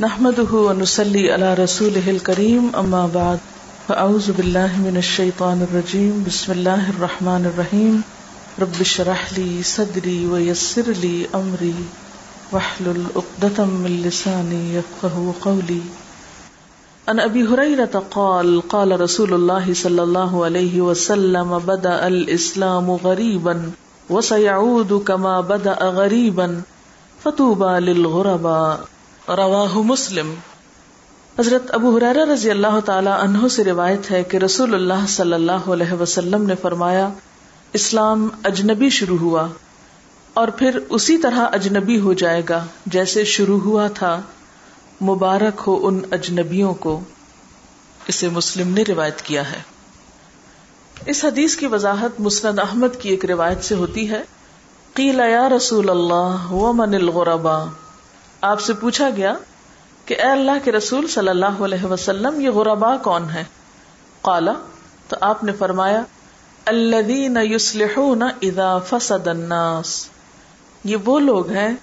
نحمده 0.00 0.54
ونسلي 0.54 1.32
على 1.32 1.54
رسوله 1.54 2.10
الكريم، 2.10 2.76
أما 2.76 3.06
بعد، 3.14 3.38
فأعوذ 3.88 4.32
بالله 4.32 4.76
من 4.82 4.96
الشيطان 4.96 5.62
الرجيم، 5.62 6.24
بسم 6.26 6.52
الله 6.52 6.90
الرحمن 6.90 7.46
الرحيم، 7.46 8.02
رب 8.60 8.76
اشرح 8.80 9.32
لي 9.38 9.62
صدري 9.62 10.26
ويسر 10.26 10.90
لي 10.90 11.26
أمري، 11.34 11.74
واحلل 12.52 13.06
عقدة 13.16 13.64
من 13.64 14.02
لساني 14.04 14.74
يفقه 14.74 15.34
قولي. 15.40 15.80
عن 17.08 17.20
أبي 17.20 17.42
هريرة 17.48 18.04
قال 18.10 18.68
قال 18.68 19.00
رسول 19.00 19.34
الله 19.34 19.74
صلى 19.74 20.02
الله 20.02 20.44
عليه 20.44 20.80
وسلم، 20.80 21.58
بدأ 21.58 22.06
الإسلام 22.06 22.90
غريبا، 22.90 23.70
وسيعود 24.10 24.92
كما 24.92 25.40
بدأ 25.40 25.78
غريبا، 25.82 26.62
فتوبى 27.24 27.72
للغرباء. 27.88 28.80
رواہ 29.28 29.74
مسلم۔ 29.74 30.34
حضرت 31.38 31.62
ابو 31.68 31.96
حرارہ 31.96 32.30
رضی 32.32 32.50
اللہ 32.50 32.80
تعالی 32.84 33.10
عنہ 33.20 33.48
سے 33.48 33.64
روایت 33.64 34.10
ہے 34.10 34.24
کہ 34.24 34.36
رسول 34.36 34.74
اللہ 34.74 35.06
صلی 35.08 35.32
اللہ 35.32 35.52
علیہ 35.52 35.92
وسلم 35.92 36.42
نے 36.42 36.54
فرمایا، 36.54 37.08
اسلام 37.72 38.28
اجنبی 38.44 38.90
شروع 38.90 39.18
ہوا 39.18 39.48
اور 40.34 40.48
پھر 40.48 40.78
اسی 40.88 41.18
طرح 41.18 41.46
اجنبی 41.52 42.00
ہو 42.00 42.12
جائے 42.12 42.42
گا 42.48 42.66
جیسے 42.86 43.24
شروع 43.24 43.60
ہوا 43.60 43.88
تھا، 43.88 44.20
مبارک 45.02 45.62
ہو 45.66 45.86
ان 45.86 46.00
اجنبیوں 46.10 46.74
کو۔ 46.74 47.00
اسے 48.08 48.28
مسلم 48.28 48.74
نے 48.74 48.82
روایت 48.88 49.22
کیا 49.22 49.52
ہے۔ 49.52 49.62
اس 51.06 51.24
حدیث 51.24 51.56
کی 51.56 51.66
وضاحت 51.66 52.20
مسند 52.20 52.58
احمد 52.58 53.00
کی 53.00 53.08
ایک 53.08 53.24
روایت 53.24 53.64
سے 53.64 53.74
ہوتی 53.74 54.10
ہے۔ 54.10 54.22
قیل 54.94 55.20
یا 55.30 55.48
رسول 55.48 55.90
اللہ، 55.90 56.52
ومن 56.52 56.94
الغربا 56.94 57.64
آپ 58.40 58.60
سے 58.60 58.72
پوچھا 58.72 59.10
گیا 59.16 59.34
کہ 60.04 60.14
اے 60.14 60.30
اللہ 60.30 60.64
کے 60.64 60.72
رسول 60.72 61.08
صلی 61.08 61.28
اللہ 61.28 61.62
علیہ 61.62 61.84
وسلم، 61.84 62.40
یہ 62.40 62.50
غربا 62.50 62.96
کون 62.96 63.30
ہے 63.30 63.44
قالا، 64.22 64.52
تو 65.08 65.16
آپ 65.20 65.44
نے 65.44 65.52
فرمایا، 65.52 66.02
الذین 66.66 67.36
یصلحون 67.42 68.22
اذا 68.22 68.78
فسد 68.78 69.28
الناس۔ 69.28 70.08
یہ 70.84 70.96
وہ 71.04 71.20
لوگ 71.20 71.50
ہیں 71.50 71.74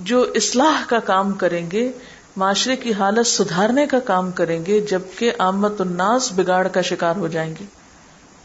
جو 0.00 0.26
اصلاح 0.34 0.84
کا 0.88 0.98
کام 0.98 1.32
کریں 1.32 1.70
گے، 1.70 1.92
معاشرے 2.36 2.76
کی 2.76 2.92
حالت 2.92 3.26
سدھارنے 3.26 3.86
کا 3.86 3.98
کام 3.98 4.30
کریں 4.30 4.66
گے، 4.66 4.80
جبکہ 4.80 5.32
آمت 5.38 5.80
الناس 5.80 6.32
بگاڑ 6.32 6.68
کا 6.68 6.80
شکار 6.80 7.16
ہو 7.16 7.28
جائیں 7.28 7.54
گے۔ 7.60 7.64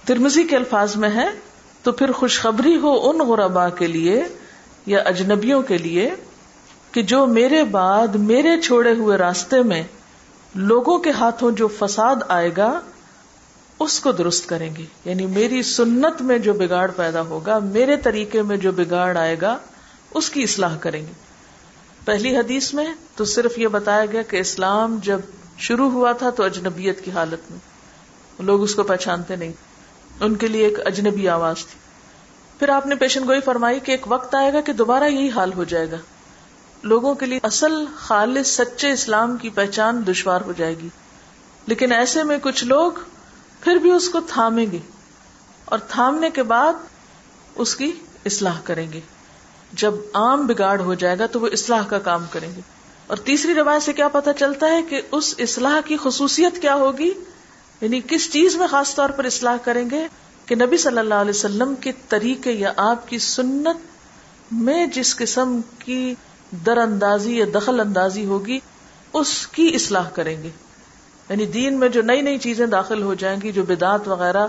ترمزی 0.06 0.44
کے 0.44 0.56
الفاظ 0.56 0.96
میں 0.96 1.10
ہے، 1.10 1.28
تو 1.84 1.92
پھر 1.92 2.12
خوشخبری 2.12 2.78
ہو 2.78 3.10
ان 3.10 3.18
غربا 3.18 3.70
کے 3.70 3.88
لیے 3.88 4.24
یا 4.86 5.00
اجنبیوں 5.00 5.62
کے 5.62 5.78
لیے 5.78 6.16
کہ 6.92 7.02
جو 7.02 7.26
میرے 7.26 7.64
بعد 7.64 8.08
میرے 8.08 8.62
چھوڑے 8.62 8.92
ہوئے 8.92 9.18
راستے 9.18 9.62
میں 9.62 9.84
لوگوں 10.56 10.98
کے 10.98 11.12
ہاتھوں 11.12 11.52
جو 11.52 11.68
فساد 11.68 12.16
آئے 12.28 12.52
گا، 12.58 12.80
اس 13.80 14.00
کو 14.00 14.12
درست 14.12 14.50
کریں 14.50 14.76
گے۔ 14.76 14.86
یعنی 15.06 15.26
میری 15.26 15.64
سنت 15.64 16.22
میں 16.22 16.38
جو 16.38 16.54
بگاڑ 16.54 16.92
پیدا 16.92 17.22
ہوگا، 17.22 17.60
میرے 17.60 17.98
طریقے 17.98 18.42
میں 18.42 18.58
جو 18.58 18.72
بگاڑ 18.72 19.18
آئے 19.18 19.36
گا، 19.42 19.58
اس 20.14 20.30
کی 20.30 20.44
اصلاح 20.44 20.78
کریں 20.78 21.02
گے۔ 21.02 21.12
پہلی 22.06 22.38
حدیث 22.38 22.74
میں 22.74 22.94
تو 23.16 23.26
صرف 23.26 23.60
یہ 23.60 23.68
بتایا 23.68 24.06
گیا 24.06 24.22
کہ 24.22 24.38
اسلام 24.38 25.00
جب 25.04 25.20
شروع 25.58 25.90
ہوا 25.92 26.12
تھا 26.12 26.30
تو 26.30 26.44
اجنبیت 26.44 27.02
کی 27.02 27.12
حالت 27.12 27.52
میں۔ 27.52 27.60
لوگ 28.40 28.62
اس 28.62 28.76
کو 28.76 28.84
پہچانتے 28.84 29.36
نہیں۔ 29.36 29.52
ان 30.20 30.36
کے 30.36 30.48
لیے 30.48 30.66
ایک 30.66 30.88
اجنبی 30.88 31.30
آواز 31.30 31.56
تھی۔ 31.56 31.80
پھر 32.60 32.70
آپ 32.70 32.86
نے 32.86 32.96
پیشن 32.96 33.28
گوئی 33.28 33.42
فرمائی 33.42 33.80
کہ 33.80 33.92
ایک 33.92 34.12
وقت 34.12 34.36
آئے 34.36 34.54
گا 34.54 34.62
کہ 34.62 34.74
دوبارہ 34.74 35.04
یہی 35.04 35.30
حال 35.30 35.54
ہو 35.54 35.64
جائے 35.64 35.92
گا۔ 35.92 35.98
لوگوں 36.84 37.16
کے 37.16 37.26
لیے 37.26 37.40
اصل 37.44 37.86
خالص 37.96 38.48
سچے 38.48 38.92
اسلام 38.92 39.38
کی 39.38 39.50
پہچان 39.50 40.08
دشوار 40.08 40.42
ہو 40.42 40.52
جائے 40.52 40.78
گی۔ 40.78 40.90
لیکن 41.66 41.92
ایسے 41.92 42.24
میں 42.24 42.38
کچھ 42.42 42.64
لوگ 42.64 42.92
پھر 43.62 43.76
بھی 43.76 43.92
اس 43.92 44.10
کو 44.10 44.20
تھامیں 44.28 44.66
گے 44.72 44.80
اور 45.66 45.80
تھامنے 45.80 46.30
کے 46.30 46.44
بعد 46.44 46.74
اس 47.56 47.76
کی 47.76 47.92
اصلاح 48.26 48.60
کریں 48.64 48.92
گے۔ 48.94 49.00
جب 49.74 49.94
عام 50.14 50.48
بگاڑ 50.48 50.80
ہو 50.80 50.94
جائے 50.94 51.20
گا 51.20 51.26
تو 51.26 51.40
وہ 51.40 51.48
اصلاح 51.52 51.84
کا 51.84 52.00
کام 52.00 52.26
کریں 52.32 52.56
گے۔ 52.56 52.62
اور 53.08 53.18
تیسری 53.18 53.54
روایت 53.54 53.84
سے 53.84 53.94
کیا 53.94 54.08
پتا 54.08 54.34
چلتا 54.34 54.68
ہے 54.68 54.82
کہ 54.82 55.02
اس 55.12 55.36
اصلاح 55.38 55.82
کی 55.86 55.98
خصوصیت 56.04 56.62
کیا 56.62 56.76
ہوگی؟ 56.76 57.14
یعنی 57.82 58.02
کس 58.08 58.32
چیز 58.32 58.56
میں 58.56 58.68
خاص 58.68 58.96
طور 58.96 59.10
پر 59.10 59.26
اصلاح 59.26 59.58
کریں 59.64 59.90
گے؟ 59.90 60.08
کہ 60.46 60.56
نبی 60.56 60.78
صلی 60.78 60.98
اللہ 60.98 61.14
علیہ 61.14 61.30
وسلم 61.30 61.76
کے 61.76 61.92
طریقے 62.10 62.52
یا 62.52 62.74
آپ 62.78 63.08
کی 63.08 63.20
سنت 63.20 63.78
میں 64.52 64.88
جس 64.88 65.16
قسم 65.16 65.60
کی 65.80 66.16
در 66.52 66.78
اندازی 66.78 67.38
یا 67.38 67.46
دخل 67.56 67.80
اندازی 67.80 68.26
ہوگی، 68.26 68.60
اس 69.14 69.48
کی 69.48 69.72
اصلاح 69.74 70.10
کریں 70.10 70.44
گے۔ 70.44 70.50
یعنی 71.30 71.46
دین 71.46 71.80
میں 71.80 71.90
جو 71.90 72.02
نئی 72.02 72.22
نئی 72.22 72.38
چیزیں 72.38 72.66
داخل 72.66 73.04
ہو 73.04 73.14
جائیں 73.14 73.42
گی، 73.42 73.52
جو 73.52 73.64
بدعت 73.64 74.08
وغیرہ 74.08 74.48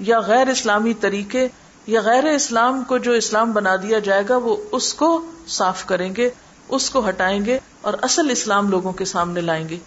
یا 0.00 0.20
غیر 0.20 0.48
اسلامی 0.48 0.94
طریقے 0.94 1.48
یا 1.86 2.00
غیر 2.00 2.24
اسلام 2.24 2.84
کو 2.84 2.98
جو 2.98 3.12
اسلام 3.12 3.52
بنا 3.52 3.76
دیا 3.76 3.98
جائے 3.98 4.22
گا، 4.28 4.36
وہ 4.36 4.56
اس 4.72 4.94
کو 4.94 5.30
صاف 5.46 5.86
کریں 5.86 6.16
گے، 6.16 6.30
اس 6.68 6.90
کو 6.90 7.08
ہٹائیں 7.08 7.44
گے 7.44 7.58
اور 7.80 7.94
اصل 8.02 8.30
اسلام 8.30 8.70
لوگوں 8.70 8.92
کے 8.92 9.04
سامنے 9.04 9.40
لائیں 9.40 9.68
گے۔ 9.68 9.78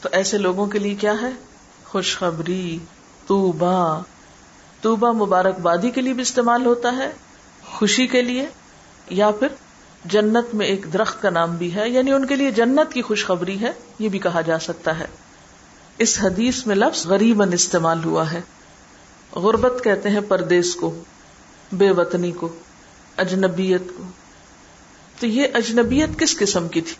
تو 0.00 0.08
ایسے 0.12 0.38
لوگوں 0.38 0.66
کے 0.66 0.78
لیے 0.78 0.94
کیا 0.94 1.14
ہے؟ 1.22 1.30
خوشخبری 1.84 2.78
توبا 3.26 4.00
توبا 4.80 5.12
مبارکبادی 5.12 5.90
کے 5.90 6.00
لیے 6.00 6.12
بھی 6.12 6.22
استعمال 6.22 6.66
ہوتا 6.66 6.96
ہے، 6.96 7.12
خوشی 7.66 8.06
کے 8.06 8.22
لیے 8.22 8.46
یا 9.10 9.30
پھر 9.30 9.48
جنت 10.04 10.54
میں 10.54 10.66
ایک 10.66 10.86
درخت 10.92 11.22
کا 11.22 11.30
نام 11.30 11.56
بھی 11.56 11.74
ہے 11.74 11.88
یعنی 11.88 12.12
ان 12.12 12.26
کے 12.26 12.36
لیے 12.36 12.50
جنت 12.50 12.92
کی 12.92 13.02
خوشخبری 13.02 13.60
ہے، 13.60 13.72
یہ 13.98 14.08
بھی 14.08 14.18
کہا 14.18 14.40
جا 14.40 14.58
سکتا 14.58 14.98
ہے۔ 14.98 15.04
اس 15.98 16.18
حدیث 16.22 16.66
میں 16.66 16.76
لفظ 16.76 17.06
غریباً 17.06 17.52
استعمال 17.52 18.04
ہوا 18.04 18.32
ہے۔ 18.32 18.40
غربت 19.36 19.84
کہتے 19.84 20.10
ہیں 20.10 20.20
پردیس 20.28 20.74
کو، 20.74 21.02
بے 21.72 21.90
وطنی 21.90 22.32
کو، 22.32 22.48
اجنبیت 23.16 23.82
کو۔ 23.96 24.04
تو 25.20 25.26
یہ 25.26 25.46
اجنبیت 25.54 26.18
کس 26.18 26.38
قسم 26.38 26.68
کی 26.68 26.80
تھی؟ 26.80 26.94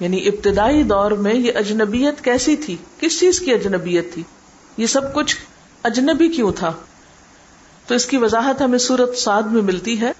یعنی 0.00 0.26
ابتدائی 0.26 0.82
دور 0.82 1.10
میں 1.10 1.34
یہ 1.34 1.52
اجنبیت 1.54 2.24
کیسی 2.24 2.56
تھی؟ 2.56 2.76
کس 3.00 3.20
چیز 3.20 3.40
کی 3.40 3.54
اجنبیت 3.54 4.14
تھی؟ 4.14 4.22
یہ 4.76 4.86
سب 4.86 5.14
کچھ 5.14 5.36
اجنبی 5.82 6.28
کیوں 6.28 6.52
تھا؟ 6.52 6.72
تو 7.86 7.94
اس 7.94 8.06
کی 8.06 8.16
وضاحت 8.16 8.62
ہمیں 8.62 8.78
سورت 8.78 9.18
سعد 9.18 9.42
میں 9.42 9.62
ملتی 9.62 10.00
ہے۔ 10.00 10.12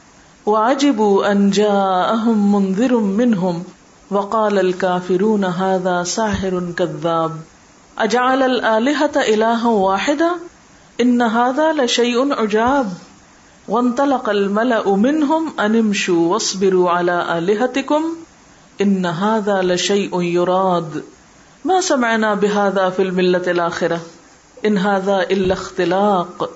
واجبوا 0.47 1.33
ان 1.33 1.51
جاءهم 1.51 2.55
منذر 2.55 2.97
منهم 2.97 3.65
وقال 4.11 4.59
الكافرون 4.59 5.45
هذا 5.45 6.03
ساحر 6.03 6.73
كذاب. 6.79 7.33
اجعل 7.99 8.43
الالهه 8.43 9.11
الها 9.17 9.69
واحدا؟ 9.69 10.31
ان 11.01 11.23
هذا 11.23 11.73
لشيء 11.73 12.33
عجاب. 12.33 12.93
وانطلق 13.69 14.29
الملأ 14.29 14.97
منهم 14.97 15.61
ان 15.61 15.77
امشوا 15.77 16.33
واصبروا 16.33 16.91
على 16.91 17.39
الهتكم 17.39 18.05
ان 18.81 19.07
هذا 19.07 19.63
لشيء 19.63 20.23
يراد. 20.23 21.05
ما 21.65 21.81
سمعنا 21.81 22.35
بهذا 22.35 22.91
في 22.91 23.03
الملة 23.03 23.51
الآخرة؟ 23.51 24.01
ان 24.67 24.79
هذا 24.79 25.23
الا 25.23 25.53
اختلاق. 25.53 26.51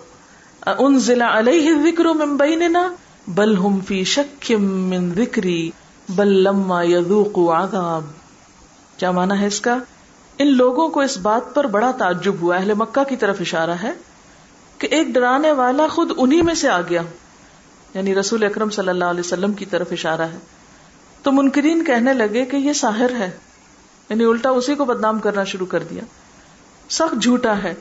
انزل 0.68 1.22
عليه 1.22 1.76
الذكر 1.76 2.12
من 2.12 2.36
بيننا؟ 2.36 2.90
بل 3.28 3.56
ہم 3.56 3.80
فی 3.80 4.04
شکم 4.04 4.64
من 4.64 5.14
ذکری، 5.14 5.70
بل 6.08 6.28
لما 6.28 6.82
یذوق 6.82 7.38
عذاب۔ 7.38 8.04
کیا 8.96 9.10
مانا 9.10 9.40
ہے 9.40 9.46
اس 9.46 9.60
کا؟ 9.60 9.78
ان 10.38 10.56
لوگوں 10.56 10.88
کو 10.88 11.00
اس 11.00 11.18
بات 11.18 11.54
پر 11.54 11.66
بڑا 11.66 11.90
تعجب 11.98 12.34
ہوا۔ 12.40 12.56
اہل 12.56 12.74
مکہ 12.74 13.04
کی 13.04 13.16
طرف 13.16 13.36
اشارہ 13.40 13.70
ہے 13.70 13.92
کہ 14.78 14.88
ایک 14.90 15.06
ڈرانے 15.06 15.52
والا 15.52 15.86
خود 15.86 16.12
انہی 16.16 16.42
میں 16.42 16.54
سے 16.54 16.68
آ 16.68 16.80
گیا۔ 16.80 17.02
یعنی 17.94 18.14
رسول 18.14 18.44
اکرم 18.44 18.70
صلی 18.70 18.88
اللہ 18.88 19.04
علیہ 19.04 19.20
وسلم 19.20 19.52
کی 19.52 19.64
طرف 19.64 19.86
اشارہ 19.92 20.22
ہے۔ 20.22 20.38
تو 21.22 21.32
منکرین 21.32 21.84
کہنے 21.84 22.14
لگے 22.14 22.44
کہ 22.44 22.56
یہ 22.56 22.72
ساحر 22.72 23.10
ہے۔ 23.18 23.30
یعنی 24.08 24.24
الٹا 24.24 24.50
اسی 24.50 24.74
کو 24.74 24.84
بدنام 24.84 25.18
کرنا 25.18 25.44
شروع 25.44 25.66
کر 25.66 25.82
دیا۔ 25.82 26.02
سخت 26.90 27.22
جھوٹا 27.22 27.62
ہے۔ 27.62 27.74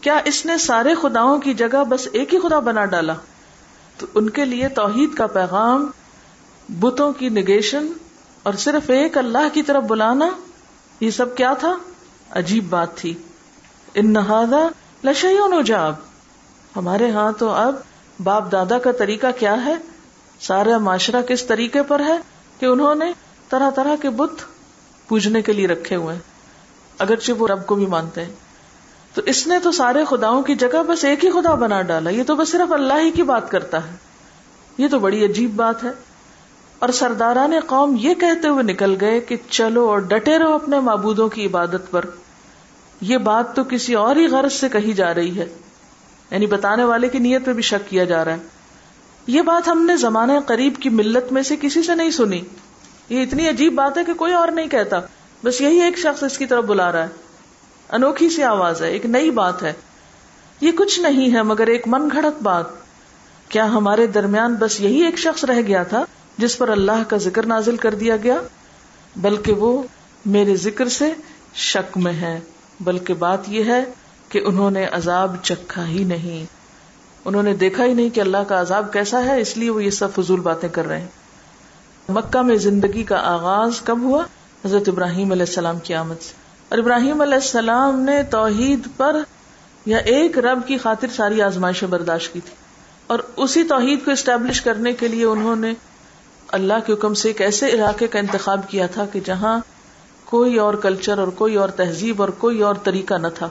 کیا 0.00 0.20
اس 0.24 0.46
نے 0.46 0.58
سارے 0.58 0.94
خداؤں 1.02 1.38
کی 1.38 1.54
جگہ 1.54 1.84
بس 1.84 2.08
ایک 2.12 2.34
ہی 2.34 2.38
خدا 2.38 2.58
بنا 2.58 2.84
ڈالا؟ 2.84 3.14
تو 3.98 4.06
ان 4.14 4.30
کے 4.30 4.44
لیے 4.44 4.68
توحید 4.68 5.14
کا 5.14 5.26
پیغام، 5.26 5.90
بتوں 6.68 7.12
کی 7.12 7.28
نگیشن 7.28 7.92
اور 8.42 8.54
صرف 8.54 8.90
ایک 8.90 9.18
اللہ 9.18 9.48
کی 9.52 9.62
طرف 9.62 9.82
بلانا، 9.82 10.28
یہ 11.00 11.10
سب 11.10 11.36
کیا 11.36 11.54
تھا؟ 11.54 11.76
عجیب 12.30 12.64
بات 12.70 12.96
تھی۔ 12.96 13.14
ان 13.94 14.12
نہادا 14.12 14.68
لشیون 15.04 15.64
جاب 15.64 15.94
ہمارے 16.76 17.10
ہاں 17.10 17.32
تو 17.38 17.48
اب 17.48 17.74
باپ 18.24 18.52
دادا 18.52 18.78
کا 18.78 18.92
طریقہ 18.92 19.26
کیا 19.38 19.64
ہے؟ 19.64 19.74
سارا 20.40 20.78
معاشرہ 20.78 21.22
کس 21.22 21.44
طریقے 21.46 21.82
پر 21.82 22.00
ہے 22.00 22.18
کہ 22.58 22.66
انہوں 22.66 22.94
نے 22.94 23.12
طرح 23.48 23.70
طرح 23.70 23.96
کے 24.02 24.10
بت 24.10 24.32
پوجنے 25.08 25.42
کے 25.42 25.52
لیے 25.52 25.66
رکھے 25.66 25.96
ہوئے 25.96 26.18
اگرچہ 26.98 27.32
وہ 27.32 27.48
رب 27.48 27.66
کو 27.66 27.74
بھی 27.74 27.86
مانتے 27.86 28.24
ہیں۔ 28.24 28.32
تو 29.18 29.24
اس 29.26 29.46
نے 29.46 29.58
تو 29.58 29.72
سارے 29.72 30.04
خداؤں 30.04 30.42
کی 30.42 30.54
جگہ 30.54 30.82
بس 30.82 31.04
ایک 31.04 31.24
ہی 31.24 31.30
خدا 31.30 31.54
بنا 31.54 31.82
ڈالا، 31.82 32.10
یہ 32.10 32.22
تو 32.22 32.36
بس 32.36 32.48
صرف 32.48 32.72
اللہ 32.72 32.94
ہی 33.00 33.10
کی 33.10 33.22
بات 33.22 33.50
کرتا 33.50 33.78
ہے۔ 33.78 33.96
یہ 34.78 34.88
تو 34.88 34.98
بڑی 34.98 35.24
عجیب 35.24 35.56
بات 35.56 35.84
ہے۔ 35.84 35.88
اور 36.78 36.88
سرداران 36.88 37.52
قوم 37.66 37.96
یہ 38.00 38.14
کہتے 38.14 38.48
ہوئے 38.48 38.62
نکل 38.62 38.96
گئے 39.00 39.20
کہ 39.20 39.36
چلو 39.50 39.88
اور 39.88 39.98
ڈٹے 39.98 40.38
رہو 40.38 40.52
اپنے 40.52 40.80
معبودوں 40.80 41.28
کی 41.28 41.46
عبادت 41.46 41.90
پر۔ 41.90 42.04
یہ 43.00 43.18
بات 43.18 43.56
تو 43.56 43.64
کسی 43.64 43.94
اور 43.94 44.16
ہی 44.16 44.26
غرض 44.26 44.52
سے 44.52 44.68
کہی 44.68 44.92
جا 44.92 45.14
رہی 45.14 45.38
ہے۔ 45.38 45.46
یعنی 46.30 46.46
بتانے 46.46 46.84
والے 46.84 47.08
کی 47.08 47.18
نیت 47.18 47.44
پہ 47.44 47.52
بھی 47.52 47.62
شک 47.62 47.90
کیا 47.90 48.04
جا 48.04 48.24
رہا 48.24 48.32
ہے۔ 48.32 48.38
یہ 49.26 49.42
بات 49.42 49.68
ہم 49.68 49.82
نے 49.82 49.96
زمانہ 49.96 50.32
قریب 50.46 50.74
کی 50.76 50.88
ملت 50.88 51.32
میں 51.32 51.42
سے 51.42 51.56
کسی 51.60 51.82
سے 51.82 51.94
نہیں 51.94 52.10
سنی۔ 52.10 52.42
یہ 53.08 53.22
اتنی 53.22 53.48
عجیب 53.48 53.74
بات 53.74 53.98
ہے 53.98 54.04
کہ 54.04 54.14
کوئی 54.14 54.32
اور 54.32 54.48
نہیں 54.48 54.68
کہتا۔ 54.68 54.96
بس 55.44 55.60
یہی 55.60 55.82
ایک 55.82 55.98
شخص 55.98 56.22
اس 56.22 56.38
کی 56.38 56.46
طرف 56.46 56.64
بلا 56.64 56.92
رہا 56.92 57.02
ہے۔ 57.02 57.27
انوکھی 57.88 58.30
سی 58.30 58.42
آواز 58.42 58.82
ہے، 58.82 58.88
ایک 58.88 59.06
نئی 59.06 59.30
بات 59.30 59.62
ہے۔ 59.62 59.72
یہ 60.60 60.72
کچھ 60.72 61.00
نہیں 61.00 61.32
ہے، 61.32 61.42
مگر 61.42 61.66
ایک 61.66 61.88
من 61.88 62.08
گھڑت 62.12 62.42
بات۔ 62.42 62.64
کیا 63.48 63.66
ہمارے 63.66 64.06
درمیان 64.06 64.54
بس 64.54 64.80
یہی 64.80 65.04
ایک 65.04 65.18
شخص 65.18 65.44
رہ 65.44 65.60
گیا 65.66 65.82
تھا 65.82 66.04
جس 66.38 66.58
پر 66.58 66.68
اللہ 66.68 67.02
کا 67.08 67.16
ذکر 67.16 67.46
نازل 67.46 67.76
کر 67.76 67.94
دیا 67.94 68.16
گیا؟ 68.16 68.40
بلکہ 69.16 69.52
وہ 69.52 69.82
میرے 70.26 70.56
ذکر 70.56 70.88
سے 70.88 71.12
شک 71.54 71.98
میں 71.98 72.12
ہے۔ 72.12 72.40
بلکہ 72.80 73.14
بات 73.14 73.48
یہ 73.48 73.64
ہے 73.64 73.84
کہ 74.28 74.40
انہوں 74.44 74.70
نے 74.70 74.84
عذاب 74.84 75.36
چکھا 75.42 75.86
ہی 75.86 76.04
نہیں۔ 76.04 76.46
انہوں 77.24 77.42
نے 77.42 77.54
دیکھا 77.54 77.84
ہی 77.84 77.94
نہیں 77.94 78.10
کہ 78.10 78.20
اللہ 78.20 78.38
کا 78.48 78.60
عذاب 78.60 78.92
کیسا 78.92 79.24
ہے، 79.24 79.40
اس 79.40 79.56
لیے 79.56 79.70
وہ 79.70 79.84
یہ 79.84 79.90
سب 79.90 80.08
فضول 80.14 80.40
باتیں 80.40 80.68
کر 80.68 80.86
رہے 80.86 81.00
ہیں۔ 81.00 81.08
مکہ 82.08 82.42
میں 82.42 82.56
زندگی 82.56 83.02
کا 83.02 83.16
آغاز 83.16 83.80
کب 83.84 84.02
ہوا؟ 84.02 84.24
حضرت 84.64 84.88
ابراہیم 84.88 85.32
علیہ 85.32 85.42
السلام 85.42 85.78
کی 85.78 85.94
آمد 85.94 86.22
سے۔ 86.22 86.47
اور 86.68 86.78
ابراہیم 86.78 87.20
علیہ 87.20 87.34
السلام 87.34 88.00
نے 88.00 88.22
توحید 88.22 88.88
پر 88.96 89.16
یا 89.86 89.98
ایک 89.98 90.38
رب 90.38 90.60
کی 90.66 90.78
خاطر 90.78 91.06
ساری 91.16 91.42
آزمائشیں 91.42 91.88
برداشت 91.88 92.32
کی 92.32 92.40
تھی۔ 92.40 92.54
اور 93.06 93.18
اسی 93.36 93.64
توحید 93.64 94.04
کو 94.04 94.10
اسٹیبلش 94.10 94.60
کرنے 94.60 94.92
کے 94.92 95.08
لیے 95.08 95.24
انہوں 95.24 95.56
نے 95.56 95.72
اللہ 96.48 96.72
کے 96.86 96.92
حکم 96.92 97.14
سے 97.14 97.28
ایک 97.28 97.40
ایسے 97.40 97.68
علاقے 97.68 98.06
کا 98.06 98.18
انتخاب 98.18 98.68
کیا 98.68 98.86
تھا 98.86 99.06
کہ 99.06 99.20
جہاں 99.24 99.58
کوئی 100.24 100.58
اور 100.58 100.74
کلچر 100.74 101.18
اور 101.18 101.28
کوئی 101.28 101.54
اور 101.54 101.68
تہذیب 101.68 102.20
اور 102.20 102.28
کوئی 102.28 102.62
اور 102.62 102.74
طریقہ 102.84 103.14
نہ 103.14 103.26
تھا۔ 103.34 103.48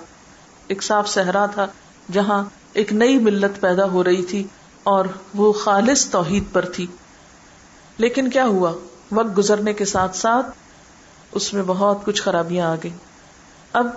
ایک 0.68 0.84
صاف 0.84 1.10
صحرا 1.10 1.46
تھا 1.46 1.68
جہاں 2.12 2.44
ایک 2.74 2.94
نئی 2.94 3.18
ملت 3.18 3.62
پیدا 3.62 3.86
ہو 3.86 4.04
رہی 4.04 4.24
تھی 4.24 4.44
اور 4.84 5.06
وہ 5.34 5.54
خالص 5.54 6.10
توحید 6.10 6.44
پر 6.52 6.66
تھی۔ 6.66 6.86
لیکن 7.98 8.30
کیا 8.30 8.46
ہوا؟ 8.46 8.74
وقت 9.12 9.38
گزرنے 9.38 9.74
کے 9.74 9.86
ساتھ 9.86 10.16
ساتھ 10.16 10.46
اس 11.31 11.54
میں 11.54 11.64
بہت 11.68 12.06
کچھ 12.06 12.22
خرابیاں 12.22 12.68
آ 12.68 12.75
گئی 12.84 12.94
اب 13.74 13.88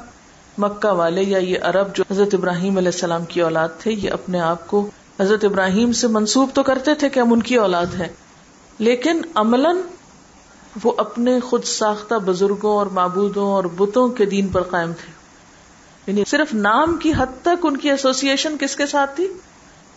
مکہ 0.59 0.93
والے 0.93 1.23
یا 1.23 1.39
یہ 1.39 1.59
عرب 1.63 1.97
جو 1.97 2.05
حضرت 2.11 2.35
ابراہیم 2.35 2.77
علیہ 2.77 2.89
السلام 2.89 3.25
کی 3.25 3.41
اولاد 3.41 3.69
تھے، 3.79 3.93
یہ 3.93 4.11
اپنے 4.11 4.41
آپ 4.41 4.67
کو 4.67 4.91
حضرت 5.21 5.45
ابراہیم 5.45 5.93
سے 5.93 6.07
منسوب 6.07 6.51
تو 6.55 6.63
کرتے 6.63 6.95
تھے 6.95 7.09
کہ 7.09 7.21
ہم 7.21 7.33
ان 7.33 7.43
کی 7.43 7.55
اولاد 7.55 7.87
ہیں، 7.87 8.09
لیکن 8.79 9.23
عملاً 9.35 9.77
وہ 10.85 10.93
اپنے 10.97 11.41
خود 11.41 11.65
ساختہ 11.65 12.15
بزرگوں 12.15 12.77
اور 12.77 12.87
معبودوں 12.87 13.53
اور 13.53 13.65
بتوں 13.65 14.09
کے 14.09 14.25
دین 14.25 14.49
پر 14.49 14.63
قائم 14.63 14.93
تھے۔ 14.93 15.13
یعنی 16.07 16.25
صرف 16.27 16.55
نام 16.55 16.97
کی 16.97 17.13
حد 17.17 17.43
تک 17.43 17.67
ان 17.67 17.77
کی 17.77 17.91
ایسوسیشن 17.91 18.57
کس 18.61 18.77
کے 18.77 18.87
ساتھ 18.87 19.17
تھی؟ 19.17 19.33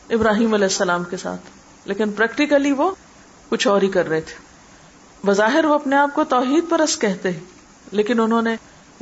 ابراہیم 0.09 0.53
علیہ 0.53 0.65
السلام 0.65 1.03
کے 1.03 1.17
ساتھ۔ 1.17 1.41
لیکن 1.85 2.11
پریکٹیکلی 2.11 2.71
وہ 2.71 2.91
کچھ 3.49 3.67
اور 3.67 3.81
ہی 3.81 3.87
کر 3.87 4.09
رہے 4.09 4.21
تھے۔ 4.21 4.35
بظاہر 5.25 5.65
وہ 5.65 5.73
اپنے 5.73 5.95
آپ 5.95 6.09
کو 6.13 6.23
توحید 6.23 6.63
پرس 6.69 6.97
کہتے 6.97 7.31
ہیں، 7.31 7.39
لیکن 7.91 8.19
انہوں 8.19 8.41
نے 8.41 8.55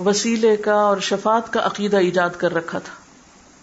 وسیلے 0.06 0.58
کا 0.58 0.74
اور 0.74 0.98
شفات 0.98 1.54
کا 1.54 1.66
عقیدہ 1.66 1.98
ایجاد 1.98 2.30
کر 2.38 2.54
رکھا 2.54 2.80
تھا۔ 2.80 2.94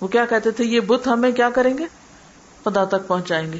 وہ 0.00 0.08
کیا 0.08 0.24
کہتے 0.24 0.50
تھے؟ 0.50 0.64
یہ 0.64 0.80
بت 0.80 1.06
ہمیں 1.06 1.32
کیا 1.32 1.50
کریں 1.50 1.78
گے؟ 1.78 1.84
خدا 2.64 2.84
تک 2.84 3.06
پہنچائیں 3.06 3.52
گے 3.52 3.58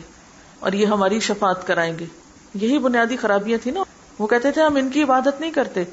اور 0.61 0.73
یہ 0.73 0.87
ہماری 0.87 1.21
شفات 1.21 1.67
کرائیں 1.67 1.99
گے۔ 1.99 2.07
یہی 2.55 2.79
بنیادی 2.79 3.17
خرابیاں 3.17 3.59
تھی 3.63 3.71
نا۔ 3.71 3.83
وہ 4.19 4.27
کہتے 4.27 4.51
تھے، 4.53 4.63
ہم 4.63 4.77
ان 4.77 4.91
کی 4.91 5.03
عبادت 5.03 5.41
نہیں 5.41 5.51
کرتے۔ 5.51 5.85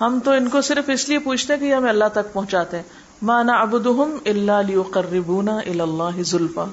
ہم 0.00 0.18
تو 0.24 0.30
ان 0.30 0.48
کو 0.48 0.60
صرف 0.60 0.90
اس 0.92 1.08
لیے 1.08 1.18
پوچھتے 1.18 1.58
کہ 1.58 1.74
ہمیں 1.74 1.90
اللہ 1.90 2.04
تک 2.12 2.32
پہنچاتے 2.32 2.76
ہیں۔ 2.76 2.84
مانا 3.22 3.52
ابدہم 3.52 4.16
اللہ 4.26 4.90
قربونا 4.90 5.56
اللہ 5.56 6.22
زلفا 6.22 6.64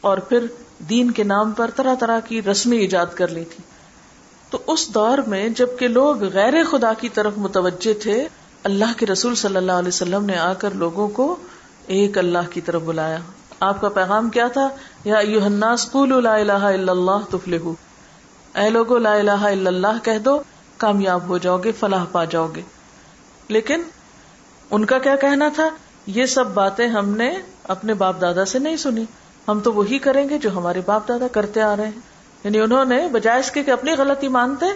اور 0.00 0.18
پھر 0.18 0.46
دین 0.78 1.10
کے 1.10 1.24
نام 1.24 1.52
پر 1.52 1.70
طرح 1.76 1.94
طرح 1.94 2.20
کی 2.20 2.42
رسمیں 2.42 2.78
ایجاد 2.78 3.06
کر 3.14 3.28
لی 3.28 3.44
تھی۔ 3.44 3.64
تو 4.50 4.58
اس 4.66 4.94
دور 4.94 5.18
میں 5.18 5.48
جبکہ 5.48 5.88
لوگ 5.88 6.22
غیر 6.22 6.54
خدا 6.70 6.92
کی 6.92 7.08
طرف 7.08 7.32
متوجہ 7.36 8.02
تھے 8.02 8.28
اللہ 8.64 8.84
کے 8.96 9.06
رسول 9.06 9.34
صلی 9.34 9.56
اللہ 9.56 9.72
علیہ 9.72 9.88
وسلم 9.88 10.24
نے 10.24 10.36
آ 10.36 10.52
کر 10.52 10.70
لوگوں 10.70 11.08
کو 11.08 11.36
ایک 11.86 12.18
اللہ 12.18 12.50
کی 12.50 12.60
طرف 12.60 12.82
بلایا۔ 12.82 13.18
آپ 13.60 13.80
کا 13.80 13.88
پیغام 13.88 14.30
کیا 14.30 14.48
تھا؟ 14.48 14.68
یا 15.04 15.20
لا 15.94 16.34
الہ 16.34 16.52
الا 16.52 16.92
اللہ 16.92 17.18
تفلح 17.30 17.68
اے 18.58 18.70
لوگو، 18.70 18.98
لا 18.98 19.12
الہ 19.12 19.30
الا 19.30 19.68
اللہ 19.68 20.04
کہہ 20.04 20.18
دو، 20.18 20.42
کامیاب 20.76 21.28
ہو 21.28 21.38
جاؤ 21.38 21.58
گے، 21.58 21.72
فلاح 21.72 22.04
پا 22.12 22.24
جاؤ 22.24 22.48
گے۔ 22.56 22.62
لیکن 23.48 23.82
ان 24.70 24.84
کا 24.84 24.98
کیا 24.98 25.16
کہنا 25.16 25.48
تھا؟ 25.54 25.68
یہ 26.06 26.26
سب 26.26 26.46
باتیں 26.46 26.88
ہم 26.88 27.08
نے 27.08 27.34
اپنے 27.64 27.94
باپ 27.94 28.20
دادا 28.20 28.44
سے 28.44 28.58
نہیں 28.58 28.76
سنی۔ 28.76 29.04
ہم 29.48 29.60
تو 29.60 29.72
وہی 29.72 29.98
کریں 29.98 30.28
گے 30.28 30.38
جو 30.38 30.56
ہمارے 30.56 30.80
باپ 30.86 31.08
دادا 31.08 31.26
کرتے 31.32 31.62
آ 31.62 31.76
رہے 31.76 31.84
ہیں۔ 31.84 32.00
یعنی 32.44 32.60
انہوں 32.60 32.84
نے 32.84 33.08
بجائے 33.12 33.40
اس 33.40 33.50
کے 33.50 33.62
کہ 33.62 33.70
اپنی 33.70 33.92
غلطی 33.92 34.28
مانتے، 34.28 34.66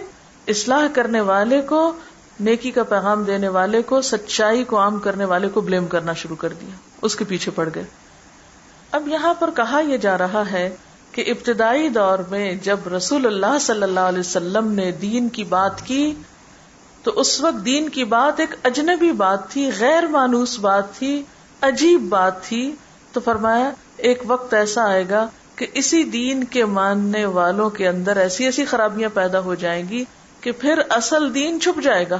اصلاح 0.47 0.87
کرنے 0.93 1.21
والے 1.21 1.61
کو 1.61 1.93
نیکی 2.39 2.71
کا 2.71 2.83
پیغام 2.83 3.23
دینے 3.23 3.47
والے 3.47 3.81
کو، 3.81 4.01
سچائی 4.01 4.63
کو 4.63 4.79
عام 4.79 4.99
کرنے 4.99 5.25
والے 5.25 5.49
کو 5.49 5.61
بلیم 5.61 5.87
کرنا 5.87 6.13
شروع 6.13 6.35
کر 6.35 6.49
دیا۔ 6.49 6.69
اس 7.01 7.15
کے 7.15 7.25
پیچھے 7.25 7.51
پڑ 7.51 7.69
گئے۔ 7.75 7.83
اب 8.91 9.07
یہاں 9.07 9.33
پر 9.33 9.49
کہا 9.55 9.79
یہ 9.79 9.97
جا 9.97 10.17
رہا 10.17 10.43
ہے 10.51 10.75
کہ 11.11 11.23
ابتدائی 11.27 11.89
دور 11.89 12.19
میں 12.29 12.53
جب 12.53 12.87
رسول 12.95 13.25
اللہ 13.25 13.57
صلی 13.61 13.83
اللہ 13.83 13.99
علیہ 13.99 14.19
وسلم 14.19 14.71
نے 14.71 14.91
دین 14.91 15.29
کی 15.29 15.43
بات 15.43 15.81
کی، 15.85 16.13
تو 17.03 17.11
اس 17.15 17.41
وقت 17.41 17.65
دین 17.65 17.89
کی 17.89 18.03
بات 18.03 18.39
ایک 18.39 18.55
اجنبی 18.63 19.11
بات 19.11 19.49
تھی، 19.49 19.71
غیر 19.79 20.07
مانوس 20.07 20.59
بات 20.59 20.93
تھی، 20.93 21.23
عجیب 21.61 22.01
بات 22.01 22.43
تھی۔ 22.43 22.75
تو 23.13 23.19
فرمایا، 23.19 23.71
ایک 23.97 24.23
وقت 24.27 24.53
ایسا 24.53 24.83
آئے 24.83 25.09
گا 25.09 25.27
کہ 25.55 25.67
اسی 25.73 26.03
دین 26.03 26.43
کے 26.43 26.65
ماننے 26.65 27.25
والوں 27.25 27.69
کے 27.69 27.87
اندر 27.87 28.17
ایسی 28.17 28.45
ایسی 28.45 28.65
خرابیاں 28.65 29.09
پیدا 29.13 29.39
ہو 29.39 29.55
جائیں 29.55 29.89
گی 29.89 30.05
کہ 30.47 30.51
پھر 30.51 30.79
اصل 30.89 31.35
دین 31.35 31.61
چھپ 31.61 31.81
جائے 31.81 32.09
گا۔ 32.09 32.17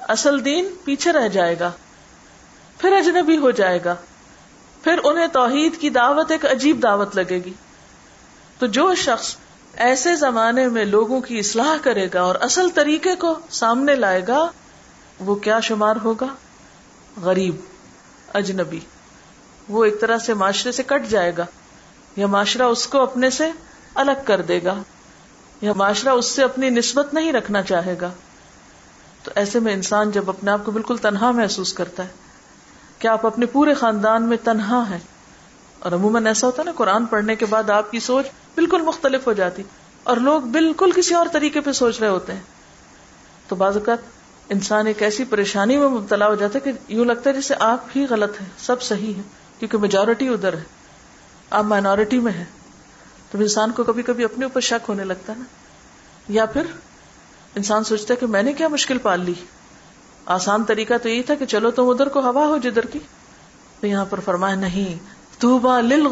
اصل 0.00 0.44
دین 0.44 0.68
پیچھے 0.84 1.12
رہ 1.12 1.28
جائے 1.28 1.58
گا۔ 1.60 1.70
پھر 2.78 2.92
اجنبی 2.92 3.36
ہو 3.36 3.50
جائے 3.50 3.78
گا۔ 3.84 3.94
پھر 4.84 5.00
انہیں 5.04 5.26
توحید 5.26 5.80
کی 5.80 5.90
دعوت 5.90 6.30
ایک 6.30 6.46
عجیب 6.46 6.82
دعوت 6.82 7.16
لگے 7.16 7.38
گی۔ 7.44 7.52
تو 8.58 8.66
جو 8.66 8.94
شخص 8.94 9.36
ایسے 9.74 10.16
زمانے 10.16 10.68
میں 10.68 10.84
لوگوں 10.84 11.20
کی 11.20 11.38
اصلاح 11.38 11.76
کرے 11.82 12.08
گا 12.14 12.22
اور 12.22 12.34
اصل 12.34 12.68
طریقے 12.70 13.16
کو 13.16 13.38
سامنے 13.50 13.94
لائے 13.94 14.22
گا، 14.28 14.50
وہ 15.20 15.34
کیا 15.34 15.60
شمار 15.60 15.96
ہوگا؟ 16.04 16.26
غریب، 17.22 17.56
اجنبی۔ 18.34 18.80
وہ 19.68 19.84
ایک 19.84 20.00
طرح 20.00 20.18
سے 20.18 20.34
معاشرے 20.34 20.72
سے 20.72 20.82
کٹ 20.82 21.08
جائے 21.08 21.32
گا 21.36 21.46
یا 22.16 22.26
معاشرہ 22.26 22.62
اس 22.62 22.86
کو 22.86 23.02
اپنے 23.02 23.30
سے 23.30 23.50
الگ 23.94 24.22
کر 24.24 24.42
دے 24.42 24.60
گا۔ 24.64 24.82
یا 25.60 25.72
معاشرہ 25.72 26.10
اس 26.10 26.26
سے 26.26 26.42
اپنی 26.42 26.70
نسبت 26.70 27.14
نہیں 27.14 27.32
رکھنا 27.32 27.62
چاہے 27.62 27.94
گا۔ 28.00 28.10
تو 29.22 29.30
ایسے 29.34 29.60
میں 29.60 29.72
انسان 29.72 30.10
جب 30.10 30.28
اپنے 30.30 30.50
آپ 30.50 30.64
کو 30.64 30.70
بالکل 30.70 30.96
تنہا 30.96 31.30
محسوس 31.30 31.72
کرتا 31.72 32.04
ہے 32.04 32.22
کہ 32.98 33.08
آپ 33.08 33.26
اپنے 33.26 33.46
پورے 33.46 33.74
خاندان 33.74 34.22
میں 34.22 34.36
تنہا 34.44 34.82
ہے 34.90 34.98
اور 35.78 35.92
عموماً 35.92 36.26
ایسا 36.26 36.46
ہوتا 36.46 36.62
ہے 36.62 36.64
نا، 36.64 36.72
قرآن 36.76 37.06
پڑھنے 37.06 37.36
کے 37.36 37.46
بعد 37.46 37.70
آپ 37.70 37.90
کی 37.90 38.00
سوچ 38.00 38.26
بالکل 38.54 38.82
مختلف 38.82 39.26
ہو 39.26 39.32
جاتی، 39.32 39.62
اور 40.02 40.16
لوگ 40.16 40.40
بالکل 40.50 40.92
کسی 40.96 41.14
اور 41.14 41.26
طریقے 41.32 41.60
پہ 41.60 41.72
سوچ 41.72 42.00
رہے 42.00 42.08
ہوتے 42.08 42.32
ہیں۔ 42.32 42.42
تو 43.48 43.56
بعض 43.56 43.76
اوقات 43.76 43.98
انسان 44.48 44.86
ایک 44.86 45.02
ایسی 45.02 45.24
پریشانی 45.24 45.76
میں 45.76 45.88
مبتلا 45.88 46.26
ہو 46.28 46.34
جاتا 46.34 46.58
ہے 46.58 46.60
کہ 46.60 46.92
یوں 46.92 47.04
لگتا 47.04 47.30
ہے 47.30 47.34
جیسے 47.34 47.54
آپ 47.60 47.96
ہی 47.96 48.04
غلط 48.10 48.40
ہے 48.40 48.46
سب 48.58 48.82
صحیح 48.82 49.14
ہے 49.14 49.22
کیونکہ 49.58 49.78
میجورٹی 49.78 50.28
ادھر 50.28 50.54
ہے۔ 50.54 50.62
آپ 51.50 51.64
مائنورٹی 51.64 52.18
میں 52.18 52.32
ہے 52.32 52.44
تو 53.34 53.40
انسان 53.40 53.70
کو 53.70 53.84
کبھی 53.84 54.02
کبھی 54.02 54.24
اپنے 54.24 54.44
اوپر 54.44 54.60
شک 54.60 54.84
ہونے 54.88 55.04
لگتا 55.04 55.32
ہے 55.32 55.38
نا۔ 55.38 55.44
یا 56.28 56.46
پھر 56.46 56.62
انسان 57.54 57.84
سوچتا 57.84 58.14
ہے 58.14 58.16
کہ 58.16 58.26
میں 58.26 58.42
نے 58.42 58.52
کیا 58.52 58.68
مشکل 58.68 58.98
پال 58.98 59.20
لی۔ 59.20 59.34
آسان 60.26 60.64
طریقہ 60.64 60.94
تو 61.02 61.08
یہی 61.08 61.22
تھا 61.22 61.34
کہ 61.34 61.46
چلو 61.46 61.70
تم 61.70 61.88
ادھر 61.88 62.08
کو 62.08 62.20
ہوا 62.20 62.46
ہو 62.46 62.56
جدھر 62.56 62.86
کی۔ 62.86 62.98
تو 63.80 63.86
یہاں 63.86 64.04
پر 64.10 64.20
فرمایا 64.20 64.54
نہیں 64.54 64.98
تو 65.40 65.58
با 65.58 65.80
لل 65.80 66.06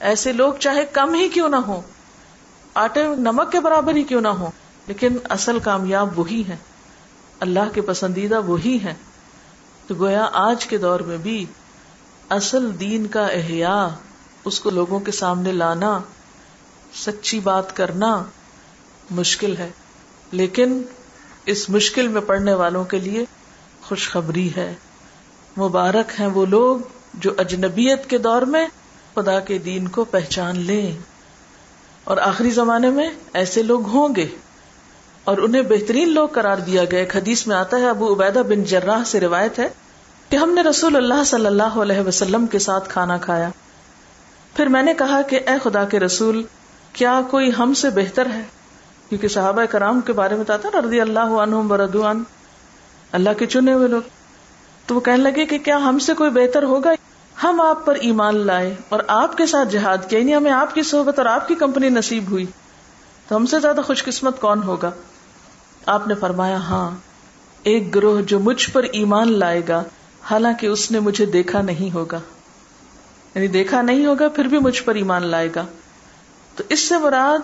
ایسے 0.00 0.32
لوگ 0.32 0.52
چاہے 0.54 0.86
کم 0.86 1.14
ہی 1.14 1.28
کیوں 1.28 1.48
نہ 1.48 1.56
ہو 1.56 1.80
آٹے 2.74 3.06
نمک 3.06 3.52
کے 3.52 3.60
برابر 3.60 3.94
ہی 3.94 4.02
کیوں 4.02 4.20
نہ 4.20 4.28
ہو 4.28 4.50
لیکن 4.86 5.16
اصل 5.28 5.58
کامیاب 5.58 6.18
وہی 6.18 6.42
ہے 6.48 6.56
اللہ 7.40 7.74
کے 7.74 7.80
پسندیدہ 7.80 8.40
وہی 8.40 8.78
ہے 8.84 8.94
تو 9.86 9.94
گویا 9.94 10.28
آج 10.32 10.66
کے 10.66 10.78
دور 10.78 11.00
میں 11.00 11.16
بھی 11.16 11.46
اصل 12.28 12.80
دین 12.80 13.06
کا 13.06 13.26
احیاء 13.26 13.86
اس 14.44 14.60
کو 14.60 14.70
لوگوں 14.70 15.00
کے 15.00 15.12
سامنے 15.12 15.52
لانا، 15.52 15.98
سچی 16.94 17.40
بات 17.40 17.76
کرنا 17.76 18.24
مشکل 19.10 19.56
ہے۔ 19.56 19.70
لیکن 20.32 20.82
اس 21.46 21.70
مشکل 21.70 22.08
میں 22.08 22.20
پڑنے 22.20 22.54
والوں 22.54 22.84
کے 22.84 22.98
لیے 22.98 23.24
خوشخبری 23.82 24.50
ہے۔ 24.56 24.74
مبارک 25.58 26.20
ہیں 26.20 26.26
وہ 26.26 26.46
لوگ 26.46 26.78
جو 27.14 27.30
اجنبیت 27.38 28.10
کے 28.10 28.18
دور 28.18 28.42
میں 28.42 28.66
خدا 29.14 29.40
کے 29.40 29.58
دین 29.58 29.88
کو 29.88 30.04
پہچان 30.04 30.58
لیں۔ 30.58 30.96
اور 32.04 32.16
آخری 32.16 32.50
زمانے 32.50 32.90
میں 32.90 33.10
ایسے 33.32 33.62
لوگ 33.62 33.86
ہوں 33.86 34.14
گے۔ 34.16 34.28
اور 35.24 35.38
انہیں 35.38 35.62
بہترین 35.62 36.14
لوگ 36.14 36.28
قرار 36.28 36.56
دیا 36.56 36.84
گیا۔ 36.84 37.00
ایک 37.00 37.16
حدیث 37.16 37.46
میں 37.46 37.56
آتا 37.56 37.76
ہے، 37.76 37.88
ابو 37.88 38.14
عبیدہ 38.14 38.38
بن 38.38 38.64
جراح 38.64 39.04
سے 39.04 39.20
روایت 39.20 39.58
ہے 39.58 39.68
کہ 40.28 40.36
ہم 40.36 40.50
نے 40.50 40.62
رسول 40.62 40.96
اللہ 40.96 41.24
صلی 41.26 41.46
اللہ 41.46 41.62
علیہ 41.62 42.00
وسلم 42.00 42.46
کے 42.46 42.58
ساتھ 42.58 42.88
کھانا 42.88 43.18
کھایا۔ 43.18 43.48
پھر 44.56 44.66
میں 44.66 44.82
نے 44.82 44.94
کہا 44.94 45.22
کہ 45.22 45.40
اے 45.46 45.58
خدا 45.62 45.84
کے 45.84 46.00
رسول، 46.00 46.42
کیا 46.92 47.20
کوئی 47.30 47.50
ہم 47.58 47.74
سے 47.74 47.90
بہتر 47.90 48.26
ہے؟ 48.26 48.42
کیونکہ 49.08 49.28
صحابہ 49.28 49.64
کرام 49.64 50.00
کے 50.00 50.12
بارے 50.12 50.36
میں 50.36 50.44
تھا 50.44 50.80
رضی 50.84 51.00
اللہ 51.00 51.20
عنہم 51.20 51.76
اللہ 53.12 53.30
کے 53.38 53.46
چنے 53.46 53.72
ہوئے 53.72 53.88
لوگ۔ 53.88 54.02
تو 54.86 54.94
وہ 54.94 55.00
کہنے 55.00 55.16
لگے 55.16 55.46
کہ 55.46 55.58
کیا 55.58 55.76
ہم 55.76 55.98
سے 55.98 56.14
کوئی 56.14 56.30
بہتر 56.30 56.62
ہوگا؟ 56.62 56.90
ہم 57.42 57.60
آپ 57.60 57.86
پر 57.86 57.94
ایمان 57.94 58.36
لائے 58.36 58.74
اور 58.88 59.00
آپ 59.08 59.36
کے 59.36 59.46
ساتھ 59.46 59.68
جہاد 59.68 59.98
کیا 60.08 60.18
یعنی 60.18 60.36
ہمیں 60.36 60.50
آپ 60.50 60.74
کی 60.74 60.82
صحبت 60.82 61.18
اور 61.18 61.26
آپ 61.26 61.48
کی 61.48 61.54
کمپنی 61.54 61.88
نصیب 61.88 62.30
ہوئی۔ 62.30 62.46
تو 63.28 63.36
ہم 63.36 63.46
سے 63.46 63.60
زیادہ 63.60 63.80
خوش 63.86 64.04
قسمت 64.04 64.40
کون 64.40 64.62
ہوگا؟ 64.62 64.90
آپ 65.86 66.08
نے 66.08 66.14
فرمایا 66.14 66.56
ہاں 66.56 66.90
ایک 67.62 67.94
گروہ 67.94 68.20
جو 68.20 68.40
مجھ 68.40 68.70
پر 68.70 68.82
ایمان 68.82 69.32
لائے 69.32 69.60
گا، 69.68 69.82
حالانکہ 70.22 70.66
اس 70.66 70.90
نے 70.90 71.00
مجھے 71.00 71.26
دیکھا 71.26 71.62
نہیں 71.62 71.94
ہوگا۔ 71.94 72.20
یعنی 73.34 73.48
دیکھا 73.48 73.82
نہیں 73.82 74.06
ہوگا، 74.06 74.28
پھر 74.28 74.44
بھی 74.44 74.58
مجھ 74.58 74.82
پر 74.82 74.94
ایمان 74.94 75.26
لائے 75.26 75.48
گا۔ 75.54 75.66
تو 76.56 76.64
اس 76.68 76.80
سے 76.80 76.98
مراد 76.98 77.38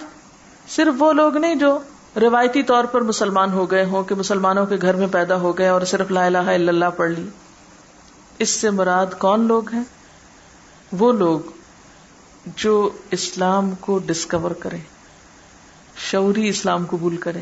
صرف 0.68 0.94
وہ 0.98 1.12
لوگ 1.12 1.36
نہیں 1.36 1.54
جو 1.54 1.78
روایتی 2.16 2.62
طور 2.62 2.84
پر 2.84 3.00
مسلمان 3.00 3.52
ہو 3.52 3.70
گئے 3.70 3.84
ہوں، 3.84 4.04
کہ 4.04 4.14
مسلمانوں 4.14 4.66
کے 4.66 4.76
گھر 4.82 4.94
میں 4.94 5.06
پیدا 5.06 5.36
ہو 5.36 5.58
گئے 5.58 5.68
اور 5.68 5.80
صرف 5.80 6.10
لا 6.10 6.26
الہ 6.26 6.38
الا 6.38 6.68
اللہ 6.68 6.90
پڑھ 6.96 7.10
لی۔ 7.10 7.28
اس 8.38 8.48
سے 8.48 8.70
مراد 8.70 9.06
کون 9.18 9.46
لوگ 9.46 9.68
ہیں؟ 9.72 9.82
وہ 10.92 11.12
لوگ 11.12 11.40
جو 12.56 12.90
اسلام 13.10 13.70
کو 13.70 13.98
ڈسکور 13.98 14.50
کرے 14.50 14.76
شعوری 15.96 16.48
اسلام 16.48 16.84
قبول 16.86 17.16
کرے 17.16 17.40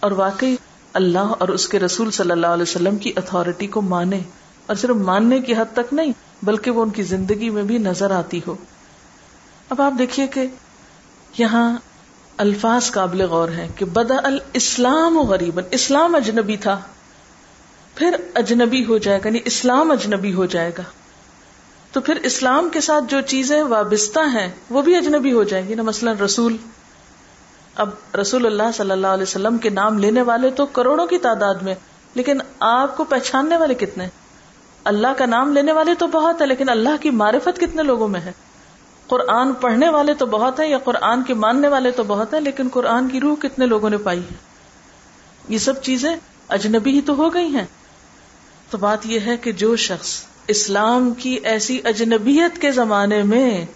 اور 0.00 0.10
واقعی 0.10 0.56
اللہ 0.92 1.32
اور 1.38 1.48
اس 1.48 1.68
کے 1.68 1.78
رسول 1.78 2.10
صلی 2.10 2.30
اللہ 2.30 2.46
علیہ 2.46 2.62
وسلم 2.62 2.96
کی 2.96 3.12
اتارٹی 3.16 3.66
کو 3.66 3.82
مانے 3.82 4.20
اور 4.66 4.76
صرف 4.76 4.96
ماننے 4.96 5.40
کی 5.40 5.54
حد 5.54 5.72
تک 5.72 5.92
نہیں 5.92 6.12
بلکہ 6.42 6.70
وہ 6.70 6.82
ان 6.82 6.90
کی 6.90 7.02
زندگی 7.02 7.50
میں 7.50 7.62
بھی 7.62 7.78
نظر 7.78 8.10
آتی 8.10 8.40
ہو۔ 8.46 8.54
اب 9.70 9.82
آپ 9.82 9.92
دیکھیے 9.98 10.26
کہ 10.26 10.46
یہاں 11.38 11.78
الفاظ 12.36 12.90
قابل 12.90 13.22
غور 13.22 13.48
ہیں 13.48 13.68
کہ 13.76 13.84
بدا 13.84 14.16
الاسلام 14.24 15.18
غریب 15.18 15.60
اسلام 15.70 16.14
اجنبی 16.14 16.56
تھا۔ 16.56 16.80
پھر 17.94 18.16
اجنبی 18.34 18.84
ہو 18.84 18.98
جائے 18.98 19.18
گا 19.18 19.28
یعنی 19.28 19.38
اسلام 19.44 19.90
اجنبی 19.90 20.34
ہو 20.34 20.46
جائے 20.46 20.70
گا۔ 20.78 20.82
تو 21.92 22.00
پھر 22.00 22.14
اسلام 22.16 22.68
کے 22.72 22.80
ساتھ 22.80 23.04
جو 23.08 23.20
چیزیں 23.20 23.62
وابستہ 23.62 24.20
ہیں، 24.32 24.48
وہ 24.70 24.82
بھی 24.82 24.96
اجنبی 24.96 25.32
ہو 25.32 25.42
جائیں 25.42 25.68
گی۔ 25.68 25.74
نا 25.74 25.82
مثلاً 25.82 26.16
رسول۔ 26.16 26.56
اب 27.74 27.90
رسول 28.20 28.46
اللہ 28.46 28.72
صلی 28.74 28.90
اللہ 28.90 29.06
علیہ 29.06 29.22
وسلم 29.22 29.58
کے 29.58 29.70
نام 29.70 29.98
لینے 29.98 30.22
والے 30.22 30.50
تو 30.50 30.66
کروڑوں 30.66 31.06
کی 31.06 31.18
تعداد 31.18 31.54
میں، 31.54 31.74
لیکن 32.14 32.38
آپ 32.60 32.96
کو 32.96 33.04
پہچاننے 33.04 33.56
والے 33.56 33.74
کتنے؟ 33.74 34.08
اللہ 34.84 35.08
کا 35.18 35.26
نام 35.26 35.52
لینے 35.52 35.72
والے 35.72 35.94
تو 35.94 36.06
بہت 36.06 36.40
ہے 36.40 36.46
لیکن 36.46 36.68
اللہ 36.68 36.96
کی 37.00 37.10
معرفت 37.10 37.60
کتنے 37.60 37.82
لوگوں 37.82 38.08
میں 38.08 38.20
ہے؟ 38.20 38.32
قرآن 39.06 39.52
پڑھنے 39.52 39.88
والے 39.88 40.14
تو 40.14 40.26
بہت 40.26 40.60
ہیں 40.60 40.68
یا 40.68 40.78
قرآن 40.78 41.22
کے 41.22 41.34
ماننے 41.34 41.68
والے 41.68 41.90
تو 41.90 42.02
بہت 42.02 42.34
ہیں، 42.34 42.40
لیکن 42.40 42.68
قرآن 42.72 43.08
کی 43.08 43.20
روح 43.20 43.36
کتنے 43.36 43.66
لوگوں 43.66 43.90
نے 43.90 43.96
پائی 43.96 44.20
ہے؟ 44.20 44.34
یہ 45.48 45.58
سب 45.58 45.82
چیزیں 45.82 46.16
اجنبی 46.48 46.90
ہی 46.90 47.00
تو 47.00 47.14
ہو 47.14 47.34
گئی 47.34 47.46
ہیں۔ 47.46 47.66
تو 48.70 48.78
بات 48.78 49.06
یہ 49.06 49.20
ہے 49.20 49.36
کہ 49.36 49.52
جو 49.52 49.76
شخص 49.76 50.22
اسلام 50.46 51.14
کی 51.14 51.30
ایسی 51.30 51.80
اجنبیت 51.84 52.58
کے 52.58 52.70
زمانے 52.70 53.22
میں 53.22 53.66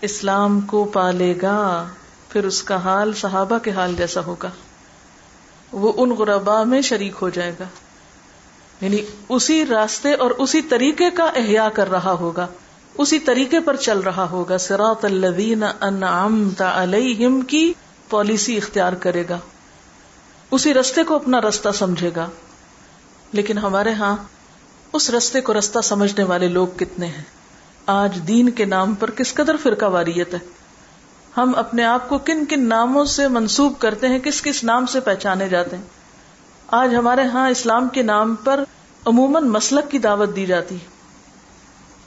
اسلام 0.00 0.60
کو 0.60 0.84
پالے 0.84 1.34
گا، 1.42 1.86
پھر 2.28 2.44
اس 2.44 2.62
کا 2.62 2.76
حال 2.76 3.12
صحابہ 3.12 3.58
کے 3.58 3.70
حال 3.70 3.94
جیسا 3.98 4.20
ہوگا۔ 4.24 4.50
وہ 5.72 5.92
ان 5.96 6.10
غربا 6.10 6.64
میں 6.64 6.80
شریک 6.80 7.12
ہو 7.22 7.28
جائے 7.28 7.52
گا۔ 7.60 7.64
یعنی 8.80 9.02
اسی 9.28 9.66
راستے 9.66 10.14
اور 10.14 10.30
اسی 10.30 10.62
طریقے 10.62 11.10
کا 11.10 11.24
احیا 11.24 11.68
کر 11.68 11.90
رہا 11.90 12.12
ہوگا، 12.12 12.46
اسی 12.98 13.18
طریقے 13.18 13.60
پر 13.60 13.76
چل 13.76 13.98
رہا 13.98 14.30
ہوگا۔ 14.30 14.58
سراط 14.58 15.04
الذین 15.04 15.64
انعمت 15.80 16.62
علیہم 16.62 17.40
کی 17.40 17.72
پالیسی 18.10 18.56
اختیار 18.56 18.92
کرے 18.92 19.24
گا۔ 19.28 19.38
اسی 20.50 20.74
رستے 20.74 21.04
کو 21.04 21.14
اپنا 21.14 21.40
رستہ 21.40 21.68
سمجھے 21.74 22.10
گا۔ 22.16 22.28
لیکن 23.32 23.58
ہمارے 23.58 23.92
ہاں 23.92 24.16
اس 24.92 25.10
رستے 25.10 25.40
کو 25.40 25.58
رستہ 25.58 25.78
سمجھنے 25.80 26.24
والے 26.24 26.48
لوگ 26.48 26.66
کتنے 26.76 27.06
ہیں؟ 27.06 27.22
آج 27.86 28.18
دین 28.28 28.50
کے 28.50 28.64
نام 28.64 28.94
پر 28.94 29.10
کس 29.10 29.34
قدر 29.34 29.56
فرقہ 29.56 29.84
واریت 29.84 30.34
ہے؟ 30.34 30.38
ہم 31.36 31.52
اپنے 31.56 31.84
آپ 31.84 32.08
کو 32.08 32.18
کن 32.18 32.44
کن 32.44 32.68
ناموں 32.68 33.04
سے 33.04 33.28
منسوب 33.28 33.72
کرتے 33.78 34.08
ہیں، 34.08 34.18
کس 34.18 34.42
کس 34.42 34.64
نام 34.64 34.86
سے 34.86 35.00
پہچانے 35.00 35.48
جاتے 35.48 35.76
ہیں؟ 35.76 36.03
آج 36.66 36.94
ہمارے 36.94 37.22
ہاں 37.22 37.50
اسلام 37.50 37.88
کے 37.88 38.02
نام 38.02 38.34
پر 38.34 38.64
عموماً 39.06 39.44
مسلک 39.44 39.90
کی 39.90 39.98
دعوت 39.98 40.36
دی 40.36 40.46
جاتی 40.46 40.74
ہے۔ 40.74 40.86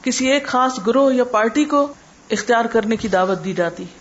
کسی 0.02 0.30
ایک 0.30 0.48
خاص 0.48 0.80
گروہ 0.88 1.14
یا 1.14 1.24
پارٹی 1.24 1.66
کو 1.66 1.88
اختیار 2.30 2.66
کرنے 2.66 2.96
کی 2.96 3.08
دعوت 3.08 3.44
دی 3.46 3.54
جاتی 3.54 3.84
ہے۔ 3.84 4.00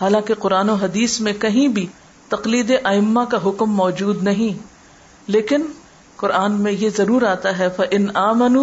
حالانکہ 0.00 0.34
قرآن 0.34 0.70
و 0.70 0.74
حدیث 0.74 1.20
میں 1.20 1.32
کہیں 1.32 1.68
بھی 1.68 1.86
تقلید 2.28 2.72
ائمہ 2.84 3.24
کا 3.24 3.38
حکم 3.44 3.72
موجود 3.72 4.22
نہیں، 4.22 4.62
لیکن 5.26 5.66
قرآن 6.16 6.52
میں 6.52 6.72
یہ 6.72 6.90
ضرور 6.96 7.22
آتا 7.22 7.58
ہے 7.58 7.68
ان 7.90 8.16
آمن 8.16 8.58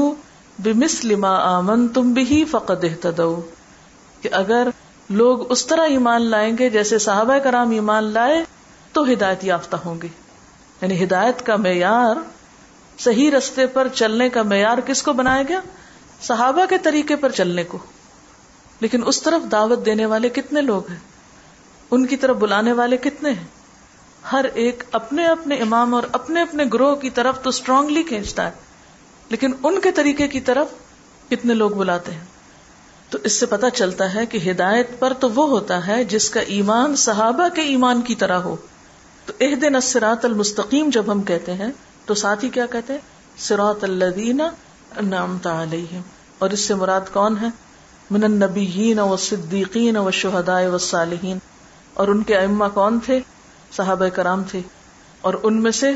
بمسلما 0.59 1.57
آمن 1.57 1.87
تم 1.87 2.13
بھی 2.13 2.45
فقد 2.45 2.85
کہ 4.21 4.29
اگر 4.31 4.67
لوگ 5.09 5.51
اس 5.51 5.65
طرح 5.65 5.81
ایمان 5.81 6.21
لائیں 6.21 6.57
گے 6.57 6.69
جیسے 6.69 6.99
صحابہ 6.99 7.37
کرام 7.37 7.71
ایمان 7.71 8.03
لائے، 8.03 8.43
تو 8.93 9.03
ہدایت 9.03 9.43
یافتہ 9.43 9.75
ہوں 9.75 10.01
گے۔ 10.01 10.07
یعنی 10.81 11.03
ہدایت 11.03 11.45
کا 11.45 11.55
معیار، 11.55 12.15
صحیح 12.99 13.31
رستے 13.31 13.67
پر 13.67 13.87
چلنے 13.87 14.29
کا 14.29 14.43
معیار 14.43 14.77
کس 14.77 15.03
کو 15.03 15.13
بنایا 15.13 15.43
گیا؟ 15.49 15.61
صحابہ 16.21 16.65
کے 16.65 16.77
طریقے 16.77 17.15
پر 17.15 17.31
چلنے 17.31 17.63
کو۔ 17.63 17.77
لیکن 18.79 19.01
اس 19.05 19.21
طرف 19.21 19.51
دعوت 19.51 19.85
دینے 19.85 20.05
والے 20.05 20.29
کتنے 20.29 20.61
لوگ 20.61 20.89
ہیں؟ 20.89 20.99
ان 21.91 22.05
کی 22.05 22.17
طرف 22.17 22.35
بلانے 22.35 22.71
والے 22.71 22.97
کتنے 22.97 23.29
ہیں؟ 23.29 23.47
ہر 24.31 24.45
ایک 24.53 24.83
اپنے 24.91 25.27
اپنے 25.27 25.55
امام 25.55 25.95
اور 25.95 26.03
اپنے 26.11 26.41
اپنے 26.41 26.63
گروہ 26.73 26.95
کی 26.95 27.09
طرف 27.09 27.41
تو 27.41 27.49
اسٹرانگلی 27.49 28.03
کھینچتا 28.03 28.45
ہے۔ 28.45 28.51
لیکن 29.29 29.51
ان 29.63 29.81
کے 29.81 29.91
طریقے 29.91 30.27
کی 30.27 30.39
طرف 30.39 30.67
کتنے 31.29 31.53
لوگ 31.53 31.71
بلاتے 31.71 32.11
ہیں؟ 32.11 32.25
تو 33.09 33.17
اس 33.23 33.39
سے 33.39 33.45
پتا 33.45 33.69
چلتا 33.69 34.13
ہے 34.13 34.25
کہ 34.25 34.51
ہدایت 34.51 34.99
پر 34.99 35.13
تو 35.13 35.29
وہ 35.29 35.49
ہوتا 35.49 35.87
ہے 35.87 36.03
جس 36.03 36.29
کا 36.29 36.39
ایمان 36.39 36.95
صحابہ 36.95 37.55
کے 37.55 37.61
ایمان 37.61 38.01
کی 38.01 38.15
طرح 38.15 38.37
ہو۔ 38.37 38.55
تو 39.25 39.33
اح 39.39 39.55
دن 39.61 39.75
المستقیم 40.23 40.89
جب 40.89 41.11
ہم 41.11 41.21
کہتے 41.21 41.53
ہیں، 41.53 41.71
تو 42.05 42.13
ساتھ 42.13 42.43
ہی 42.43 42.49
کیا 42.49 42.65
کہتے 42.65 42.93
ہیں؟ 42.93 42.99
سراط 43.37 43.83
الدین 43.83 44.41
علیہم۔ 45.45 46.01
اور 46.39 46.49
اس 46.49 46.59
سے 46.59 46.75
مراد 46.75 47.01
کون 47.13 47.35
ہے؟ 47.41 47.47
من 48.11 48.23
النبیین 48.23 48.99
و 48.99 49.17
صدیقین 49.17 49.97
و 49.97 50.11
شہدائے 50.11 50.67
و 50.67 50.77
صالحین۔ 50.77 51.37
اور 51.93 52.07
ان 52.07 52.23
کے 52.23 52.37
ائمہ 52.37 52.65
کون 52.73 52.99
تھے؟ 53.05 53.19
صحابہ 53.71 54.07
کرام 54.07 54.43
تھے۔ 54.43 54.61
اور 55.21 55.33
ان 55.43 55.63
میں 55.63 55.71
سے 55.71 55.91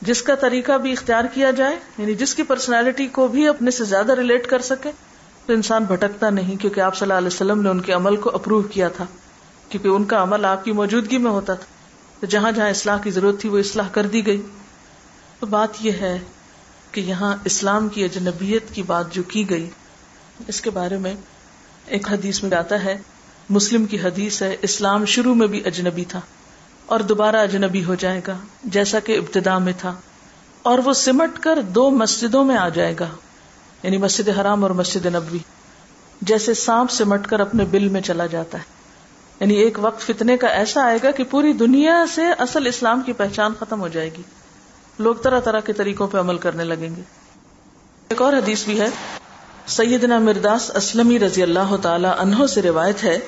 جس 0.00 0.22
کا 0.22 0.34
طریقہ 0.34 0.72
بھی 0.72 0.92
اختیار 0.92 1.24
کیا 1.34 1.50
جائے 1.50 1.76
یعنی 1.98 2.14
جس 2.14 2.34
کی 2.34 2.42
پرسنالٹی 2.42 3.06
کو 3.06 3.28
بھی 3.28 3.48
اپنے 3.48 3.70
سے 3.70 3.84
زیادہ 3.84 4.12
ریلیٹ 4.12 4.46
کر 4.46 4.58
سکے، 4.58 4.90
تو 5.46 5.52
انسان 5.52 5.84
بھٹکتا 5.84 6.30
نہیں، 6.30 6.56
کیونکہ 6.56 6.80
آپ 6.80 6.96
صلی 6.96 7.04
اللہ 7.04 7.18
علیہ 7.18 7.26
وسلم 7.26 7.62
نے 7.62 7.68
ان 7.68 7.80
کے 7.80 7.92
عمل 7.92 8.16
کو 8.16 8.30
اپروو 8.30 8.62
کیا 8.62 8.88
تھا۔ 8.88 9.04
کیونکہ 9.68 9.88
ان 9.88 10.04
کا 10.04 10.22
عمل 10.22 10.44
آپ 10.44 10.64
کی 10.64 10.72
موجودگی 10.72 11.18
میں 11.18 11.30
ہوتا 11.30 11.54
تھا۔ 11.54 11.75
تو 12.20 12.26
جہاں 12.26 12.52
جہاں 12.52 12.68
اصلاح 12.68 12.98
کی 12.98 13.10
ضرورت 13.10 13.40
تھی 13.40 13.48
وہ 13.48 13.58
اصلاح 13.58 13.88
کر 13.92 14.06
دی 14.06 14.26
گئی۔ 14.26 14.42
تو 15.40 15.46
بات 15.46 15.68
یہ 15.80 15.92
ہے 15.92 16.18
کہ 16.92 17.00
یہاں 17.00 17.36
اسلام 17.44 17.88
کی 17.88 18.04
اجنبیت 18.04 18.74
کی 18.74 18.82
بات 18.82 19.12
جو 19.12 19.22
کی 19.22 19.50
گئی، 19.50 19.70
اس 20.48 20.60
کے 20.60 20.70
بارے 20.70 20.98
میں 20.98 21.14
ایک 21.86 22.12
حدیث 22.12 22.42
میں 22.42 22.56
آتا 22.56 22.84
ہے، 22.84 22.98
مسلم 23.50 23.84
کی 23.84 24.00
حدیث 24.00 24.42
ہے، 24.42 24.56
اسلام 24.62 25.04
شروع 25.04 25.34
میں 25.34 25.46
بھی 25.46 25.62
اجنبی 25.64 26.04
تھا 26.04 26.20
اور 26.86 27.00
دوبارہ 27.00 27.36
اجنبی 27.36 27.84
ہو 27.84 27.94
جائے 27.94 28.20
گا، 28.26 28.38
جیسا 28.64 29.00
کہ 29.00 29.18
ابتدا 29.18 29.58
میں 29.58 29.72
تھا۔ 29.78 29.94
اور 30.62 30.78
وہ 30.78 30.92
سمٹ 30.92 31.38
کر 31.38 31.62
دو 31.62 31.90
مسجدوں 31.90 32.44
میں 32.44 32.56
آ 32.56 32.68
جائے 32.68 32.94
گا 33.00 33.08
یعنی 33.82 33.96
مسجد 33.96 34.28
حرام 34.28 34.62
اور 34.62 34.70
مسجد 34.70 35.06
نبوی، 35.06 35.38
جیسے 36.22 36.54
سانپ 36.54 36.90
سمٹ 36.90 37.26
کر 37.26 37.40
اپنے 37.40 37.64
بل 37.64 37.88
میں 37.88 38.00
چلا 38.00 38.26
جاتا 38.26 38.58
ہے۔ 38.58 38.75
یعنی 39.40 39.54
ایک 39.54 39.78
وقت 39.82 40.00
فتنے 40.00 40.36
کا 40.36 40.46
ایسا 40.46 40.84
آئے 40.84 40.98
گا 41.02 41.10
کہ 41.10 41.24
پوری 41.24 41.52
دنیا 41.52 42.04
سے 42.14 42.22
اصل 42.38 42.66
اسلام 42.66 43.00
کی 43.00 43.12
پہچان 43.12 43.52
ختم 43.60 43.80
ہو 43.80 43.88
جائے 43.88 44.10
گی۔ 44.18 44.22
لوگ 44.98 45.14
طرح 45.14 45.40
طرح 45.40 45.60
کے 45.60 45.72
طریقوں 45.72 46.08
پہ 46.08 46.18
عمل 46.18 46.38
کرنے 46.38 46.64
لگیں 46.64 46.96
گے۔ 46.96 47.02
ایک 48.08 48.22
اور 48.22 48.32
حدیث 48.32 48.64
بھی 48.64 48.80
ہے۔ 48.80 48.86
سیدنا 49.66 50.18
مرداس 50.18 50.76
اسلم 50.76 51.16
رضی 51.22 51.42
اللہ 51.42 51.76
تعالی 51.82 52.08
عنہ 52.18 52.46
سے 52.46 52.62
روایت 52.62 53.04
ہے 53.04 53.18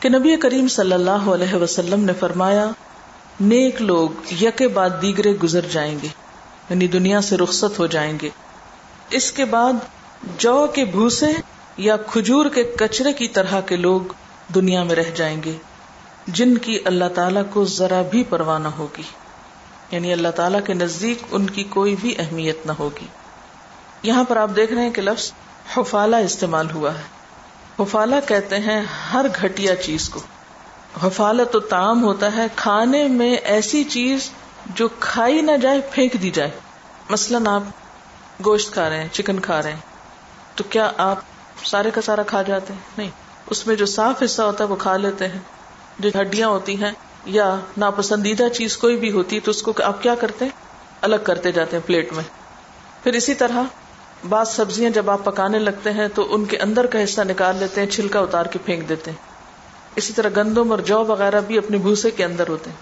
کہ 0.00 0.08
نبی 0.08 0.36
کریم 0.36 0.68
صلی 0.68 0.92
اللہ 0.92 1.10
علیہ 1.10 1.54
وسلم 1.54 2.04
نے 2.04 2.12
فرمایا، 2.12 2.70
نیک 3.40 3.82
لوگ 3.82 4.08
یک 4.42 4.62
بعد 4.62 4.90
دیگرے 5.02 5.32
گزر 5.32 5.60
جائیں 5.72 5.98
گے 6.02 6.08
یعنی 6.70 6.86
دنیا 6.86 7.20
سے 7.20 7.36
رخصت 7.36 7.78
ہو 7.78 7.86
جائیں 7.86 8.18
گے۔ 8.22 8.28
اس 9.10 9.32
کے 9.32 9.44
بعد 9.44 9.72
جو 10.38 10.66
کے 10.74 10.84
بھوسے 10.84 11.32
یا 11.76 11.96
کھجور 11.96 12.46
کے 12.46 12.62
کچرے 12.62 13.12
کی 13.12 13.28
طرح 13.28 13.60
کے 13.60 13.76
لوگ 13.76 14.00
دنیا 14.54 14.82
میں 14.82 14.94
رہ 14.94 15.10
جائیں 15.10 15.42
گے، 15.42 15.56
جن 16.26 16.58
کی 16.58 16.78
اللہ 16.84 17.04
تعالی 17.14 17.40
کو 17.52 17.64
ذرا 17.64 18.02
بھی 18.02 18.24
پرواہ 18.24 18.58
نہ 18.58 18.68
ہوگی۔ 18.68 19.02
یعنی 19.90 20.12
اللہ 20.12 20.28
تعالیٰ 20.28 20.60
کے 20.66 20.74
نزدیک 20.74 21.22
ان 21.30 21.50
کی 21.50 21.64
کوئی 21.64 21.96
بھی 22.00 22.14
اہمیت 22.18 22.66
نہ 22.66 22.72
ہوگی۔ 22.78 23.06
یہاں 24.02 24.24
پر 24.24 24.36
آپ 24.36 24.50
دیکھ 24.56 24.72
رہے 24.72 24.82
ہیں 24.82 24.90
کہ 24.90 25.02
لفظ 25.02 25.32
حفالہ 25.76 26.16
استعمال 26.16 26.70
ہوا 26.70 26.94
ہے۔ 26.94 27.02
حفالہ 27.82 28.14
کہتے 28.28 28.58
ہیں 28.58 28.82
ہر 29.12 29.26
گھٹیا 29.42 29.76
چیز 29.76 30.08
کو۔ 30.08 30.20
حفالہ 31.02 31.42
تو 31.42 31.60
تعام 31.60 32.04
ہوتا 32.04 32.36
ہے 32.36 32.46
کھانے 32.56 33.04
میں 33.04 33.34
ایسی 33.34 33.84
چیز 33.84 34.30
جو 34.66 34.88
کھائی 35.00 35.40
نہ 35.40 35.56
جائے، 35.62 35.80
پھینک 35.90 36.12
دی 36.22 36.30
جائے۔ 36.30 36.50
مثلاً 37.10 37.46
آپ 37.46 37.62
گوشت 38.44 38.72
کھا 38.72 38.88
رہے 38.88 39.00
ہیں، 39.00 39.08
چکن 39.12 39.40
کھا 39.40 39.62
رہے 39.62 39.72
ہیں، 39.72 39.80
تو 40.54 40.64
کیا 40.64 40.92
آپ 40.96 41.18
سارے 41.64 41.90
کا 41.90 42.00
سارا 42.00 42.22
کھا 42.22 42.42
جاتے 42.42 42.72
ہیں؟ 42.72 42.80
نہیں۔ 42.98 43.10
اس 43.50 43.66
میں 43.66 43.76
جو 43.76 43.86
صاف 43.86 44.22
حصہ 44.24 44.42
ہوتا 44.42 44.64
ہے 44.64 44.68
وہ 44.68 44.76
کھا 44.76 44.96
لیتے 44.96 45.28
ہیں۔ 45.28 45.38
جو 45.98 46.10
ہڈیاں 46.20 46.48
ہوتی 46.48 46.82
ہیں 46.82 46.90
یا 47.24 47.56
ناپسندیدہ 47.76 48.48
چیز 48.48 48.76
کوئی 48.76 48.96
بھی 48.96 49.10
ہوتی 49.10 49.40
تو 49.40 49.50
اس 49.50 49.62
کو 49.62 49.72
آپ 49.84 50.02
کیا 50.02 50.14
کرتے 50.14 50.44
ہیں؟ 50.44 50.52
الگ 51.00 51.16
کرتے 51.24 51.52
جاتے 51.52 51.76
ہیں 51.76 51.86
پلیٹ 51.86 52.12
میں۔ 52.12 52.24
پھر 53.02 53.12
اسی 53.12 53.34
طرح 53.34 53.62
بعض 54.28 54.48
سبزیاں 54.48 54.90
جب 54.90 55.10
آپ 55.10 55.24
پکانے 55.24 55.58
لگتے 55.58 55.92
ہیں 55.92 56.08
تو 56.14 56.34
ان 56.34 56.44
کے 56.44 56.58
اندر 56.58 56.86
کا 56.86 57.04
حصہ 57.04 57.20
نکال 57.20 57.56
لیتے 57.56 57.80
ہیں، 57.80 57.88
چھلکا 57.88 58.20
اتار 58.20 58.46
کے 58.46 58.58
پھینک 58.64 58.88
دیتے 58.88 59.10
ہیں۔ 59.10 59.18
اسی 59.96 60.12
طرح 60.12 60.28
گندم 60.36 60.70
اور 60.70 60.78
جو 60.78 61.04
وغیرہ 61.04 61.40
بھی 61.40 61.58
اپنے 61.58 61.78
بھوسے 61.78 62.10
کے 62.10 62.24
اندر 62.24 62.48
ہوتے 62.48 62.70
ہیں۔ 62.70 62.76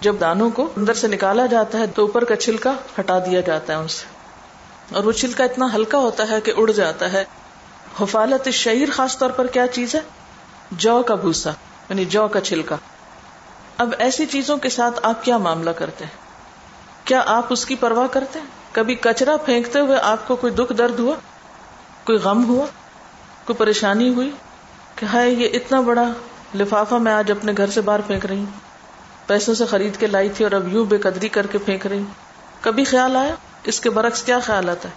جب 0.00 0.16
دانوں 0.20 0.50
کو 0.50 0.68
اندر 0.76 0.94
سے 0.94 1.08
نکالا 1.08 1.46
جاتا 1.46 1.78
ہے 1.78 1.86
تو 1.86 2.02
اوپر 2.02 2.24
کا 2.24 2.36
چھلکا 2.36 2.72
ہٹا 3.00 3.18
دیا 3.18 3.40
جاتا 3.40 3.72
ہے 3.72 3.78
ان 3.78 3.88
سے۔ 3.88 4.04
اور 4.94 5.04
وہ 5.04 5.12
چھلکا 5.12 5.44
اتنا 5.44 5.74
ہلکا 5.74 5.98
ہوتا 5.98 6.28
ہے 6.28 6.40
کہ 6.40 6.52
اڑ 6.56 6.70
جاتا 6.70 7.12
ہے۔ 7.12 7.24
حفالت 8.00 8.48
شہیر 8.48 8.88
خاص 8.90 9.18
طور 9.18 9.30
پر 9.30 9.46
کیا 9.46 9.66
چیز 9.66 9.94
ہے؟ 9.94 10.00
جو 10.72 11.02
کا 11.02 11.14
بھوسا 11.14 11.50
یعنی 11.88 12.04
جو 12.04 12.28
کا 12.28 12.40
چھلکا۔ 12.40 12.76
اب 13.78 13.94
ایسی 13.98 14.26
چیزوں 14.26 14.56
کے 14.56 14.68
ساتھ 14.68 15.00
آپ 15.02 15.24
کیا 15.24 15.38
معاملہ 15.38 15.70
کرتے 15.70 16.04
ہیں؟ 16.04 16.12
کیا 17.04 17.22
آپ 17.26 17.46
اس 17.50 17.66
کی 17.66 17.74
پرواہ 17.74 18.06
کرتے 18.06 18.38
ہیں؟ 18.38 18.46
کبھی 18.72 18.94
کچرا 18.94 19.36
پھینکتے 19.36 19.78
ہوئے 19.78 19.98
آپ 19.98 20.28
کو 20.28 20.36
کوئی 20.36 20.52
دکھ 20.52 20.72
درد 20.72 20.98
ہوا؟ 20.98 21.14
کوئی 22.04 22.18
غم 22.18 22.44
ہوا؟ 22.44 22.66
کوئی 23.44 23.56
پریشانی 23.56 24.08
ہوئی 24.08 24.30
کہ 24.96 25.04
ہائے، 25.04 25.30
یہ 25.30 25.48
اتنا 25.52 25.80
بڑا 25.80 26.08
لفافہ 26.54 26.94
میں 26.94 27.12
آج 27.12 27.30
اپنے 27.30 27.52
گھر 27.56 27.70
سے 27.70 27.80
باہر 27.80 28.00
پھینک 28.00 28.26
رہی 28.26 28.38
ہوں۔ 28.38 28.72
پیسوں 29.26 29.54
سے 29.54 29.66
خرید 29.66 29.96
کے 29.96 30.06
لائی 30.06 30.28
تھی 30.28 30.44
اور 30.44 30.52
اب 30.52 30.72
یوں 30.72 30.84
بے 30.84 30.98
قدری 30.98 31.28
کر 31.28 31.46
کے 31.46 31.58
پھینک 31.58 31.86
رہی 31.86 31.98
ہوں۔ 31.98 32.14
کبھی 32.60 32.84
خیال 32.84 33.16
آیا؟ 33.16 33.34
اس 33.64 33.80
کے 33.80 33.90
برعکس 33.90 34.22
کیا 34.22 34.38
خیال 34.38 34.68
آتا 34.68 34.88
ہے؟ 34.88 34.94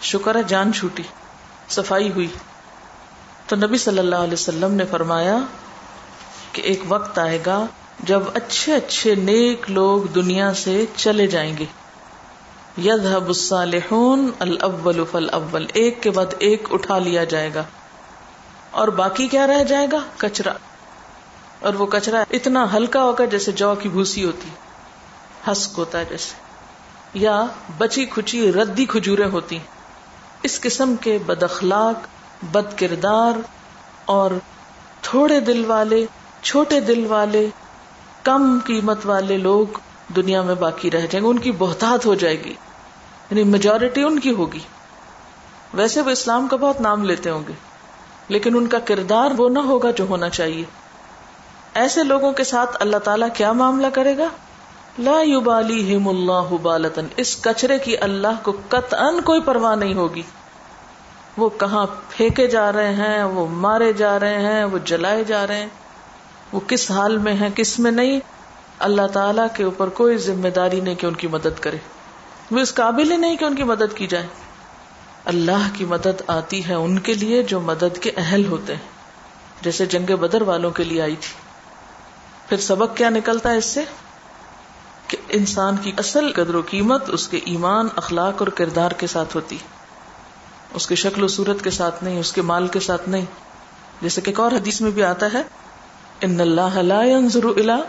شکر 0.00 0.34
ہے، 0.34 0.42
جان 0.42 0.72
چھوٹی۔ 0.72 1.02
صفائی 1.68 2.10
ہوئی۔ 2.12 2.26
تو 3.46 3.56
نبی 3.56 3.78
صلی 3.78 3.98
اللہ 3.98 4.16
علیہ 4.16 4.32
وسلم 4.32 4.74
نے 4.74 4.84
فرمایا 4.84 5.38
کہ 6.52 6.62
ایک 6.62 6.82
وقت 6.88 7.18
آئے 7.18 7.38
گا 7.46 7.66
جب 8.00 8.22
اچھے 8.34 8.74
اچھے 8.74 9.14
نیک 9.14 9.70
لوگ 9.70 10.02
دنیا 10.02 10.54
سے 10.54 10.84
چلے 10.96 11.26
جائیں 11.26 11.56
گے۔ 11.58 11.64
یذهب 12.78 13.26
الصالحون 13.26 14.30
الاول 14.38 15.04
فالاول۔ 15.10 15.66
ایک 15.74 16.02
کے 16.02 16.10
بعد 16.10 16.26
ایک 16.38 16.68
اٹھا 16.70 16.98
لیا 16.98 17.24
جائے 17.24 17.50
گا۔ 17.54 17.62
اور 18.70 18.88
باقی 18.88 19.28
کیا 19.28 19.46
رہ 19.46 19.64
جائے 19.64 19.86
گا؟ 19.92 19.98
کچرا۔ 20.16 20.52
اور 21.60 21.74
وہ 21.74 21.86
کچرا 21.86 22.24
اتنا 22.30 22.66
ہلکا 22.74 23.02
ہوگا 23.02 23.24
جیسے 23.24 23.52
جو 23.52 23.74
کی 23.74 23.88
بھوسی 23.88 24.24
ہوتی۔ 24.24 24.48
ہسک 25.52 25.74
ہوتا 25.78 26.00
ہے 26.00 26.04
جیسے۔ 26.04 26.34
یا 27.14 27.46
بچی 27.78 28.06
کھچی، 28.06 28.52
ردی 28.52 28.84
کھجورے 28.84 29.24
ہوتی۔ 29.24 29.58
اس 30.42 30.60
قسم 30.60 30.94
کے 31.00 31.18
بد 31.26 31.42
اخلاق، 31.42 32.06
بد 32.42 32.78
کردار 32.78 33.40
اور 34.04 34.30
تھوڑے 35.02 35.40
دل 35.40 35.64
والے، 35.66 36.06
چھوٹے 36.42 36.80
دل 36.80 37.06
والے، 37.08 37.48
کم 38.22 38.58
قیمت 38.64 39.06
والے 39.06 39.36
لوگ 39.36 39.66
دنیا 40.16 40.42
میں 40.42 40.54
باقی 40.54 40.90
رہ 40.90 40.98
جائیں 40.98 41.20
گے، 41.20 41.26
ان 41.26 41.38
کی 41.38 41.52
بہتات 41.52 42.06
ہو 42.06 42.14
جائے 42.14 42.44
گی۔ 42.44 42.54
یعنی 43.30 43.44
میجورٹی 43.44 44.02
ان 44.02 44.18
کی 44.18 44.30
ہوگی۔ 44.30 44.58
ویسے 45.74 46.00
وہ 46.00 46.10
اسلام 46.10 46.48
کا 46.48 46.56
بہت 46.56 46.80
نام 46.80 47.04
لیتے 47.04 47.30
ہوں 47.30 47.42
گے، 47.48 47.52
لیکن 48.28 48.56
ان 48.56 48.66
کا 48.66 48.78
کردار 48.78 49.30
وہ 49.36 49.48
نہ 49.48 49.58
ہوگا 49.58 49.90
جو 49.90 50.06
ہونا 50.08 50.28
چاہیے۔ 50.28 50.64
ایسے 51.74 52.02
لوگوں 52.02 52.32
کے 52.32 52.44
ساتھ 52.44 52.76
اللہ 52.80 52.96
تعالیٰ 52.96 53.28
کیا 53.34 53.52
معاملہ 53.52 53.86
کرے 53.86 54.18
گا؟ 54.18 54.28
لا 54.98 55.20
یوبالی 55.22 55.96
ہم 55.96 56.08
اللہ 56.08 56.54
بالتن، 56.62 57.06
اس 57.16 57.36
کچرے 57.40 57.78
کی 57.78 57.96
اللہ 57.98 58.42
کو 58.42 58.52
قطعا 58.68 59.10
کوئی 59.24 59.40
پرواہ 59.40 59.76
نہیں 59.76 59.94
ہوگی۔ 59.94 60.22
وہ 61.36 61.48
کہاں 61.48 61.86
پھینکے 62.08 62.46
جا 62.46 62.72
رہے 62.72 62.94
ہیں، 62.94 63.24
وہ 63.24 63.46
مارے 63.48 63.92
جا 63.92 64.20
رہے 64.20 64.40
ہیں، 64.40 64.64
وہ 64.64 64.78
جلائے 64.84 65.24
جا 65.24 65.46
رہے 65.46 65.60
ہیں۔ 65.60 65.68
وہ 66.52 66.60
کس 66.66 66.90
حال 66.90 67.18
میں 67.18 67.34
ہیں، 67.34 67.48
کس 67.54 67.78
میں 67.78 67.90
نہیں؟ 67.90 68.20
اللہ 68.78 69.06
تعالی 69.12 69.42
کے 69.54 69.64
اوپر 69.64 69.88
کوئی 69.88 70.16
ذمہ 70.16 70.48
داری 70.48 70.80
نہیں 70.80 70.94
کہ 70.94 71.06
ان 71.06 71.14
کی 71.14 71.26
مدد 71.26 71.60
کرے۔ 71.60 71.76
وہ 72.50 72.58
اس 72.58 72.74
قابل 72.74 73.12
ہی 73.12 73.16
نہیں 73.16 73.36
کہ 73.36 73.44
ان 73.44 73.54
کی 73.54 73.62
مدد 73.62 73.96
کی 73.96 74.06
جائے۔ 74.06 74.26
اللہ 75.24 75.68
کی 75.72 75.84
مدد 75.84 76.22
آتی 76.26 76.68
ہے 76.68 76.74
ان 76.74 76.98
کے 76.98 77.14
لیے 77.14 77.42
جو 77.42 77.60
مدد 77.60 77.98
کے 78.00 78.10
اہل 78.16 78.46
ہوتے 78.46 78.74
ہیں۔ 78.74 78.88
جیسے 79.62 79.86
جنگ 79.86 80.16
بدر 80.16 80.42
والوں 80.42 80.70
کے 80.70 80.84
لیے 80.84 81.02
آئی 81.02 81.16
تھی۔ 81.16 81.34
پھر 82.48 82.56
سبق 82.56 82.96
کیا 82.96 83.10
نکلتا 83.10 83.50
ہے 83.50 83.56
اس 83.56 83.64
سے؟ 83.64 83.84
کہ 85.08 85.16
انسان 85.28 85.76
کی 85.76 85.92
اصل 85.96 86.32
قدر 86.32 86.54
و 86.54 86.62
قیمت 86.70 87.04
اس 87.08 87.28
کے 87.28 87.40
ایمان، 87.44 87.88
اخلاق 87.96 88.34
اور 88.38 88.46
کردار 88.46 88.90
کے 88.90 89.06
ساتھ 89.06 89.36
ہوتی۔ 89.36 89.58
اس 90.74 90.86
کی 90.86 90.94
شکل 90.94 91.22
و 91.22 91.28
صورت 91.28 91.64
کے 91.64 91.70
ساتھ 91.70 92.04
نہیں، 92.04 92.20
اس 92.20 92.32
کے 92.32 92.42
مال 92.42 92.68
کے 92.68 92.80
ساتھ 92.80 93.08
نہیں۔ 93.08 93.24
جیسے 94.02 94.20
کہ 94.20 94.30
ایک 94.30 94.40
اور 94.40 94.52
حدیث 94.52 94.80
میں 94.80 94.90
بھی 94.90 95.04
آتا 95.04 95.26
ہے، 95.34 95.42
ان 96.20 96.40
اللہ 96.40 96.78
لا 96.78 97.04
ينظر 97.04 97.44
الى 97.44 97.82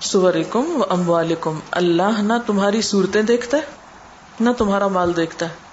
صورکم 0.00 0.64
و 0.76 0.84
اموالکم۔ 0.88 1.58
اللہ 1.70 2.20
نہ 2.20 2.32
تمہاری 2.46 2.82
صورتیں 2.82 3.22
دیکھتا 3.22 3.56
ہے، 3.56 3.62
نہ 4.40 4.50
تمہارا 4.58 4.88
مال 4.88 5.16
دیکھتا 5.16 5.48
ہے۔ 5.48 5.66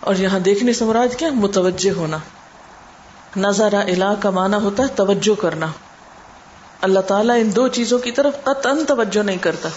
اور 0.00 0.14
یہاں 0.14 0.38
دیکھنے 0.38 0.72
سے 0.72 0.84
مراد 0.84 1.18
کیا؟ 1.18 1.28
متوجہ 1.32 1.90
ہونا۔ 1.90 2.18
نظر 3.36 3.74
الہ 3.74 4.14
کا 4.20 4.30
معنی 4.30 4.56
ہوتا 4.62 4.82
ہے 4.82 4.88
توجہ 4.88 5.40
کرنا۔ 5.40 5.66
اللہ 6.80 7.00
تعالیٰ 7.00 7.40
ان 7.40 7.56
دو 7.56 7.68
چیزوں 7.68 7.98
کی 7.98 8.10
طرف 8.10 8.44
قطعا 8.44 8.72
توجہ 8.88 9.22
نہیں 9.22 9.36
کرتا۔ 9.36 9.68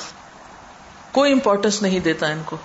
کوئی 1.11 1.31
امپورٹینس 1.31 1.81
نہیں 1.81 1.99
دیتا 1.99 2.27
ان 2.27 2.41
کو۔ 2.45 2.57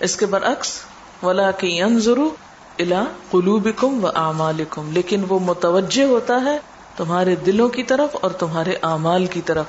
اس 0.00 0.16
کے 0.16 0.26
برعکس 0.26 0.80
ولا 1.22 1.50
کی 1.50 1.82
انضرو 1.82 2.30
الا 2.78 3.04
قلوبکم 3.30 4.04
و 4.04 4.08
اعمالکم 4.14 4.92
لیکن 4.92 5.24
وہ 5.28 5.38
متوجہ 5.38 6.04
ہوتا 6.04 6.40
ہے 6.44 6.58
تمہارے 6.96 7.36
دلوں 7.36 7.68
کی 7.68 7.82
طرف 7.82 8.16
اور 8.22 8.30
تمہارے 8.30 8.76
اعمال 8.82 9.26
کی 9.26 9.40
طرف۔ 9.40 9.64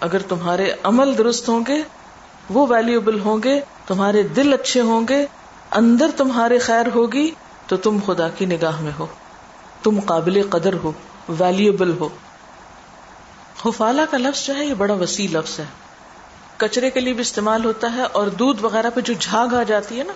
اگر 0.00 0.22
تمہارے 0.22 0.72
عمل 0.82 1.18
درست 1.18 1.48
ہوں 1.48 1.60
گے، 1.68 1.82
وہ 2.50 2.66
ویلیوبل 2.70 3.20
ہوں 3.20 3.38
گے، 3.44 3.60
تمہارے 3.86 4.22
دل 4.22 4.52
اچھے 4.52 4.80
ہوں 4.80 5.06
گے، 5.08 5.26
اندر 5.70 6.10
تمہارے 6.16 6.58
خیر 6.58 6.86
ہوگی، 6.94 7.30
تو 7.66 7.76
تم 7.76 7.98
خدا 8.06 8.28
کی 8.28 8.46
نگاہ 8.46 8.80
میں 8.80 8.92
ہو۔ 8.98 9.06
تم 9.82 10.00
قابل 10.00 10.42
قدر 10.50 10.72
ہو 10.72 10.92
ویلیوبل 11.28 11.96
ہو۔ 12.00 12.08
حفالہ 13.66 14.02
کا 14.10 14.18
لفظ 14.18 14.46
جو 14.46 14.56
ہے، 14.56 14.64
یہ 14.64 14.74
بڑا 14.74 14.94
وسیع 14.94 15.28
لفظ 15.32 15.60
ہے۔ 15.60 15.64
کچرے 16.56 16.90
کے 16.90 17.00
لیے 17.00 17.12
بھی 17.12 17.20
استعمال 17.20 17.64
ہوتا 17.64 17.92
ہے 17.96 18.02
اور 18.02 18.26
دودھ 18.26 18.62
وغیرہ 18.62 18.90
پہ 18.94 19.00
جو 19.00 19.14
جھاگ 19.20 19.54
آ 19.54 19.62
جاتی 19.62 19.98
ہے 19.98 20.04
نا، 20.04 20.12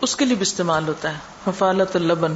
اس 0.00 0.16
کے 0.16 0.24
لیے 0.24 0.34
بھی 0.34 0.42
استعمال 0.42 0.88
ہوتا 0.88 1.12
ہے۔ 1.12 1.18
حفالت 1.46 1.96
اللبن۔ 1.96 2.34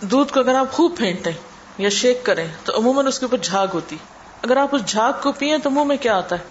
دودھ 0.00 0.32
کو 0.32 0.40
اگر 0.40 0.54
آپ 0.54 0.72
خوب 0.72 0.96
پھینٹیں 0.98 1.32
یا 1.78 1.88
شیک 1.88 2.26
کریں 2.26 2.48
تو 2.64 2.78
عموماً 2.78 3.06
اس 3.06 3.18
کے 3.18 3.24
اوپر 3.24 3.38
جھاگ 3.38 3.66
ہوتی۔ 3.74 3.96
اگر 4.42 4.56
آپ 4.56 4.74
اس 4.74 4.86
جھاگ 4.86 5.12
کو 5.22 5.32
پیئیں 5.32 5.58
تو 5.58 5.70
منہ 5.70 5.84
میں 5.84 5.96
کیا 5.96 6.16
آتا 6.16 6.36
ہے؟ 6.36 6.44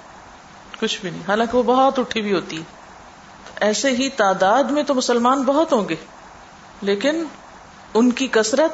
کچھ 0.80 1.02
بھی 1.02 1.10
نہیں۔ 1.10 1.22
حالانکہ 1.28 1.58
وہ 1.58 1.64
بہت 1.64 2.00
اٹھی 2.00 2.22
ہوئی 2.22 2.34
ہوتی۔ 2.34 2.58
ہے 2.58 2.64
ایسے 3.62 3.92
ہی 3.92 4.10
تعداد 4.10 4.64
میں 4.64 4.84
تو 4.84 4.94
مسلمان 4.94 5.44
بہت 5.44 5.74
ہوں 5.74 5.90
گے، 5.90 5.96
لیکن 6.82 7.24
ان 7.94 8.12
کی 8.12 8.28
کثرت 8.32 8.72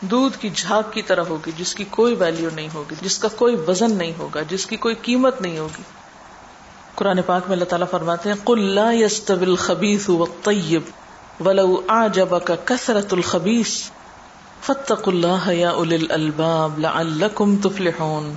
دودھ 0.00 0.38
کی 0.38 0.50
جھاگ 0.50 0.82
کی 0.90 1.02
طرح 1.02 1.22
ہوگی، 1.22 1.50
جس 1.56 1.74
کی 1.74 1.84
کوئی 1.84 2.14
ویلو 2.14 2.48
نہیں 2.54 2.68
ہوگی، 2.74 2.94
جس 3.00 3.18
کا 3.18 3.28
کوئی 3.28 3.56
وزن 3.68 3.94
نہیں 3.94 4.12
ہوگا، 4.18 4.40
جس 4.48 4.66
کی 4.66 4.76
کوئی 4.76 4.94
قیمت 4.94 5.40
نہیں 5.40 5.58
ہوگی۔ 5.58 5.82
قرآن 6.94 7.22
پاک 7.26 7.42
میں 7.44 7.52
اللہ 7.52 7.64
تعالیٰ 7.64 7.86
فرماتے 7.90 8.28
ہیں، 8.28 8.36
قل 8.44 8.60
لا 8.60 8.92
يستوي 8.92 9.44
الخبيث 9.44 10.08
والطيب 10.08 10.82
ولو 11.46 11.80
اعجبك 11.88 12.50
كثرة 12.64 13.08
الخبيث 13.10 13.90
فتق 14.62 15.08
اللہ 15.08 15.52
یا 15.52 15.72
الباب 16.10 16.78
لعلکم 16.78 17.56
تفلحون۔ 17.56 18.34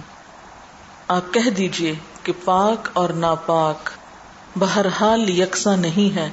آپ 1.07 1.33
کہہ 1.33 1.49
دیجیے 1.49 1.95
کہ 2.23 2.33
پاک 2.45 2.89
اور 2.93 3.09
ناپاک 3.09 3.89
بہرحال 4.59 5.29
یکساں 5.29 5.77
نہیں 5.77 6.15
ہے۔ 6.15 6.29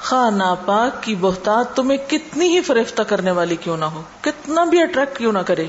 خواہ 0.00 0.30
ناپاک 0.30 1.02
کی 1.02 1.14
بہتات 1.14 1.76
تمہیں 1.76 2.10
کتنی 2.10 2.48
ہی 2.48 2.60
فریفتہ 2.60 3.02
کرنے 3.02 3.30
والی 3.30 3.56
کیوں 3.56 3.76
نہ 3.76 3.84
ہو، 3.84 4.02
کتنا 4.20 4.64
بھی 4.64 4.82
اٹریکٹ 4.82 5.18
کیوں 5.18 5.32
نہ 5.32 5.38
کرے۔ 5.38 5.66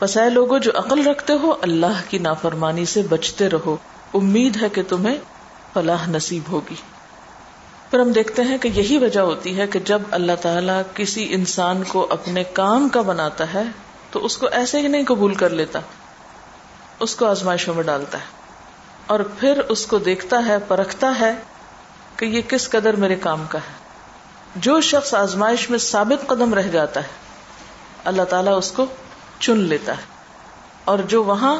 بس 0.00 0.16
اے 0.16 0.30
لوگوں 0.30 0.58
جو 0.58 0.70
عقل 0.74 1.06
رکھتے 1.06 1.32
ہو، 1.32 1.54
اللہ 1.62 2.00
کی 2.08 2.18
نافرمانی 2.18 2.84
سے 2.84 3.02
بچتے 3.02 3.50
رہو۔ 3.50 3.76
امید 4.14 4.62
ہے 4.62 4.68
کہ 4.68 4.82
تمہیں 4.88 5.18
فلاح 5.72 6.08
نصیب 6.08 6.42
ہوگی۔ 6.52 6.74
پھر 7.90 8.00
ہم 8.00 8.12
دیکھتے 8.12 8.42
ہیں 8.42 8.58
کہ 8.58 8.68
یہی 8.68 8.98
وجہ 8.98 9.20
ہوتی 9.20 9.60
ہے 9.60 9.66
کہ 9.66 9.78
جب 9.78 10.02
اللہ 10.10 10.32
تعالیٰ 10.40 10.82
کسی 10.94 11.34
انسان 11.34 11.82
کو 11.88 12.06
اپنے 12.10 12.44
کام 12.44 12.88
کا 12.88 13.00
بناتا 13.00 13.54
ہے، 13.54 13.62
تو 14.10 14.24
اس 14.24 14.36
کو 14.36 14.46
ایسے 14.52 14.80
ہی 14.80 14.88
نہیں 14.88 15.04
قبول 15.06 15.34
کر 15.34 15.50
لیتا۔ 15.50 15.80
اس 17.00 17.16
کو 17.16 17.26
آزمائشوں 17.26 17.74
میں 17.74 17.82
ڈالتا 17.82 18.18
ہے۔ 18.18 18.24
اور 19.06 19.20
پھر 19.20 19.60
اس 19.68 19.86
کو 19.86 19.98
دیکھتا 19.98 20.46
ہے، 20.46 20.56
پرکھتا 20.68 21.12
ہے 21.20 21.34
کہ 22.16 22.24
یہ 22.24 22.40
کس 22.40 22.70
قدر 22.70 22.96
میرے 22.96 23.16
کام 23.16 23.44
کا 23.48 23.58
ہے۔ 23.58 23.74
جو 24.56 24.80
شخص 24.80 25.14
آزمائش 25.14 25.70
میں 25.70 25.78
ثابت 25.78 26.26
قدم 26.26 26.54
رہ 26.54 26.62
جاتا 26.62 27.00
ہے، 27.00 27.08
اللہ 28.04 28.22
تعالیٰ 28.22 28.58
اس 28.58 28.72
کو 28.72 28.86
چن 29.38 29.58
لیتا 29.58 29.92
ہے۔ 29.96 30.02
اور 30.84 30.98
جو 30.98 31.24
وہاں 31.24 31.56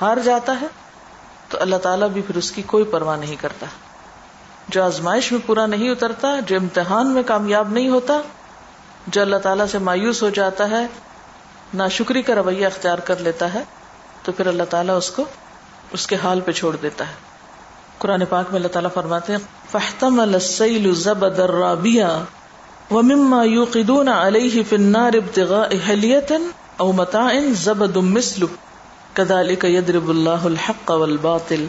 ہار 0.00 0.16
جاتا 0.16 0.60
ہے 0.60 0.66
تو 1.54 1.60
اللہ 1.60 1.76
تعالیٰ 1.76 2.08
بھی 2.08 2.22
پھر 2.22 2.36
اس 2.36 2.52
کی 2.52 2.62
کوئی 2.62 2.84
پرواہ 2.84 3.16
نہیں 3.16 3.36
کرتا۔ 3.40 3.66
جو 4.68 4.84
آزمائش 4.84 5.32
میں 5.32 5.40
پورا 5.46 5.66
نہیں 5.66 5.90
اترتا، 5.90 6.40
جو 6.46 6.56
امتحان 6.56 7.10
میں 7.10 7.22
کامیاب 7.26 7.72
نہیں 7.72 7.88
ہوتا، 7.88 8.20
جو 9.06 9.20
اللہ 9.20 9.36
تعالیٰ 9.36 9.66
سے 9.66 9.78
مایوس 9.78 10.22
ہو 10.22 10.30
جاتا 10.30 10.70
ہے، 10.70 10.86
ناشکری 11.74 12.22
کا 12.22 12.34
رویہ 12.34 12.66
اختیار 12.66 12.98
کر 12.98 13.18
لیتا 13.18 13.54
ہے، 13.54 13.64
تو 14.22 14.32
پھر 14.32 14.46
اللہ 14.46 14.62
تعالیٰ 14.70 14.96
اس 14.96 15.10
کو، 15.10 15.24
اس 15.92 16.06
کے 16.06 16.16
حال 16.24 16.40
پہ 16.40 16.52
چھوڑ 16.52 16.76
دیتا 16.82 17.08
ہے۔ 17.08 17.12
قرآن 17.98 18.24
پاک 18.24 18.44
میں 18.48 18.56
اللہ 18.56 18.68
تعالیٰ 18.68 18.90
فرماتے 18.94 19.32
ہیں 19.32 19.40
فحتم 19.72 20.20
السیل 20.20 20.94
زبد 20.94 21.38
الرابیہ 21.38 22.06
ومما 22.90 23.44
يوقدون 23.44 24.08
عليه 24.08 24.62
في 24.68 24.76
النار 24.76 25.12
ابتغاء 25.14 25.72
حلية 25.88 26.42
او 26.76 26.92
متاع 26.92 27.34
زبد 27.52 27.96
مثل 27.96 28.44
كذلك 29.14 29.64
يضرب 29.64 30.08
الله 30.08 30.44
الحق 30.44 30.90
والباطل. 30.90 31.66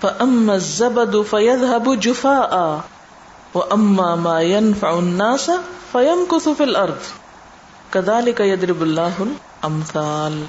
فاما 0.00 0.52
الزبد 0.52 1.16
فيذهب 1.30 2.00
جفاء. 2.00 2.78
واما 3.54 4.14
ما 4.14 4.40
ينفع 4.40 4.96
الناس 4.96 5.50
فيمكث 5.92 6.48
في 6.56 6.62
الارض 6.62 7.12
كذلك 7.90 8.40
يضرب 8.40 8.80
الله 8.80 9.10
الامثال 9.18 10.44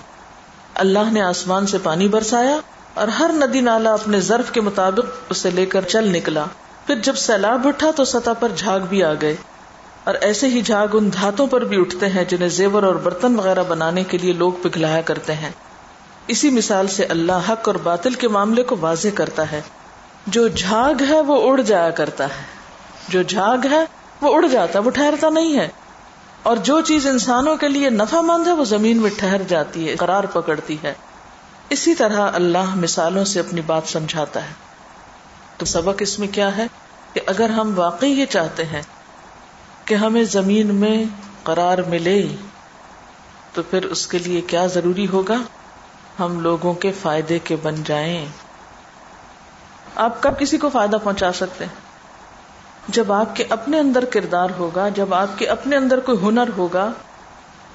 اللہ 0.75 1.11
نے 1.11 1.21
آسمان 1.21 1.67
سے 1.67 1.77
پانی 1.83 2.07
برسایا 2.07 2.57
اور 2.93 3.07
ہر 3.07 3.31
ندی 3.33 3.61
نالا 3.61 3.93
اپنے 3.93 4.19
ظرف 4.19 4.51
کے 4.51 4.61
مطابق 4.61 5.05
اسے 5.29 5.49
لے 5.49 5.65
کر 5.65 5.81
چل 5.81 6.07
نکلا۔ 6.07 6.45
پھر 6.87 6.95
جب 6.95 7.15
سیلاب 7.15 7.67
اٹھا 7.67 7.91
تو 7.95 8.05
سطح 8.05 8.29
پر 8.39 8.51
جھاگ 8.55 8.79
بھی 8.79 9.03
آ 9.03 9.13
گئے۔ 9.21 9.35
اور 10.03 10.15
ایسے 10.15 10.47
ہی 10.47 10.61
جھاگ 10.61 10.87
ان 10.93 11.13
دھاتوں 11.13 11.47
پر 11.47 11.61
بھی 11.61 11.79
اٹھتے 11.79 12.09
ہیں 12.09 12.23
جنہیں 12.23 12.49
زیور 12.49 12.83
اور 12.83 12.95
برتن 12.95 13.35
وغیرہ 13.35 13.63
بنانے 13.67 14.03
کے 14.03 14.17
لیے 14.17 14.33
لوگ 14.33 14.53
پگھلایا 14.61 15.01
کرتے 15.01 15.33
ہیں۔ 15.33 15.51
اسی 16.27 16.49
مثال 16.49 16.87
سے 16.87 17.05
اللہ 17.05 17.51
حق 17.51 17.67
اور 17.67 17.75
باطل 17.75 18.13
کے 18.13 18.27
معاملے 18.27 18.63
کو 18.63 18.75
واضح 18.79 19.07
کرتا 19.15 19.51
ہے۔ 19.51 19.61
جو 20.27 20.47
جھاگ 20.47 21.03
ہے 21.09 21.21
وہ 21.21 21.51
اڑ 21.51 21.61
جایا 21.61 21.89
کرتا 21.89 22.23
ہے۔ 22.23 22.43
جو 23.09 23.21
جھاگ 23.21 23.57
ہے 23.71 23.85
وہ 24.21 24.35
اڑ 24.35 24.47
جاتا، 24.47 24.79
وہ 24.79 24.89
ٹھہرتا 24.89 25.29
نہیں 25.29 25.59
ہے۔ 25.59 25.67
اور 26.43 26.57
جو 26.57 26.81
چیز 26.81 27.07
انسانوں 27.07 27.57
کے 27.57 27.67
لیے 27.67 27.89
نفع 27.89 28.21
مند 28.21 28.47
ہے، 28.47 28.51
وہ 28.51 28.65
زمین 28.65 28.97
میں 28.97 29.09
ٹھہر 29.17 29.41
جاتی 29.47 29.89
ہے، 29.89 29.95
قرار 29.95 30.23
پکڑتی 30.23 30.77
ہے۔ 30.83 30.93
اسی 31.69 31.95
طرح 31.95 32.31
اللہ 32.33 32.75
مثالوں 32.75 33.25
سے 33.25 33.39
اپنی 33.39 33.61
بات 33.61 33.81
سمجھاتا 33.85 34.43
ہے۔ 34.43 34.53
تو 35.57 35.65
سبق 35.65 35.95
اس 35.99 36.19
میں 36.19 36.27
کیا 36.27 36.57
ہے 36.57 36.67
کہ 37.13 37.21
اگر 37.25 37.49
ہم 37.49 37.73
واقعی 37.75 38.11
یہ 38.11 38.25
چاہتے 38.25 38.65
ہیں 38.65 38.81
کہ 39.85 39.95
ہمیں 39.95 40.23
زمین 40.23 40.75
میں 40.75 41.03
قرار 41.43 41.77
ملے، 41.77 42.27
تو 43.53 43.63
پھر 43.63 43.85
اس 43.85 44.07
کے 44.07 44.17
لیے 44.17 44.41
کیا 44.41 44.65
ضروری 44.65 45.07
ہوگا؟ 45.07 45.37
ہم 46.19 46.39
لوگوں 46.39 46.73
کے 46.73 46.91
فائدے 46.91 47.39
کے 47.39 47.55
بن 47.55 47.75
جائیں۔ 47.83 48.25
آپ 49.95 50.23
کب 50.23 50.39
کسی 50.39 50.57
کو 50.57 50.69
فائدہ 50.69 50.97
پہنچا 51.03 51.31
سکتے؟ 51.31 51.65
ہیں 51.65 51.85
جب 52.87 53.11
آپ 53.11 53.35
کے 53.35 53.43
اپنے 53.49 53.79
اندر 53.79 54.05
کردار 54.05 54.49
ہوگا، 54.57 54.89
جب 54.89 55.13
آپ 55.13 55.37
کے 55.37 55.47
اپنے 55.47 55.75
اندر 55.75 55.99
کوئی 55.99 56.17
ہنر 56.21 56.49
ہوگا، 56.57 56.91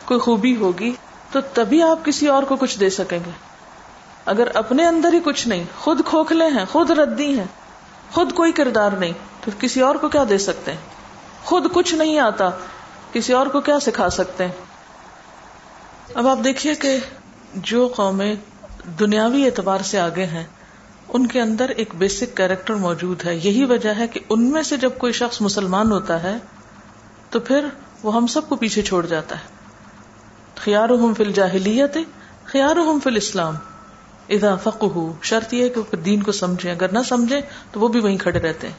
کوئی 0.05 0.21
خوبی 0.21 0.57
ہوگی، 0.57 0.93
تو 1.33 1.41
تبھی 1.55 1.83
آپ 1.83 2.05
کسی 2.05 2.29
اور 2.29 2.43
کو 2.43 2.57
کچھ 2.57 2.81
دے 2.81 2.91
سکیں 2.91 3.19
گے۔ 3.27 3.31
اگر 4.27 4.49
اپنے 4.55 4.87
اندر 4.87 5.13
ہی 5.13 5.21
کچھ 5.25 5.49
نہیں، 5.49 5.65
خود 5.79 6.01
کھوکھلے 6.05 6.47
ہیں، 6.47 6.65
خود 6.73 6.91
ردی 6.91 7.39
ہیں، 7.39 7.47
خود 8.13 8.33
کوئی 8.33 8.53
کردار 8.53 8.93
نہیں، 8.93 9.13
تو 9.45 9.51
کسی 9.59 9.81
اور 9.81 9.95
کو 9.95 10.09
کیا 10.09 10.25
دے 10.29 10.39
سکتے؟ 10.39 10.73
ہیں 10.73 10.79
خود 11.45 11.67
کچھ 11.73 11.95
نہیں 11.95 12.19
آتا، 12.19 12.51
کسی 13.13 13.33
اور 13.33 13.47
کو 13.47 13.61
کیا 13.61 13.81
سکھا 13.81 14.11
سکتے؟ 14.11 14.45
ہیں 14.45 14.53
اب 16.15 16.29
آپ 16.29 16.39
دیکھیے 16.45 16.75
کہ 16.75 16.99
جو 17.55 17.93
قومیں 17.97 18.35
دنیاوی 19.01 19.45
اعتبار 19.45 19.79
سے 19.79 20.01
آگے 20.01 20.25
ہیں، 20.25 20.45
ان 21.09 21.27
کے 21.27 21.41
اندر 21.41 21.69
ایک 21.69 21.91
بیسک 21.99 22.37
کیریکٹر 22.37 22.75
موجود 22.75 23.25
ہے۔ 23.25 23.35
یہی 23.35 23.65
وجہ 23.65 23.95
ہے 23.99 24.07
کہ 24.07 24.21
ان 24.29 24.51
میں 24.51 24.63
سے 24.63 24.77
جب 24.77 24.91
کوئی 24.99 25.13
شخص 25.13 25.41
مسلمان 25.41 25.93
ہوتا 25.93 26.23
ہے، 26.23 26.37
تو 27.31 27.41
پھر 27.41 27.67
وہ 28.03 28.15
ہم 28.15 28.27
سب 28.27 28.49
کو 28.49 28.57
پیچھے 28.57 28.83
چھوڑ 28.83 29.07
جاتا 29.07 29.37
ہے۔ 29.37 29.45
خیار 30.57 30.89
فل 31.17 31.33
جاہلیت 31.33 31.97
خیار 32.45 32.77
فل 33.05 33.17
اسلام 33.17 33.55
ادا 34.29 34.57
فق 34.57 34.83
ہو 34.83 35.13
شرط 35.23 35.55
یہ 35.55 35.69
کہ 35.69 35.97
دین 35.97 36.23
کو 36.23 36.33
سمجھے 36.33 36.71
اگر 36.71 36.93
نہ 36.93 36.99
سمجھے 37.09 37.41
تو 37.73 37.81
وہ 37.81 37.89
بھی 37.89 38.01
وہیں 38.01 38.19
کھڑے 38.19 38.41
رہتے 38.41 38.67
ہیں۔ 38.67 38.75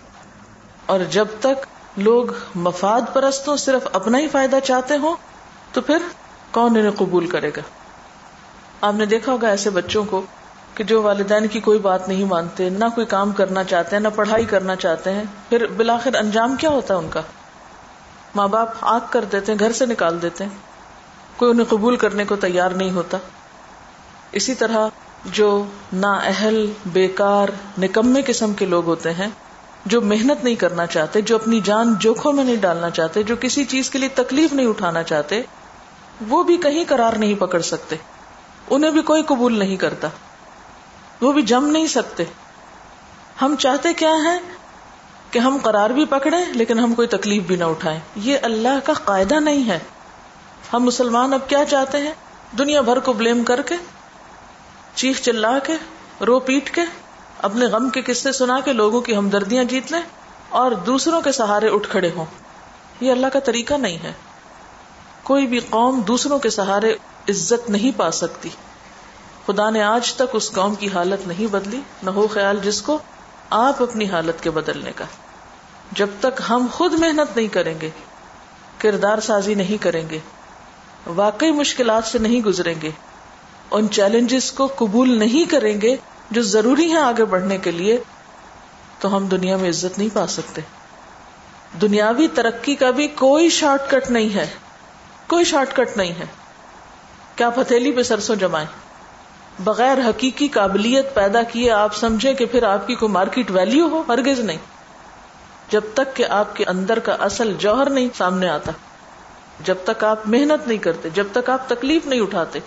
اور 0.85 0.99
جب 1.09 1.25
تک 1.39 1.65
لوگ 1.97 2.25
مفاد 2.55 3.01
پرستوں 3.13 3.57
صرف 3.57 3.87
اپنا 3.93 4.17
ہی 4.17 4.27
فائدہ 4.27 4.57
چاہتے 4.63 4.97
ہوں، 4.97 5.15
تو 5.71 5.81
پھر 5.81 5.97
کون 6.51 6.77
انہیں 6.77 6.91
قبول 6.97 7.27
کرے 7.27 7.49
گا؟ 7.49 7.61
آپ 8.81 8.93
نے 8.93 9.05
دیکھا 9.05 9.31
ہوگا 9.31 9.47
ایسے 9.47 9.69
بچوں 9.69 10.03
کو 10.09 10.21
کہ 10.75 10.83
جو 10.83 11.01
والدین 11.01 11.47
کی 11.47 11.59
کوئی 11.59 11.79
بات 11.79 12.07
نہیں 12.07 12.25
مانتے، 12.25 12.69
نہ 12.69 12.85
کوئی 12.95 13.07
کام 13.07 13.31
کرنا 13.31 13.63
چاہتے 13.63 13.95
ہیں، 13.95 14.03
نہ 14.03 14.07
پڑھائی 14.15 14.45
کرنا 14.45 14.75
چاہتے 14.75 15.11
ہیں، 15.11 15.23
پھر 15.49 15.65
بلاخر 15.65 16.15
انجام 16.15 16.55
کیا 16.55 16.69
ہوتا 16.69 16.93
ہے 16.93 16.99
ان 16.99 17.07
کا؟ 17.09 17.21
ماں 18.35 18.47
باپ 18.47 18.69
آگ 18.81 18.99
کر 19.09 19.25
دیتے 19.31 19.51
ہیں، 19.51 19.59
گھر 19.59 19.71
سے 19.71 19.85
نکال 19.85 20.21
دیتے 20.21 20.43
ہیں۔ 20.43 20.57
کوئی 21.37 21.51
انہیں 21.51 21.65
قبول 21.69 21.95
کرنے 21.95 22.25
کو 22.25 22.35
تیار 22.35 22.71
نہیں 22.71 22.91
ہوتا۔ 22.91 23.17
اسی 24.31 24.55
طرح 24.55 24.87
جو 25.25 25.65
نا 25.93 26.13
اہل 26.13 26.71
بیکار، 26.85 27.49
نکمے 27.79 28.21
قسم 28.25 28.53
کے 28.53 28.65
لوگ 28.65 28.85
ہوتے 28.85 29.13
ہیں، 29.13 29.27
جو 29.85 30.01
محنت 30.01 30.43
نہیں 30.43 30.55
کرنا 30.55 30.85
چاہتے، 30.85 31.21
جو 31.21 31.35
اپنی 31.35 31.61
جان 31.63 31.93
جوکھوں 31.99 32.33
میں 32.33 32.43
نہیں 32.43 32.55
ڈالنا 32.55 32.89
چاہتے، 32.89 33.23
جو 33.23 33.35
کسی 33.39 33.65
چیز 33.65 33.89
کے 33.89 33.99
لیے 33.99 34.09
تکلیف 34.09 34.53
نہیں 34.53 34.67
اٹھانا 34.67 35.03
چاہتے، 35.03 35.41
وہ 36.27 36.43
بھی 36.43 36.57
کہیں 36.57 36.83
قرار 36.87 37.13
نہیں 37.13 37.35
پکڑ 37.39 37.59
سکتے۔ 37.59 37.95
انہیں 38.71 38.91
بھی 38.91 39.01
کوئی 39.01 39.23
قبول 39.23 39.59
نہیں 39.59 39.75
کرتا۔ 39.75 40.07
وہ 41.21 41.31
بھی 41.31 41.41
جم 41.41 41.67
نہیں 41.67 41.87
سکتے۔ 41.87 42.23
ہم 43.41 43.55
چاہتے 43.59 43.93
کیا 43.93 44.13
ہے 44.23 44.39
کہ 45.31 45.39
ہم 45.39 45.57
قرار 45.63 45.89
بھی 45.89 46.05
پکڑے 46.05 46.37
لیکن 46.45 46.79
ہم 46.79 46.93
کوئی 46.93 47.07
تکلیف 47.07 47.43
بھی 47.43 47.55
نہ 47.55 47.63
اٹھائیں۔ 47.63 47.99
یہ 48.15 48.37
اللہ 48.41 48.85
کا 48.85 48.93
قاعدہ 48.93 49.33
نہیں 49.33 49.69
ہے۔ 49.69 49.79
ہم 50.73 50.83
مسلمان 50.83 51.33
اب 51.33 51.49
کیا 51.49 51.65
چاہتے 51.65 51.97
ہیں؟ 51.97 52.11
دنیا 52.57 52.81
بھر 52.81 52.99
کو 52.99 53.13
بلیم 53.13 53.43
کر 53.43 53.61
کے، 53.61 53.75
چیخ 54.95 55.21
چلا 55.21 55.59
کے، 55.59 55.73
رو 56.25 56.39
پیٹ 56.39 56.75
کے، 56.75 56.81
اپنے 57.41 57.65
غم 57.65 57.89
کے 57.89 58.01
قصے 58.01 58.31
سنا 58.31 58.59
کے 58.59 58.73
لوگوں 58.73 59.01
کی 59.01 59.15
ہمدردیاں 59.15 59.63
جیت 59.63 59.91
لیں 59.91 60.01
اور 60.49 60.71
دوسروں 60.71 61.21
کے 61.21 61.31
سہارے 61.31 61.69
اٹھ 61.69 61.89
کھڑے 61.89 62.09
ہوں۔ 62.15 62.25
یہ 62.99 63.11
اللہ 63.11 63.27
کا 63.27 63.39
طریقہ 63.39 63.73
نہیں 63.73 63.97
ہے۔ 64.03 64.13
کوئی 65.23 65.47
بھی 65.47 65.59
قوم 65.59 66.01
دوسروں 66.01 66.39
کے 66.39 66.49
سہارے 66.49 66.95
عزت 67.29 67.69
نہیں 67.69 67.97
پا 67.97 68.11
سکتی۔ 68.11 68.49
خدا 69.47 69.69
نے 69.69 69.83
آج 69.83 70.13
تک 70.13 70.21
اس 70.33 70.51
قوم 70.51 70.75
کی 70.75 70.87
حالت 70.93 71.27
نہیں 71.27 71.47
بدلی، 71.47 71.81
نہ 72.03 72.09
ہو 72.09 72.27
خیال 72.27 72.59
جس 72.63 72.81
کو 72.81 72.99
آپ 73.49 73.83
اپنی 73.83 74.05
حالت 74.05 74.43
کے 74.43 74.49
بدلنے 74.49 74.91
کا۔ 74.95 75.05
جب 75.91 76.07
تک 76.19 76.41
ہم 76.49 76.67
خود 76.71 76.93
محنت 76.93 77.37
نہیں 77.37 77.47
کریں 77.47 77.73
گے، 77.81 77.89
کردار 78.77 79.19
سازی 79.19 79.53
نہیں 79.53 79.83
کریں 79.83 80.09
گے، 80.09 80.19
واقعی 81.07 81.51
مشکلات 81.51 82.03
سے 82.05 82.19
نہیں 82.19 82.41
گزریں 82.41 82.75
گے، 82.81 82.91
ان 83.71 83.89
چیلنجز 83.89 84.51
کو 84.51 84.67
قبول 84.75 85.19
نہیں 85.19 85.51
کریں 85.51 85.81
گے 85.81 85.95
جو 86.31 86.41
ضروری 86.41 86.91
ہے 86.91 86.99
آگے 86.99 87.25
بڑھنے 87.25 87.57
کے 87.57 87.71
لیے، 87.71 87.97
تو 88.99 89.17
ہم 89.17 89.27
دنیا 89.27 89.57
میں 89.57 89.69
عزت 89.69 89.97
نہیں 89.97 90.09
پا 90.13 90.27
سکتے۔ 90.27 90.61
دنیاوی 91.81 92.27
ترقی 92.27 92.75
کا 92.75 92.91
بھی 92.91 93.07
کوئی 93.07 93.49
شارٹ 93.49 93.89
کٹ 93.89 94.11
نہیں 94.11 94.35
ہے۔ 94.35 94.49
کوئی 95.27 95.45
شارٹ 95.45 95.75
کٹ 95.75 95.97
نہیں 95.97 96.13
ہے۔ 96.13 96.40
کیا 97.35 97.49
پتھیلی 97.49 97.91
پہ 97.91 98.03
سرسوں 98.03 98.35
جمائیں؟ 98.35 98.67
بغیر 99.59 99.97
حقیقی 100.09 100.47
قابلیت 100.47 101.15
پیدا 101.15 101.43
کیے 101.43 101.71
آپ 101.71 101.95
سمجھیں 101.95 102.33
کہ 102.33 102.45
پھر 102.45 102.63
آپ 102.63 102.87
کی 102.87 102.95
کوئی 102.95 103.11
مارکیٹ 103.11 103.51
ویلو 103.51 103.87
ہو؟ 103.87 104.03
ہرگز 104.07 104.39
نہیں۔ 104.39 104.57
جب 105.69 105.81
تک 105.93 106.15
کہ 106.15 106.25
آپ 106.29 106.55
کے 106.55 106.65
اندر 106.65 106.99
کا 106.99 107.15
اصل 107.19 107.53
جوہر 107.59 107.89
نہیں 107.89 108.07
سامنے 108.17 108.49
آتا۔ 108.49 108.71
جب 109.59 109.75
تک 109.83 110.03
آپ 110.03 110.19
محنت 110.25 110.67
نہیں 110.67 110.77
کرتے، 110.77 111.09
جب 111.09 111.27
تک 111.31 111.49
آپ 111.49 111.69
تکلیف 111.69 112.05
نہیں 112.05 112.21
اٹھاتے۔ 112.21 112.59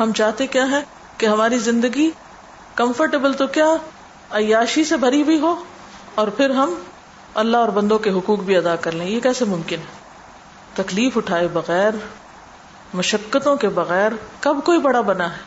ہم 0.00 0.12
چاہتے 0.12 0.46
کیا 0.46 0.70
ہے 0.70 0.82
کہ 1.16 1.26
ہماری 1.26 1.58
زندگی 1.58 2.10
کمفرٹیبل 2.74 3.32
تو 3.32 3.46
کیا 3.46 3.66
عیاشی 4.30 4.84
سے 4.84 4.96
بھری 4.96 5.24
بھی 5.24 5.40
ہو؟ 5.40 5.64
اور 6.14 6.28
پھر 6.28 6.50
ہم 6.50 6.74
اللہ 7.34 7.56
اور 7.56 7.68
بندوں 7.68 7.98
کے 7.98 8.10
حقوق 8.10 8.38
بھی 8.38 8.56
ادا 8.56 8.76
کر 8.76 8.92
لیں۔ 8.92 9.06
یہ 9.06 9.20
کیسے 9.20 9.44
ممکن 9.44 9.78
ہے؟ 9.78 10.00
تکلیف 10.74 11.16
اٹھائے 11.16 11.48
بغیر 11.48 11.90
مشقتوں 12.94 13.56
کے 13.56 13.68
بغیر 13.68 14.12
کب 14.40 14.56
کوئی 14.64 14.78
بڑا 14.78 15.00
بنا 15.00 15.32
ہے؟ 15.32 15.38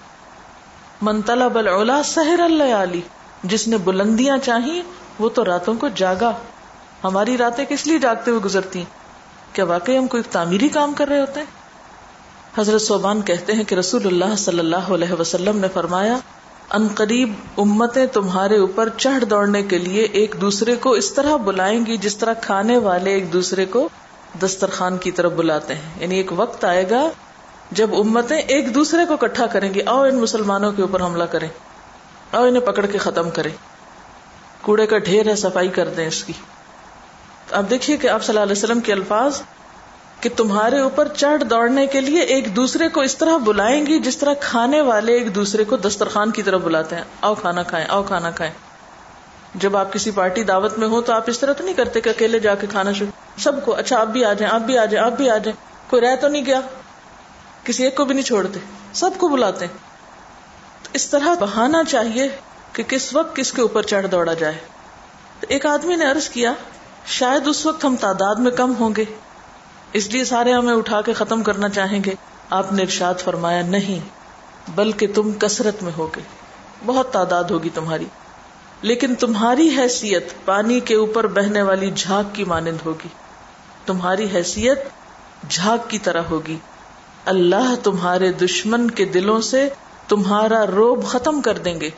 منتلا 1.02 1.48
بل 1.48 1.70
سہر 2.06 2.40
اللہ 2.40 2.76
علی 2.76 3.02
جس 3.44 3.68
نے 3.68 3.78
بلندیاں 3.78 4.38
چاہی، 4.38 4.82
وہ 5.20 5.30
تو 5.30 5.46
راتوں 5.46 5.74
کو 5.76 5.88
جاگا۔ 5.96 6.32
ہماری 7.04 7.38
راتیں 7.38 7.66
کس 7.70 7.88
لیے 7.88 8.00
جاگتے 8.00 8.32
ہوئے 8.32 8.42
گزرتی؟ 8.42 8.80
ہیں 8.80 8.86
کیا 9.54 9.66
واقعی 9.66 9.98
ہم 9.98 10.08
کوئی 10.08 10.24
تعمیری 10.32 10.70
کام 10.70 10.94
کر 10.94 11.08
رہے 11.08 11.20
ہوتے 11.20 11.40
ہیں؟ 11.40 11.48
حضرت 12.58 12.82
صوبان 12.82 13.22
کہتے 13.22 13.54
ہیں 13.54 13.64
کہ 13.64 13.76
رسول 13.76 14.06
اللہ 14.06 14.36
صلی 14.38 14.60
اللہ 14.60 14.76
علیہ 14.76 15.14
وسلم 15.20 15.58
نے 15.58 15.68
فرمایا، 15.74 16.18
ان 16.74 16.88
قریب 16.96 17.34
امتیں 17.58 18.06
تمہارے 18.06 18.58
اوپر 18.58 18.90
چڑھ 18.98 19.26
دوڑنے 19.26 19.64
کے 19.64 19.78
لیے 19.78 20.04
ایک 20.04 20.36
دوسرے 20.42 20.76
کو 20.76 20.92
اس 20.92 21.14
طرح 21.14 21.36
بلائیں 21.36 21.86
گی 21.86 21.98
جس 21.98 22.18
طرح 22.18 22.34
کھانے 22.34 22.78
والے 22.78 23.14
ایک 23.14 23.34
دوسرے 23.34 23.66
کو 23.66 23.90
دسترخوان 24.42 24.98
کی 24.98 25.12
طرف 25.12 25.32
بلاتے 25.32 25.76
ہیں۔ 25.76 25.90
یعنی 25.98 26.16
ایک 26.16 26.32
وقت 26.36 26.66
آئے 26.66 26.90
گا 26.90 27.10
جب 27.74 27.96
امتیں 27.96 28.38
ایک 28.38 28.76
دوسرے 28.76 29.06
کو 29.06 29.18
کٹھا 29.18 29.46
کریں 29.46 29.74
گی 29.74 29.80
او 29.80 30.02
ان 30.02 30.16
مسلمانوں 30.16 30.72
کے 30.72 30.82
اوپر 30.82 31.02
حملہ 31.02 31.24
کریں۔ 31.24 31.48
او 32.34 32.44
انہیں 32.44 32.62
پکڑ 32.62 32.86
کے 32.86 32.98
ختم 32.98 33.30
کریں۔ 33.30 33.52
کوڑے 34.62 34.88
کا 34.88 34.98
ڈھیر 34.98 35.28
ہے، 35.28 35.36
صفائی 35.36 35.68
کر 35.68 35.88
دیں 35.88 36.08
اس 36.08 36.24
کی۔ 36.24 36.34
اب 37.52 37.70
دیکھیے 37.70 37.98
کہ 37.98 38.08
آپ 38.08 38.24
صلی 38.24 38.38
اللہ 38.38 38.44
علیہ 38.44 38.64
وسلم 38.64 38.80
کے 38.80 38.94
الفاظ 38.94 39.42
کہ 40.20 40.30
تمہارے 40.36 40.80
اوپر 40.80 41.08
چڑھ 41.08 41.44
دوڑنے 41.44 41.88
کے 41.88 42.02
لیے 42.02 42.20
ایک 42.20 42.56
دوسرے 42.56 42.90
کو 42.90 43.02
اس 43.02 43.18
طرح 43.18 43.38
بلائیں 43.38 43.86
گی 43.86 44.00
جس 44.00 44.18
طرح 44.18 44.34
کھانے 44.40 44.82
والے 44.82 45.14
ایک 45.14 45.36
دوسرے 45.36 45.64
کو 45.64 45.78
دسترخوان 45.78 46.32
کی 46.32 46.44
طرف 46.44 46.62
بلاتے 46.62 46.96
ہیں۔ 46.96 47.04
او 47.20 47.36
کھانا 47.36 47.64
کھائیں 47.64 47.88
او 47.88 48.04
کھانا 48.04 48.32
کھائیں۔ 48.32 48.54
جب 49.56 49.78
آپ 49.78 49.94
کسی 49.94 50.12
پارٹی 50.12 50.44
دعوت 50.44 50.78
میں 50.78 50.88
ہو 50.88 51.02
تو 51.02 51.14
آپ 51.14 51.24
اس 51.28 51.40
طرح 51.40 51.54
تو 51.54 51.64
نہیں 51.64 51.74
کرتے 51.74 52.02
کہ 52.02 52.10
اکیلے 52.10 52.40
جا 52.40 52.56
کے 52.56 52.68
کھانا 52.68 52.92
شروع 52.92 53.40
سب 53.40 53.66
کو 53.66 53.76
اچھا 53.76 54.02
آپ 54.02 54.08
بھی 54.08 54.26
آ 54.26 54.34
جائیں، 54.34 54.56
آپ 54.56 54.62
بھی 54.62 54.78
آ 54.78 54.86
جائیں، 54.86 55.08
آپ 55.08 55.18
بھی 55.18 55.30
آ 55.30 55.38
جائیں۔ 55.38 55.90
کوئی 55.90 56.02
رہ 56.02 56.16
تو 56.16 56.28
نہیں 56.28 56.46
گیا۔ 56.46 56.60
کسی 57.64 57.84
ایک 57.84 57.96
کو 57.96 58.06
بھی 58.06 58.16
نہیں 58.16 58.26
چھوڑتے، 58.26 58.60
سب 58.94 59.12
کو 59.18 59.30
بلاتے۔ 59.30 59.68
تو 60.84 60.90
اس 60.94 61.10
طرح 61.10 61.34
بہانا 61.40 61.84
چاہیے 61.84 62.28
کہ 62.74 62.84
کس 62.84 63.16
وقت 63.16 63.36
کس 63.36 63.52
کے 63.52 63.62
اوپر 63.62 63.82
چڑھ 63.82 64.08
دوڑا 64.08 64.34
جائے۔ 64.34 64.58
ایک 65.42 65.66
آدمی 65.66 65.96
نے 65.96 66.10
ارض 66.10 66.30
کیا، 66.30 66.54
شاید 67.06 67.48
اس 67.48 67.66
وقت 67.66 67.86
ہم 67.86 67.96
تعداد 67.96 68.36
میں 68.36 68.52
کم 68.52 68.74
ہوں 68.80 68.90
گے، 68.98 69.06
اس 69.94 70.08
لیے 70.08 70.26
سارے 70.26 70.54
ہمیں 70.54 70.74
اٹھا 70.74 71.02
کے 71.02 71.14
ختم 71.14 71.44
کرنا 71.44 71.70
چاہیں 71.70 72.04
گے۔ 72.04 72.14
آپ 72.50 72.74
نے 72.74 72.82
ارشاد 72.82 73.14
فرمایا، 73.20 73.62
نہیں، 73.62 74.00
بلکہ 74.76 75.08
تم 75.16 75.32
کثرت 75.32 75.84
میں 75.84 75.92
ہوگے۔ 75.98 76.22
بہت 76.86 77.14
تعداد 77.14 77.44
ہوگی 77.44 77.70
تمہاری۔ 77.70 78.06
لیکن 78.82 79.16
تمہاری 79.16 79.76
حیثیت 79.78 80.34
پانی 80.46 80.80
کے 80.80 80.96
اوپر 80.96 81.28
بہنے 81.28 81.62
والی 81.62 81.92
جھاگ 81.96 82.24
کی 82.34 82.44
مانند 82.44 82.78
ہوگی۔ 82.86 83.08
تمہاری 83.86 84.28
حیثیت 84.34 84.80
جھاگ 85.50 85.78
کی 85.88 86.00
طرح 86.00 86.22
ہوگی۔ 86.22 86.58
اللہ 87.26 87.76
تمہارے 87.84 88.32
دشمن 88.32 88.92
کے 88.92 89.06
دلوں 89.06 89.42
سے 89.42 89.70
تمہارا 90.08 90.66
روب 90.68 91.06
ختم 91.06 91.42
کر 91.42 91.58
دیں 91.58 91.82
گے 91.82 91.90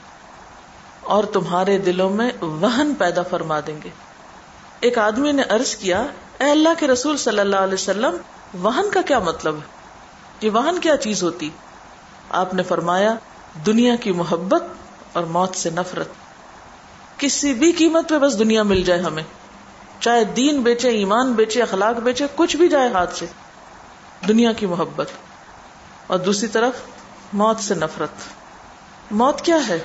اور 1.02 1.24
تمہارے 1.24 1.78
دلوں 1.78 2.10
میں 2.10 2.32
وہن 2.42 2.94
پیدا 2.98 3.22
فرما 3.22 3.60
دیں 3.68 3.80
گے۔ 3.84 3.90
ایک 4.80 4.98
آدمی 4.98 5.32
نے 5.32 5.42
ارض 5.42 5.76
کیا، 5.76 6.06
اے 6.40 6.52
اللہ 6.52 6.70
کے 6.80 6.88
رسول 6.88 7.18
صلی 7.18 7.40
اللہ 7.40 7.56
علیہ 7.56 7.74
وسلم، 7.74 8.18
وہن 8.62 8.90
کا 8.90 9.02
کیا 9.02 9.20
مطلب 9.20 9.56
ہے؟ 9.56 9.62
یہ 10.42 10.50
وہن 10.50 10.80
کیا 10.80 10.98
چیز 10.98 11.24
ہوتی؟ 11.24 11.50
آپ 12.30 12.54
نے 12.54 12.64
فرمایا، 12.64 13.16
دنیا 13.66 13.96
کی 13.96 14.12
محبت 14.12 14.64
اور 15.14 15.24
موت 15.24 15.56
سے 15.56 15.70
نفرت۔ 15.70 16.08
کسی 17.18 17.54
بھی 17.54 17.72
قیمت 17.72 18.10
پہ 18.10 18.18
بس 18.18 18.40
دنیا 18.40 18.64
مل 18.64 18.84
جائے 18.84 19.02
ہمیں۔ 19.02 19.24
چاہے 20.00 20.24
دین 20.24 20.62
بیچے، 20.62 20.90
ایمان 20.90 21.34
بیچے، 21.34 21.62
اخلاق 21.62 22.00
بیچے، 22.00 22.26
کچھ 22.36 22.58
بھی 22.58 22.68
جائے 22.68 22.90
ہاتھ 22.90 23.16
سے۔ 23.16 23.26
دنیا 24.28 24.54
کی 24.54 24.65
محبت 24.65 25.08
اور 26.08 26.19
دوسری 26.19 26.47
طرف 26.47 26.73
موت 27.34 27.60
سے 27.60 27.75
نفرت۔ 27.75 28.10
موت 29.12 29.41
کیا 29.41 29.58
ہے؟ 29.67 29.80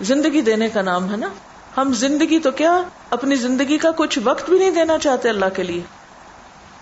زندگی 0.00 0.40
دینے 0.40 0.68
کا 0.68 0.82
نام 0.82 1.10
ہے 1.10 1.16
نا؟ 1.16 1.28
ہم 1.76 1.92
زندگی 1.92 2.38
تو 2.38 2.50
کیا 2.50 2.82
اپنی 3.10 3.36
زندگی 3.36 3.78
کا 3.78 3.90
کچھ 3.96 4.18
وقت 4.24 4.50
بھی 4.50 4.58
نہیں 4.58 4.70
دینا 4.70 4.98
چاہتے 4.98 5.28
اللہ 5.28 5.44
کے 5.54 5.62
لیے؟ 5.62 5.82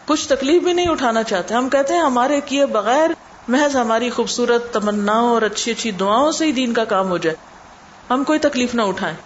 کچھ 0.04 0.28
تکلیف 0.28 0.62
بھی 0.62 0.72
نہیں 0.72 0.88
اٹھانا 0.88 1.22
چاہتے۔ 1.22 1.54
ہم 1.54 1.68
کہتے 1.68 1.94
ہیں 1.94 2.00
ہمارے 2.00 2.40
کیے 2.40 2.66
بغیر 2.66 3.10
محض 3.48 3.76
ہماری 3.76 4.10
خوبصورت 4.10 4.72
تمنا 4.72 5.20
اور 5.20 5.42
اچھی 5.42 5.72
اچھی 5.72 5.90
دعاؤں 5.90 6.32
سے 6.32 6.46
ہی 6.46 6.52
دین 6.52 6.72
کا 6.72 6.84
کام 6.84 7.08
ہو 7.08 7.18
جائے۔ 7.18 7.36
ہم 8.10 8.24
کوئی 8.24 8.38
تکلیف 8.38 8.74
نہ 8.74 8.82
اٹھائیں۔ 8.82 9.16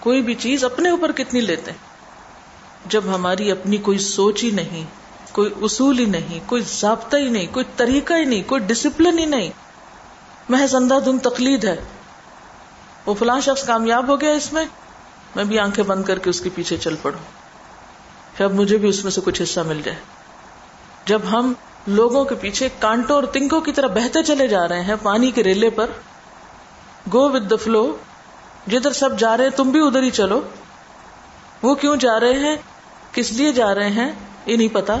کوئی 0.00 0.22
بھی 0.22 0.34
چیز 0.34 0.64
اپنے 0.64 0.90
اوپر 0.90 1.12
کتنی 1.12 1.40
لیتے 1.40 1.72
جب 2.86 3.02
ہماری 3.14 3.50
اپنی 3.50 3.76
کوئی 3.76 3.98
سوچ 3.98 4.44
ہی 4.44 4.50
نہیں 4.50 4.84
کوئی 5.36 5.50
اصول 5.62 5.98
ہی 5.98 6.04
نہیں، 6.04 6.40
کوئی 6.46 6.62
ضابطہ 6.62 7.16
ہی 7.16 7.28
نہیں، 7.28 7.46
کوئی 7.52 7.64
طریقہ 7.76 8.14
ہی 8.14 8.24
نہیں، 8.24 8.42
کوئی 8.46 8.60
ڈسپلن 8.60 9.18
ہی 9.18 9.24
نہیں۔ 9.24 9.50
محض 10.48 10.74
اندھا 10.74 10.98
دھند 10.98 11.18
تقلید 11.22 11.64
ہے۔ 11.64 11.76
وہ 13.06 13.14
فلاں 13.14 13.40
شخص 13.40 13.66
کامیاب 13.66 14.08
ہو 14.08 14.20
گیا 14.20 14.30
اس 14.30 14.52
میں 14.52 14.64
میں 15.36 15.44
بھی 15.44 15.58
آنکھیں 15.58 15.84
بند 15.84 16.04
کر 16.04 16.18
کے 16.18 16.30
اس 16.30 16.40
کے 16.40 16.50
پیچھے 16.54 16.76
چل 16.76 16.96
پڑوں۔ 17.02 17.18
اب 18.42 18.52
مجھے 18.52 18.76
بھی 18.76 18.88
اس 18.88 19.04
میں 19.04 19.12
سے 19.12 19.20
کچھ 19.24 19.42
حصہ 19.42 19.60
مل 19.60 19.82
جائے۔ 19.84 19.98
جب 21.04 21.20
ہم 21.32 21.52
لوگوں 21.86 22.24
کے 22.24 22.34
پیچھے 22.34 22.68
کانٹوں 22.78 23.16
اور 23.16 23.24
تنکوں 23.24 23.60
کی 23.60 23.72
طرح 23.72 23.86
بہتے 23.86 24.22
چلے 24.22 24.46
جا 24.46 24.68
رہے 24.68 24.80
ہیں 24.80 24.94
پانی 25.02 25.30
کے 25.30 25.42
ریلے 25.42 25.70
پر 25.70 25.86
گو 27.12 27.30
ود 27.30 27.50
دا 27.50 27.56
فلو 27.56 27.96
جدھر 28.66 28.92
سب 28.92 29.18
جا 29.18 29.36
رہے 29.36 29.44
ہیں، 29.44 29.56
تم 29.56 29.70
بھی 29.70 29.80
ادھر 29.86 30.02
ہی 30.02 30.10
چلو۔ 30.10 30.40
وہ 31.62 31.74
کیوں 31.74 31.96
جا 31.96 32.20
رہے 32.20 32.32
ہیں؟ 32.32 32.56
کس 33.12 33.32
لیے 33.32 33.52
جا 33.52 33.74
رہے 33.74 33.90
ہیں؟ 33.90 34.12
یہ 34.46 34.56
نہیں 34.56 34.74
پتا۔ 34.74 34.96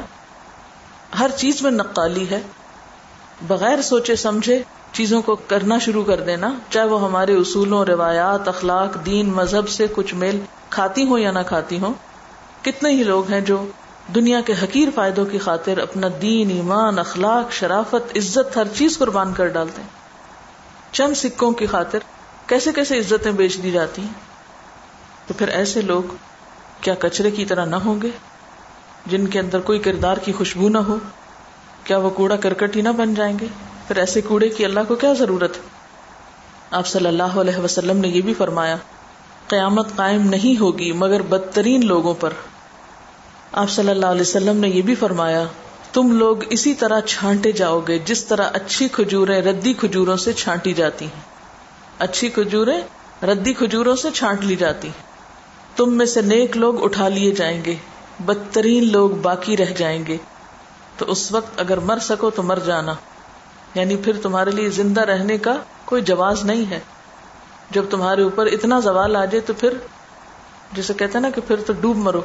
ہر 1.18 1.30
چیز 1.36 1.62
میں 1.62 1.70
نقالی 1.70 2.30
ہے۔ 2.30 2.40
بغیر 3.46 3.82
سوچے 3.82 4.16
سمجھے 4.16 4.62
چیزوں 4.92 5.22
کو 5.22 5.36
کرنا 5.36 5.78
شروع 5.78 6.04
کر 6.04 6.20
دینا، 6.20 6.54
چاہے 6.70 6.86
وہ 6.86 7.04
ہمارے 7.04 7.34
اصولوں، 7.34 7.84
روایات، 7.84 8.48
اخلاق، 8.48 9.06
دین، 9.06 9.32
مذہب 9.32 9.68
سے 9.68 9.86
کچھ 9.92 10.14
میل 10.14 10.40
کھاتی 10.70 11.02
ہوں 11.02 11.18
یا 11.18 11.30
نہ 11.30 11.38
کھاتی 11.46 11.78
ہوں۔ 11.78 11.94
کتنے 12.64 12.90
ہی 12.90 13.02
لوگ 13.02 13.30
ہیں 13.30 13.40
جو 13.40 13.66
دنیا 14.14 14.40
کے 14.40 14.52
حقیر 14.62 14.88
فائدوں 14.94 15.24
کی 15.24 15.38
خاطر 15.38 15.78
اپنا 15.78 16.06
دین، 16.22 16.50
ایمان، 16.50 16.98
اخلاق، 16.98 17.52
شرافت، 17.52 18.16
عزت، 18.16 18.56
ہر 18.56 18.66
چیز 18.76 18.98
قربان 18.98 19.34
کر 19.34 19.46
ڈالتے 19.46 19.82
ہیں۔ 19.82 19.88
چند 20.92 21.14
سکوں 21.14 21.50
کی 21.50 21.66
خاطر 21.66 21.98
کیسے 22.46 22.72
کیسے 22.72 22.98
عزتیں 22.98 23.32
بیچ 23.32 23.62
دی 23.62 23.70
جاتی 23.70 24.02
ہیں؟ 24.02 24.12
تو 25.26 25.34
پھر 25.34 25.48
ایسے 25.48 25.82
لوگ 25.82 26.02
کیا 26.80 26.94
کچرے 26.98 27.30
کی 27.30 27.44
طرح 27.44 27.64
نہ 27.64 27.76
ہوں 27.76 28.02
گے؟ 28.02 28.10
جن 29.06 29.28
کے 29.28 29.38
اندر 29.38 29.60
کوئی 29.60 29.78
کردار 29.78 30.16
کی 30.16 30.32
خوشبو 30.32 30.68
نہ 30.68 30.78
ہو، 30.78 30.96
کیا 31.84 31.98
وہ 31.98 32.10
کوڑا 32.10 32.36
کرکٹ 32.36 32.76
ہی 32.76 32.80
نہ 32.80 32.88
بن 32.88 33.14
جائیں 33.14 33.38
گے؟ 33.38 33.46
پھر 33.88 33.96
ایسے 33.96 34.20
کوڑے 34.20 34.48
کی 34.48 34.64
اللہ 34.64 34.80
کو 34.88 34.94
کیا 34.94 35.12
ضرورت؟ 35.12 35.56
آپ 36.70 36.86
صلی 36.86 37.06
اللہ 37.06 37.38
علیہ 37.40 37.58
وسلم 37.58 37.96
نے 37.96 38.08
یہ 38.08 38.22
بھی 38.22 38.34
فرمایا، 38.34 38.76
قیامت 39.48 39.96
قائم 39.96 40.28
نہیں 40.28 40.60
ہوگی 40.60 40.92
مگر 40.92 41.22
بدترین 41.22 41.86
لوگوں 41.86 42.14
پر۔ 42.14 42.30
آپ 43.52 43.70
صلی 43.70 43.88
اللہ 43.88 44.06
علیہ 44.06 44.20
وسلم 44.20 44.56
نے 44.56 44.68
یہ 44.68 44.82
بھی 44.82 44.94
فرمایا، 44.94 45.44
تم 45.92 46.12
لوگ 46.12 46.36
اسی 46.50 46.74
طرح 46.74 47.00
چھانٹے 47.00 47.52
جاؤ 47.52 47.80
گے 47.80 47.98
جس 47.98 48.24
طرح 48.24 48.50
اچھی 48.52 48.88
کھجوریں 48.88 49.42
ردی 49.42 49.72
کھجوروں 49.72 50.16
سے 50.16 50.32
چھانٹی 50.32 50.72
جاتی 50.72 51.04
ہیں۔ 51.04 51.22
اچھی 51.98 52.28
کھجوریں 52.28 52.80
ردی 53.24 53.52
کھجوروں 53.52 53.96
سے 53.96 54.08
چھانٹ 54.14 54.44
لی 54.44 54.56
جاتی 54.56 54.88
تم 55.76 55.96
میں 55.96 56.06
سے 56.06 56.20
نیک 56.20 56.56
لوگ 56.56 56.84
اٹھا 56.84 57.08
لیے 57.08 57.30
جائیں 57.30 57.64
گے۔ 57.64 57.74
بدترین 58.20 58.92
لوگ 58.92 59.10
باقی 59.10 59.56
رہ 59.56 59.72
جائیں 59.76 60.06
گے۔ 60.06 60.16
تو 60.98 61.04
اس 61.08 61.32
وقت 61.32 61.60
اگر 61.60 61.78
مر 61.78 61.98
سکو 61.98 62.30
تو 62.30 62.42
مر 62.42 62.58
جانا۔ 62.66 62.94
یعنی 63.74 63.96
پھر 63.96 64.12
تمہارے 64.22 64.50
لیے 64.50 64.70
زندہ 64.70 65.00
رہنے 65.00 65.38
کا 65.38 65.56
کوئی 65.84 66.02
جواز 66.02 66.44
نہیں 66.44 66.70
ہے۔ 66.70 66.80
جب 67.70 67.84
تمہارے 67.90 68.22
اوپر 68.22 68.46
اتنا 68.46 68.80
زوال 68.80 69.16
آ 69.16 69.24
جائے 69.24 69.40
تو 69.40 69.52
پھر 69.52 69.72
جسے 70.72 70.94
کہتے 70.94 71.20
نا 71.20 71.30
کہ 71.30 71.40
پھر 71.48 71.56
تو 71.66 71.72
ڈوب 71.80 71.96
مرو۔ 71.96 72.20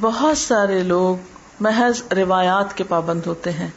بہت 0.00 0.38
سارے 0.38 0.82
لوگ 0.82 1.16
محض 1.60 2.02
روایات 2.12 2.76
کے 2.76 2.84
پابند 2.84 3.20
ہوتے 3.26 3.52
ہیں۔ 3.52 3.68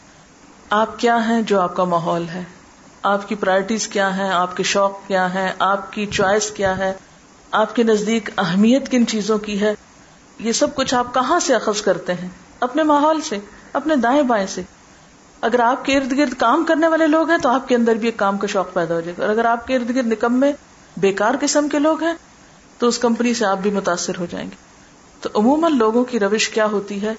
آپ 0.70 1.00
کیا 1.00 1.30
ہیں 1.30 1.42
جو 1.42 1.62
آپ 1.62 1.76
کا 1.76 1.84
ماحول 1.84 2.26
ہے؟ 2.30 2.44
آپ 3.04 3.30
کی 3.30 3.36
پرائرٹیز 3.36 3.88
کیا 3.88 4.18
ہیں؟ 4.18 4.30
آپ 4.30 4.58
کے 4.58 4.64
شوق 4.64 5.08
کیا 5.08 5.34
ہیں؟ 5.34 5.52
آپ 5.60 5.94
کی 5.94 6.06
چوائس 6.06 6.52
کیا 6.52 6.78
ہے؟ 6.78 6.94
آپ 7.52 7.76
کے 7.76 7.84
نزدیک 7.84 8.30
اہمیت 8.38 8.92
کن 8.92 9.08
چیزوں 9.08 9.38
کی 9.38 9.62
ہے؟ 9.62 9.74
یہ 10.40 10.52
سب 10.52 10.76
کچھ 10.76 10.96
آپ 10.96 11.14
کہاں 11.14 11.40
سے 11.40 11.56
اخذ 11.56 11.82
کرتے 11.82 12.14
ہیں؟ 12.14 12.30
اپنے 12.60 12.84
ماحول 12.84 13.22
سے، 13.22 13.38
اپنے 13.74 13.96
دائیں 13.96 14.24
بائیں 14.24 14.48
سے۔ 14.48 14.62
اگر 15.42 15.60
آپ 15.60 15.86
کے 15.86 15.98
ارد 15.98 16.18
گرد 16.18 16.34
کام 16.34 16.66
کرنے 16.66 16.88
والے 16.88 17.08
لوگ 17.08 17.30
ہیں 17.30 17.38
تو 17.38 17.50
آپ 17.50 17.68
کے 17.68 17.76
اندر 17.76 17.96
بھی 17.96 18.08
ایک 18.08 18.18
کام 18.18 18.38
کا 18.38 18.48
شوق 18.48 18.74
پیدا 18.74 18.96
ہو 18.96 19.02
جائے 19.02 19.16
گا۔ 19.18 19.24
اور 19.24 19.32
اگر 19.32 19.46
آپ 19.46 19.68
کے 19.68 19.76
ارد 19.76 19.96
گرد 19.96 20.08
نکم 20.08 20.34
میں 20.34 20.54
بےکار 20.98 21.34
قسم 21.42 21.68
کے 21.68 21.80
لوگ 21.80 22.04
ہیں 22.04 22.14
تو 22.78 22.88
اس 22.88 23.00
کمپنی 23.00 23.34
سے 23.34 23.46
آپ 23.46 23.58
بھی 23.58 23.72
متاثر 23.72 24.14
ہو 24.20 24.26
جائیں 24.30 24.52
گے۔ 24.52 24.56
تو 25.22 25.30
عموماً 25.36 25.78
لوگوں 25.78 26.06
کی 26.06 26.20
روش 26.20 26.50
کیا 26.50 26.66
ہوتی 26.66 27.02
ہے؟ 27.02 27.14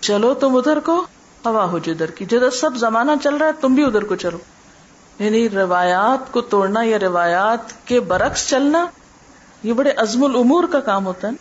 چلو 0.00 0.34
تم 0.34 0.56
ادھر 0.56 0.80
کو، 0.80 1.06
ہوا 1.46 1.64
ہو 1.64 1.78
جدھر 1.78 2.10
کی۔ 2.10 2.24
جدھر 2.24 2.50
سب 2.50 2.76
زمانہ 2.76 3.10
چل 3.22 3.36
رہا 3.36 3.46
ہے، 3.46 3.52
تم 3.60 3.74
بھی 3.74 3.84
ادھر 3.84 4.04
کو 4.04 4.16
چلو۔ 4.16 4.38
یعنی 5.18 5.48
روایات 5.48 6.32
کو 6.32 6.40
توڑنا 6.40 6.82
یا 6.82 6.98
روایات 6.98 7.86
کے 7.86 8.00
برعکس 8.00 8.48
چلنا، 8.48 8.86
یہ 9.62 9.72
بڑے 9.72 9.90
عزم 9.96 10.24
العمور 10.24 10.64
کا 10.64 10.80
کام 10.80 11.06
ہوتا 11.06 11.28
ہے 11.28 11.32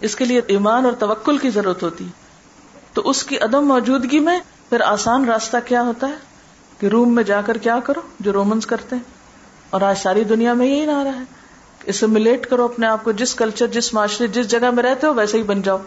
اس 0.00 0.16
کے 0.16 0.24
لیے 0.24 0.40
ایمان 0.46 0.84
اور 0.84 0.92
توکل 0.92 1.38
کی 1.38 1.50
ضرورت 1.50 1.82
ہوتی 1.82 2.04
ہے 2.04 2.10
تو 2.94 3.02
اس 3.04 3.24
کی 3.24 3.38
عدم 3.38 3.66
موجودگی 3.66 4.18
میں 4.18 4.38
پھر 4.68 4.80
آسان 4.80 5.24
راستہ 5.24 5.56
کیا 5.64 5.82
ہوتا 5.82 6.08
ہے 6.08 6.14
کہ 6.78 6.86
روم 6.86 7.14
میں 7.14 7.24
جا 7.24 7.40
کر 7.40 7.56
کیا 7.56 7.80
کرو 7.84 8.00
جو 8.20 8.32
رومنس 8.32 8.66
کرتے 8.66 8.96
ہیں؟ 8.96 9.02
اور 9.70 9.80
آج 9.80 9.98
ساری 9.98 10.24
دنیا 10.24 10.52
میں 10.52 10.66
یہی 10.66 10.86
نہ 10.86 11.02
رہا 11.02 11.16
ہے 11.16 11.24
اسملیٹ 11.84 12.46
کرو 12.46 12.64
اپنے 12.64 12.86
آپ 12.86 13.04
کو، 13.04 13.12
جس 13.12 13.34
کلچر، 13.34 13.66
جس 13.66 13.94
معاشرے، 13.94 14.26
جس 14.26 14.48
جگہ 14.48 14.70
میں 14.70 14.82
رہتے 14.82 15.06
ہو 15.06 15.14
ویسے 15.14 15.38
ہی 15.38 15.42
بن 15.42 15.62
جاؤ۔ 15.62 15.78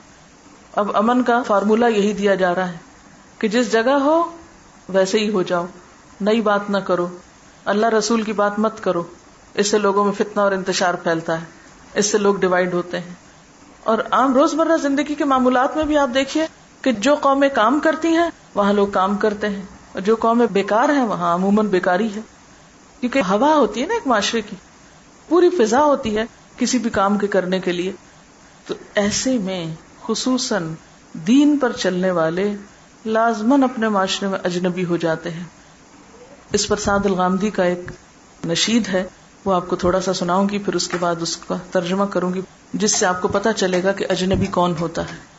اب 0.76 0.98
امن 0.98 1.24
کا 1.24 1.42
فارمولا 1.42 1.88
یہی 1.88 2.14
دیا 2.14 2.36
جا 2.36 2.56
رہا 2.56 2.70
ہے 2.70 2.78
کہ 3.40 3.48
جس 3.48 3.72
جگہ 3.72 3.90
ہو 3.90 4.38
ویسے 4.90 5.20
ہی 5.20 5.30
ہو 5.30 5.42
جاؤ۔ 5.42 5.66
نئی 6.22 6.42
بات 6.42 6.70
نہ 6.70 6.78
کرو۔ 6.78 7.08
اللہ 7.66 7.86
رسول 7.86 8.22
کی 8.22 8.34
بات 8.34 8.60
مت 8.60 8.84
کرو۔ 8.84 9.04
اس 9.54 9.68
سے 9.68 9.78
لوگوں 9.78 10.04
میں 10.06 10.14
فتنا 10.14 10.44
اور 10.44 10.52
انتشار 10.52 10.94
پھیلتا 10.94 11.40
ہے۔ 11.40 11.46
اس 11.94 12.06
سے 12.06 12.18
لوگ 12.18 12.36
ڈیوائڈ 12.36 12.74
ہوتے 12.74 13.00
ہیں۔ 13.00 13.23
اور 13.84 13.98
عام 14.12 14.34
روز 14.34 14.54
مرہ 14.54 14.78
زندگی 14.78 15.16
کے 15.16 15.26
معمولات 15.26 15.78
میں 15.78 15.86
بھی 15.86 15.98
آپ 15.98 16.10
دیکھیے 16.14 16.48
کہ 16.82 16.92
جو 16.92 17.16
قومیں 17.16 17.50
کام 17.50 17.80
کرتی 17.80 18.08
ہیں، 18.08 18.30
وہاں 18.56 18.74
لوگ 18.74 18.88
کام 18.88 19.18
کرتے 19.18 19.50
ہیں۔ 19.50 19.62
اور 19.92 20.02
جو 20.02 20.16
قومیں 20.16 20.48
بیکار 20.48 20.90
ہیں، 20.90 21.04
وہاں 21.04 21.36
عموماً 21.36 21.68
بیکاری 21.68 22.16
ہے۔ 22.16 22.22
کیونکہ 23.00 23.22
ہوا 23.30 23.56
ہوتی 23.56 23.82
ہے 23.82 23.86
نا 23.86 23.94
ایک 23.94 24.08
معاشرے 24.08 24.42
کی۔ 24.42 24.56
پوری 25.30 25.50
فضا 25.50 25.84
ہوتی 25.84 26.18
ہے 26.18 26.24
کسی 26.58 26.78
بھی 26.78 26.90
کام 26.90 27.18
کے 27.18 27.28
کرنے 27.28 27.60
کے 27.60 27.72
لیے۔ 27.72 27.92
تو 28.68 28.74
ایسے 28.96 29.38
میں 29.38 29.76
خصوصاً 30.04 30.74
دین 31.14 31.58
پر 31.58 31.72
چلنے 31.72 32.12
والے 32.12 32.56
لازمن 33.06 33.64
اپنے 33.64 33.90
معاشرے 33.90 34.30
میں 34.30 34.40
اجنبی 34.44 34.86
ہو 34.86 34.98
جاتے 34.98 35.32
ہیں۔ 35.32 35.44
اس 36.54 36.68
پر 36.68 36.78
سعد 36.78 37.06
الغامدی 37.06 37.50
کا 37.50 37.64
ایک 37.64 37.80
نشید 38.48 38.88
ہے۔ 38.88 39.04
وہ 39.46 39.54
آپ 39.54 39.68
کو 39.68 39.76
تھوڑا 39.76 40.02
سا 40.02 40.14
سناؤں 40.14 40.50
گی، 40.50 40.58
پھر 40.58 40.74
اس 40.74 40.88
کے 40.88 40.98
بعد 41.00 41.16
اس 41.22 41.38
کا 41.38 41.56
ترجمہ 41.72 42.06
کروں 42.06 42.34
گی۔ 42.34 42.42
جس 42.74 42.96
سے 42.96 43.06
آپ 43.06 43.22
کو 43.22 43.28
پتا 43.28 43.54
چلے 43.54 43.84
گا 43.84 43.92
کہ 43.92 44.06
اجنبی 44.10 44.46
کون 44.46 44.74
ہوتا 44.80 45.02
ہے۔ 45.02 45.34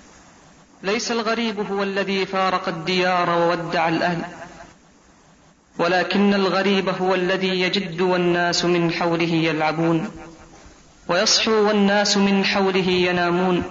ليس 0.83 1.11
الغريب 1.11 1.62
هو 1.70 1.83
الذي 1.83 2.25
فارق 2.31 2.68
الديار 2.68 3.29
وودع 3.29 3.87
الأهل، 3.87 4.20
ولكن 5.79 6.35
الغريب 6.35 6.90
هو 7.01 7.14
الذي 7.14 7.62
يجد 7.62 8.01
والناس 8.01 8.64
من 8.64 8.90
حوله 9.01 9.35
يلعبون، 9.35 10.07
ويصحو 11.09 11.53
والناس 11.53 12.16
من 12.16 12.42
حوله 12.44 12.90
ينامون، 12.90 13.62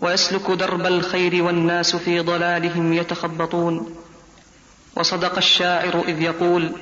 ويسلك 0.00 0.50
درب 0.50 0.86
الخير 0.86 1.42
والناس 1.42 1.96
في 1.96 2.20
ضلالهم 2.20 2.92
يتخبطون. 2.92 3.92
وصدق 4.96 5.36
الشاعر 5.36 5.96
إذ 6.08 6.22
يقول، 6.22 6.72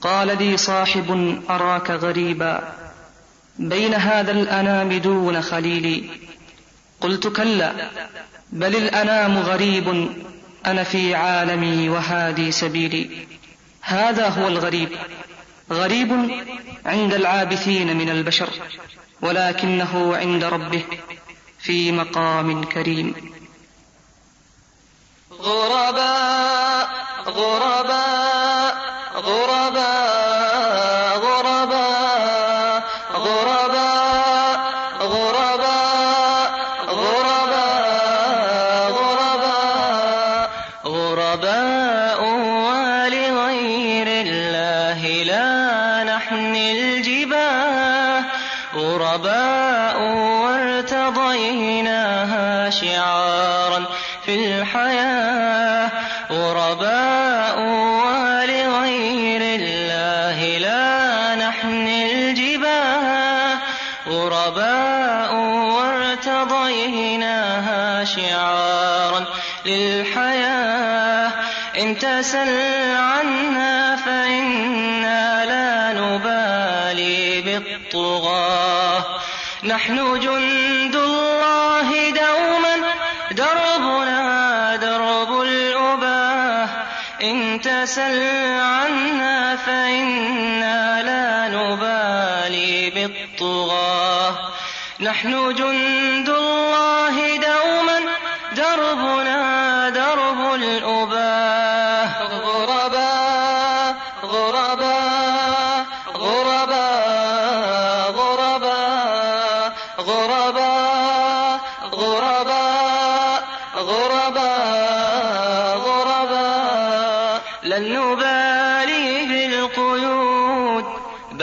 قال 0.00 0.28
لي 0.38 0.56
صاحب 0.56 1.40
أراك 1.50 1.90
غريبا 1.90 2.81
بين 3.62 3.94
هذا 3.94 4.32
الأنام 4.32 4.92
دون 4.92 5.42
خليلي. 5.42 6.10
قلت 7.00 7.26
كلا، 7.26 7.90
بل 8.52 8.76
الأنام 8.76 9.38
غريب، 9.38 10.08
أنا 10.66 10.82
في 10.82 11.14
عالمي 11.14 11.88
وهادي 11.88 12.52
سبيلي. 12.52 13.26
هذا 13.82 14.28
هو 14.28 14.48
الغريب. 14.48 14.88
غريب 15.70 16.30
عند 16.86 17.14
العابثين 17.14 17.96
من 17.96 18.10
البشر، 18.10 18.50
ولكنه 19.20 20.16
عند 20.16 20.44
ربه 20.44 20.84
في 21.58 21.92
مقام 21.92 22.64
كريم. 22.64 23.14
غرباء 25.40 26.88
غرباء 27.26 28.76
غرباء. 29.16 31.01
تسل 72.22 72.94
عنا 72.96 73.96
فإنا 73.96 75.44
لا 75.44 76.00
نبالي 76.00 77.40
بالطغاة. 77.40 79.04
نحن 79.64 80.20
جند 80.20 80.96
الله 80.96 82.10
دوما، 82.10 82.76
دربنا 83.30 84.76
درب 84.76 85.40
الأباه 85.40 86.68
إن 87.22 87.60
تسل 87.60 88.22
عنا 88.60 89.56
فإنا 89.56 91.02
لا 91.02 91.26
نبالي 91.58 92.90
بالطغاة. 92.90 94.34
نحن 95.00 95.54
جند 95.54 96.28
الله 96.28 97.36
دوما، 97.36 97.98
دربنا 98.52 99.88
درب 99.88 100.54
الأباه 100.54 101.61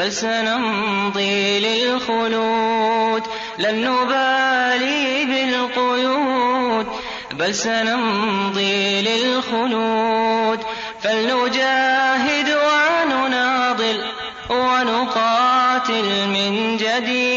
فسنمضي 0.09 1.59
للخلود. 1.59 3.23
لن 3.59 3.91
نبالي 3.91 5.25
بالقيود. 5.25 6.87
بل 7.31 7.55
سنمضي 7.55 9.01
للخلود. 9.01 10.59
فلنجاهد 11.01 12.49
ونناضل 12.49 14.01
ونقاتل 14.49 16.27
من 16.27 16.77
جديد. 16.77 17.28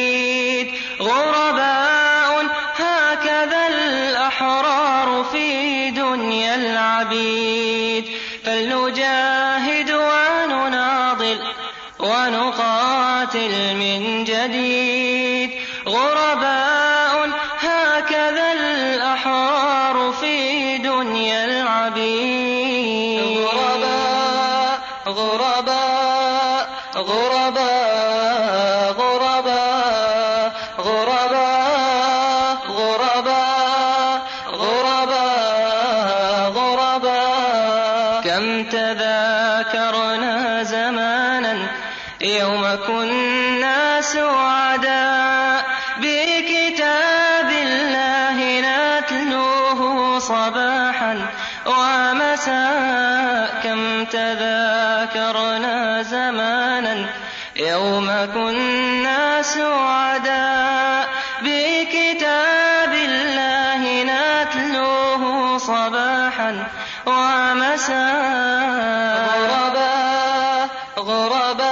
غربا 71.06 71.71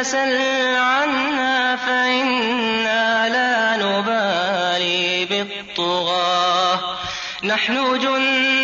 تسل 0.00 0.40
عنا 0.76 1.76
فإنا 1.76 3.28
لا 3.28 3.76
نبالي 3.76 5.24
بالطغاة. 5.24 6.80
نحن 7.44 7.98
جند 7.98 8.59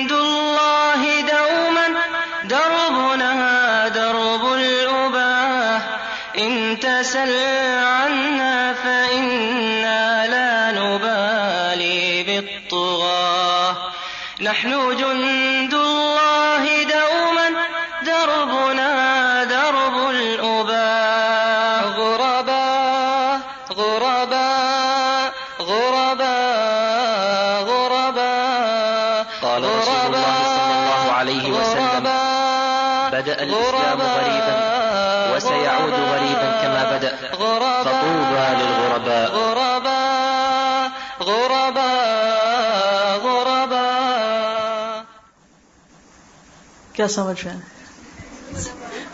کیا 46.97 47.09
سمجھ 47.09 47.45
رہے 47.45 47.55
ہیں؟ 47.55 47.61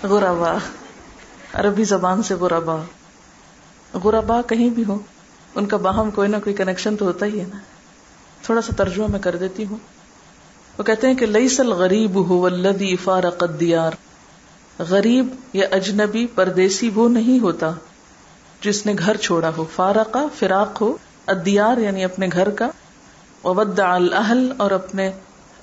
غربا. 0.02 0.56
عربی 1.54 1.84
زبان 1.84 2.22
سے 2.22 2.34
غربا. 2.34 2.76
غربا 4.04 4.42
کہیں 4.42 4.70
بھی 4.70 4.84
ہو، 4.88 4.98
ان 5.54 5.66
کا 5.66 5.76
باہم 5.76 6.10
کوئی 6.10 6.28
نہ 6.28 6.36
کوئی 6.44 6.56
کنیکشن 6.56 6.96
تو 6.96 7.04
ہوتا 7.04 7.26
ہی 7.26 7.40
ہے 7.40 7.44
نا. 7.48 7.58
تھوڑا 8.42 8.60
سا 8.60 8.72
ترجمہ 8.76 9.06
میں 9.06 9.18
کر 9.18 9.36
دیتی 9.36 9.64
ہوں. 9.64 9.78
وہ 10.78 10.82
کہتے 10.82 11.06
ہیں 11.06 11.14
کہ 11.14 11.26
لئیس 11.26 11.60
الغریب 11.60 12.28
ہو 12.28 12.38
ولدی 12.38 12.96
فارق 12.96 13.42
الدیار. 13.42 13.92
غریب 14.78 15.34
یا 15.52 15.66
اجنبی 15.70 16.26
پردیسی 16.26 16.90
وہ 16.94 17.08
نہیں 17.08 17.38
ہوتا 17.38 17.70
جس 18.60 18.86
نے 18.86 18.94
گھر 18.98 19.16
چھوڑا 19.16 19.50
ہو. 19.56 19.64
فارقہ 19.74 20.24
فراق 20.38 20.80
ہو 20.80 20.96
ادیار 21.26 21.78
یعنی 21.78 22.04
اپنے 22.04 22.28
گھر 22.32 22.50
کا. 22.50 22.70
وودع 23.44 23.88
الاہل 23.88 24.52
اور 24.56 24.70
اپنے 24.70 25.12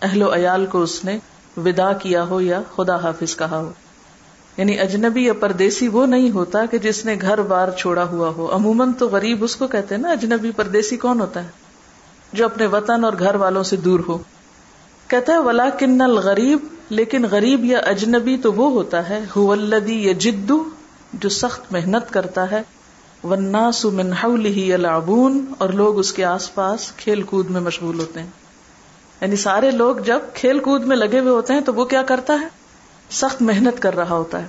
اہل 0.02 0.24
و 0.24 0.36
عیال 0.36 0.66
کو 0.66 0.82
اس 0.82 1.06
نے 1.06 1.20
ودا 1.66 1.94
کیا 1.94 2.24
ہو 2.24 2.42
یا 2.42 2.62
خدا 2.76 2.96
حافظ 2.96 3.36
کہا 3.36 3.58
ہو۔ 3.58 3.72
یعنی 4.58 4.80
اجنبی 4.80 5.26
یا 5.26 5.34
پردیسی 5.34 5.88
وہ 5.88 6.06
نہیں 6.06 6.32
ہوتا 6.32 6.66
کہ 6.66 6.78
جس 6.78 7.06
نے 7.06 7.16
گھر 7.22 7.42
بار 7.42 7.68
چھوڑا 7.72 8.04
ہوا 8.04 8.30
ہو۔ 8.30 8.56
عموماً 8.56 8.94
تو 8.94 9.08
غریب 9.08 9.44
اس 9.44 9.56
کو 9.56 9.68
کہتے 9.68 9.96
ہیں 9.96 10.02
نا، 10.02 10.10
اجنبی 10.10 10.52
پردیسی 10.52 10.98
کون 10.98 11.20
ہوتا 11.20 11.44
ہے؟ 11.44 11.48
جو 12.34 12.46
اپنے 12.46 12.66
وطن 12.66 13.06
اور 13.06 13.14
گھر 13.20 13.36
والوں 13.36 13.64
سے 13.64 13.76
دور 13.76 14.00
ہو۔ 14.08 14.18
کہتا 15.08 15.34
ہے 15.34 15.38
ولا 15.38 15.70
کن 15.70 16.02
الغریب، 16.02 16.60
لیکن 16.90 17.26
غریب 17.32 17.66
یا 17.66 17.80
اجنبی 17.80 18.38
تو 18.38 18.54
وہ 18.54 18.72
ہوتا 18.72 19.10
ہے۔ 19.10 19.24
الدی 19.36 20.04
یا 20.04 20.14
جدو 20.14 20.64
جو 21.14 21.30
سخت 21.30 21.72
محنت 21.72 22.14
کرتا 22.14 22.52
ہے۔ 22.52 22.62
والناس 23.24 23.86
من 23.86 24.14
حوله 24.14 24.52
يلعبون 24.52 25.46
اور 25.58 25.70
لوگ 25.70 26.00
اس 26.00 26.14
کے 26.14 26.26
آس 26.26 26.54
پاس 26.54 26.92
کھیل 26.98 27.22
کود 27.22 27.50
میں 27.50 27.62
مشغول 27.62 28.00
ہوتے 28.00 28.20
ہیں۔ 28.20 28.49
یعنی 29.22 29.36
سارے 29.36 29.72
لوگ 29.72 29.96
جب 29.96 30.20
کھیل 30.34 30.60
کود 30.60 30.84
میں 30.86 30.98
لگے 30.98 31.20
ہوئے 31.20 31.32
ہوتے 31.32 31.54
ہیں 31.54 31.62
تو 31.62 31.74
وہ 31.74 31.86
کیا 31.86 32.02
کرتا 32.02 32.34
ہے؟ 32.34 32.48
سخت 33.12 33.42
محنت 33.42 33.82
کر 33.82 33.96
رہا 33.96 34.16
ہوتا 34.16 34.42
ہے۔ 34.42 34.48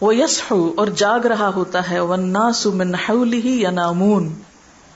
وہ 0.00 0.16
یس 0.16 0.42
اور 0.50 0.86
جاگ 0.86 1.20
رہا 1.20 1.48
ہوتا 1.48 1.90
ہے۔ 1.90 2.00
والناس 2.00 2.66
من 2.66 2.94
حوله 2.94 3.46
ينامون 3.46 4.34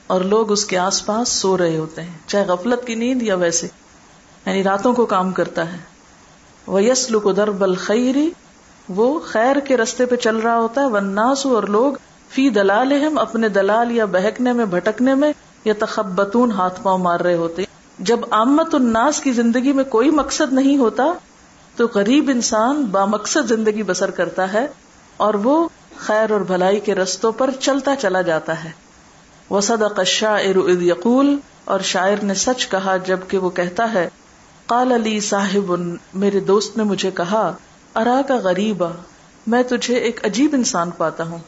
اور 0.06 0.20
لوگ 0.20 0.52
اس 0.52 0.64
کے 0.64 0.78
آس 0.78 1.06
پاس 1.06 1.28
سو 1.28 1.58
رہے 1.58 1.76
ہوتے 1.76 2.02
ہیں۔ 2.02 2.18
چاہے 2.26 2.44
غفلت 2.44 2.86
کی 2.86 2.94
نیند 2.94 3.22
یا 3.22 3.34
ویسے۔ 3.34 3.66
یعنی 4.46 4.64
راتوں 4.64 4.92
کو 4.94 5.06
کام 5.06 5.32
کرتا 5.32 5.72
ہے۔ 5.72 5.78
وہ 6.66 6.82
یسل 6.82 7.18
کو 7.18 7.32
در 7.32 7.50
بل 7.50 7.74
خیری 7.74 8.30
وہ 8.88 9.20
خیر 9.20 9.56
کے 9.60 9.76
رستے 9.76 10.06
پہ 10.06 10.16
چل 10.16 10.36
رہا 10.36 10.58
ہوتا 10.58 10.80
ہے۔ 10.80 10.86
وناسو 10.86 11.54
اور 11.54 11.62
لوگ 11.62 11.92
فی 12.28 12.50
دلال 12.50 12.92
اپنے 13.18 13.48
دلال 13.48 13.90
یا 13.90 14.04
بہکنے 14.04 14.52
میں، 14.52 14.64
بھٹکنے 14.64 15.14
میں 15.14 15.32
یا 15.64 15.74
تخبتون 15.78 16.50
ہاتھ 16.50 16.80
پاؤں 16.82 16.98
مار 16.98 17.20
رہے 17.20 17.34
ہوتے 17.34 17.62
جب 17.98 18.20
آمت 18.30 18.74
الناس 18.74 19.20
کی 19.20 19.32
زندگی 19.32 19.72
میں 19.72 19.84
کوئی 19.84 20.10
مقصد 20.10 20.52
نہیں 20.52 20.76
ہوتا، 20.76 21.04
تو 21.76 21.86
غریب 21.94 22.30
انسان 22.34 22.84
با 22.84 23.04
مقصد 23.04 23.48
زندگی 23.48 23.82
بسر 23.82 24.10
کرتا 24.10 24.52
ہے 24.52 24.66
اور 25.16 25.34
وہ 25.34 25.68
خیر 25.96 26.30
اور 26.30 26.40
بھلائی 26.40 26.80
کے 26.80 26.94
رستوں 26.94 27.32
پر 27.32 27.50
چلتا 27.60 27.96
چلا 27.96 28.22
جاتا 28.22 28.64
ہے۔ 28.64 28.70
وہ 29.50 29.60
صدق 29.60 29.98
الشاعر 29.98 30.56
اذ 30.56 30.82
یقول، 30.82 31.36
اور 31.64 31.80
شاعر 31.80 32.24
نے 32.24 32.34
سچ 32.34 32.68
کہا 32.68 32.96
جبکہ 32.96 33.38
وہ 33.38 33.50
کہتا 33.50 33.92
ہے، 33.92 34.08
قال 34.66 34.92
علی 34.92 35.20
صاحب، 35.20 35.80
میرے 36.14 36.40
دوست 36.40 36.76
نے 36.76 36.82
مجھے 36.82 37.10
کہا 37.10 37.56
ارا 37.94 38.20
کا 38.28 38.36
غریب 38.36 38.84
میں 39.46 39.62
تجھے 39.62 39.94
ایک 39.94 40.24
عجیب 40.24 40.50
انسان 40.54 40.90
پاتا 40.90 41.24
ہوں۔ 41.24 41.38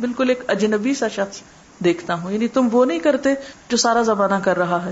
بالکل 0.00 0.28
ایک 0.28 0.42
اجنبی 0.48 0.94
سا 0.94 1.08
شخص 1.08 1.40
دیکھتا 1.84 2.14
ہوں۔ 2.14 2.32
یعنی 2.32 2.48
تم 2.48 2.68
وہ 2.72 2.84
نہیں 2.84 2.98
کرتے 2.98 3.34
جو 3.68 3.76
سارا 3.76 4.02
زمانہ 4.02 4.34
کر 4.44 4.58
رہا 4.58 4.84
ہے۔ 4.84 4.90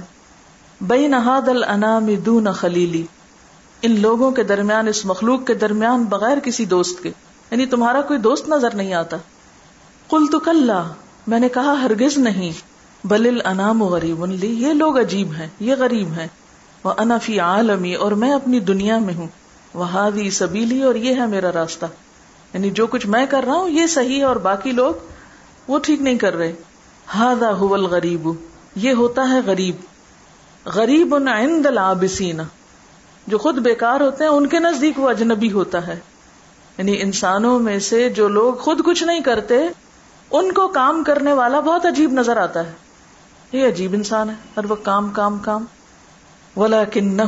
بئی 0.81 1.07
نہاد 1.07 1.49
الانام 1.49 2.09
دون 2.27 2.53
خلیلی 2.53 3.07
ان 3.83 4.01
لوگوں 4.01 4.31
کے 4.31 4.43
درمیان، 4.43 4.89
اس 4.89 5.05
مخلوق 5.05 5.47
کے 5.47 5.55
درمیان 5.55 6.05
بغیر 6.05 6.39
کسی 6.39 6.65
دوست 6.65 7.03
کے 7.03 7.09
یعنی 7.51 7.67
تمہارا 7.67 8.01
کوئی 8.01 8.19
دوست 8.19 8.49
نظر 8.49 8.75
نہیں 8.75 8.95
آتا. 8.95 9.17
کل 10.11 10.27
تو 10.33 10.39
کل 10.39 10.71
میں 11.27 11.39
نے 11.39 11.49
کہا 11.49 11.75
ہرگز 11.83 12.19
نہیں. 12.19 12.53
بل 13.05 13.27
الانام 13.27 13.83
غریب 13.83 14.25
لی، 14.27 14.53
یہ 14.63 14.73
لوگ 14.73 14.99
عجیب 14.99 15.33
ہیں، 15.33 15.49
یہ 15.61 15.75
غریب 15.79 16.13
ہیں. 16.13 16.27
وہ 16.85 16.93
انفی 16.99 17.41
عالمی، 17.41 17.95
اور 17.95 18.13
میں 18.13 18.33
اپنی 18.33 18.61
دنیا 18.61 18.99
میں 18.99 19.15
ہوں. 19.15 19.27
وہ 19.75 20.31
سبیلی، 20.33 20.83
اور 20.83 20.95
یہ 20.95 21.15
ہے 21.15 21.27
میرا 21.27 21.53
راستہ. 21.53 21.87
یعنی 22.55 22.71
جو 22.71 22.87
کچھ 22.87 23.07
میں 23.07 23.27
کر 23.27 23.45
رہا 23.45 23.55
ہوں، 23.55 23.71
یہ 23.71 23.87
صحیح 23.87 24.19
ہے، 24.19 24.25
اور 24.25 24.37
باقی 24.37 24.73
لوگ 24.73 24.95
وہ 25.69 25.79
ٹھیک 25.79 26.01
نہیں 26.01 26.19
کر 26.19 26.37
رہے. 26.37 26.53
ہادا 27.15 27.51
ہل 27.61 27.85
غریب 27.87 28.29
یہ 28.77 28.93
ہوتا 28.93 29.29
ہے 29.29 29.41
غریب. 29.47 29.75
غریب 30.67 31.15
عند 31.15 31.67
العابسین، 31.67 32.41
جو 33.27 33.39
خود 33.39 33.59
بیکار 33.59 34.01
ہوتے 34.01 34.25
ہیں، 34.25 34.31
ان 34.31 34.47
کے 34.47 34.59
نزدیک 34.59 34.99
وہ 34.99 35.11
اجنبی 35.11 35.53
ہوتا 35.53 35.87
ہے۔ 35.87 36.01
یعنی 36.79 37.03
انسانوں 37.03 37.59
میں 37.59 37.79
سے 37.79 38.11
جو 38.11 38.29
لوگ 38.29 38.55
خود 38.55 38.81
کچھ 38.85 39.05
نہیں 39.05 39.21
کرتے، 39.21 39.55
ان 40.31 40.53
کو 40.53 40.69
کام 40.69 41.05
کرنے 41.05 41.33
والا 41.33 41.61
بہت 41.61 41.87
عجیب 41.87 42.13
نظر 42.13 42.37
آتا 42.37 42.67
ہے۔ 42.67 42.73
یہ 43.53 43.69
عجیب 43.69 43.93
انسان 43.93 44.31
ہے، 44.31 44.35
ہر 44.57 44.65
وہ 44.65 44.75
کام 44.75 45.11
کام 45.11 45.39
کام۔ 45.39 45.65
ولا 46.57 46.85
کن 46.85 47.21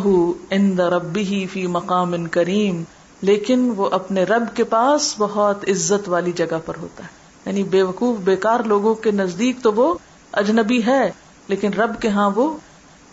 ان 0.50 0.80
ربی 0.80 1.46
فی 1.52 1.66
مقام 1.66 2.12
ان 2.12 2.28
کریم 2.28 2.82
لیکن 3.20 3.72
وہ 3.76 3.88
اپنے 3.92 4.22
رب 4.22 4.44
کے 4.54 4.64
پاس 4.64 5.14
بہت 5.18 5.68
عزت 5.68 6.08
والی 6.08 6.32
جگہ 6.32 6.58
پر 6.66 6.74
ہوتا 6.80 7.04
ہے۔ 7.04 7.08
یعنی 7.46 7.62
بے 7.62 7.82
وقوف 7.82 8.18
بیکار 8.18 8.60
لوگوں 8.60 8.94
کے 8.94 9.10
نزدیک 9.10 9.56
تو 9.62 9.72
وہ 9.72 9.94
اجنبی 10.32 10.86
ہے، 10.86 11.10
لیکن 11.48 11.72
رب 11.72 12.00
کے 12.00 12.08
ہاں 12.08 12.30
وہ 12.34 12.56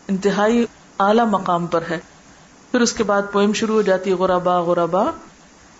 انتہائی 0.07 0.65
اعلی 0.99 1.21
مقام 1.29 1.67
پر 1.67 1.83
ہے۔ 1.89 1.99
پھر 2.71 2.81
اس 2.81 2.93
کے 2.93 3.03
بعد 3.03 3.21
پوئم 3.31 3.53
شروع 3.53 3.75
ہو 3.75 3.81
جاتی 3.81 4.09
ہے، 4.09 4.15
غربا 4.15 4.61
غربا۔ 4.61 5.03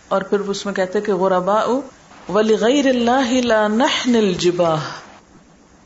اور 0.08 0.22
پھر 0.22 0.40
اس 0.40 0.66
میں 0.66 0.74
کہتے 0.74 1.02
کہ 1.02 1.14
غربا 1.14 1.66
ولی 2.30 2.56
غیر 2.60 2.88
اللہ 2.88 3.34
لا 3.34 3.68
نحن 3.68 4.34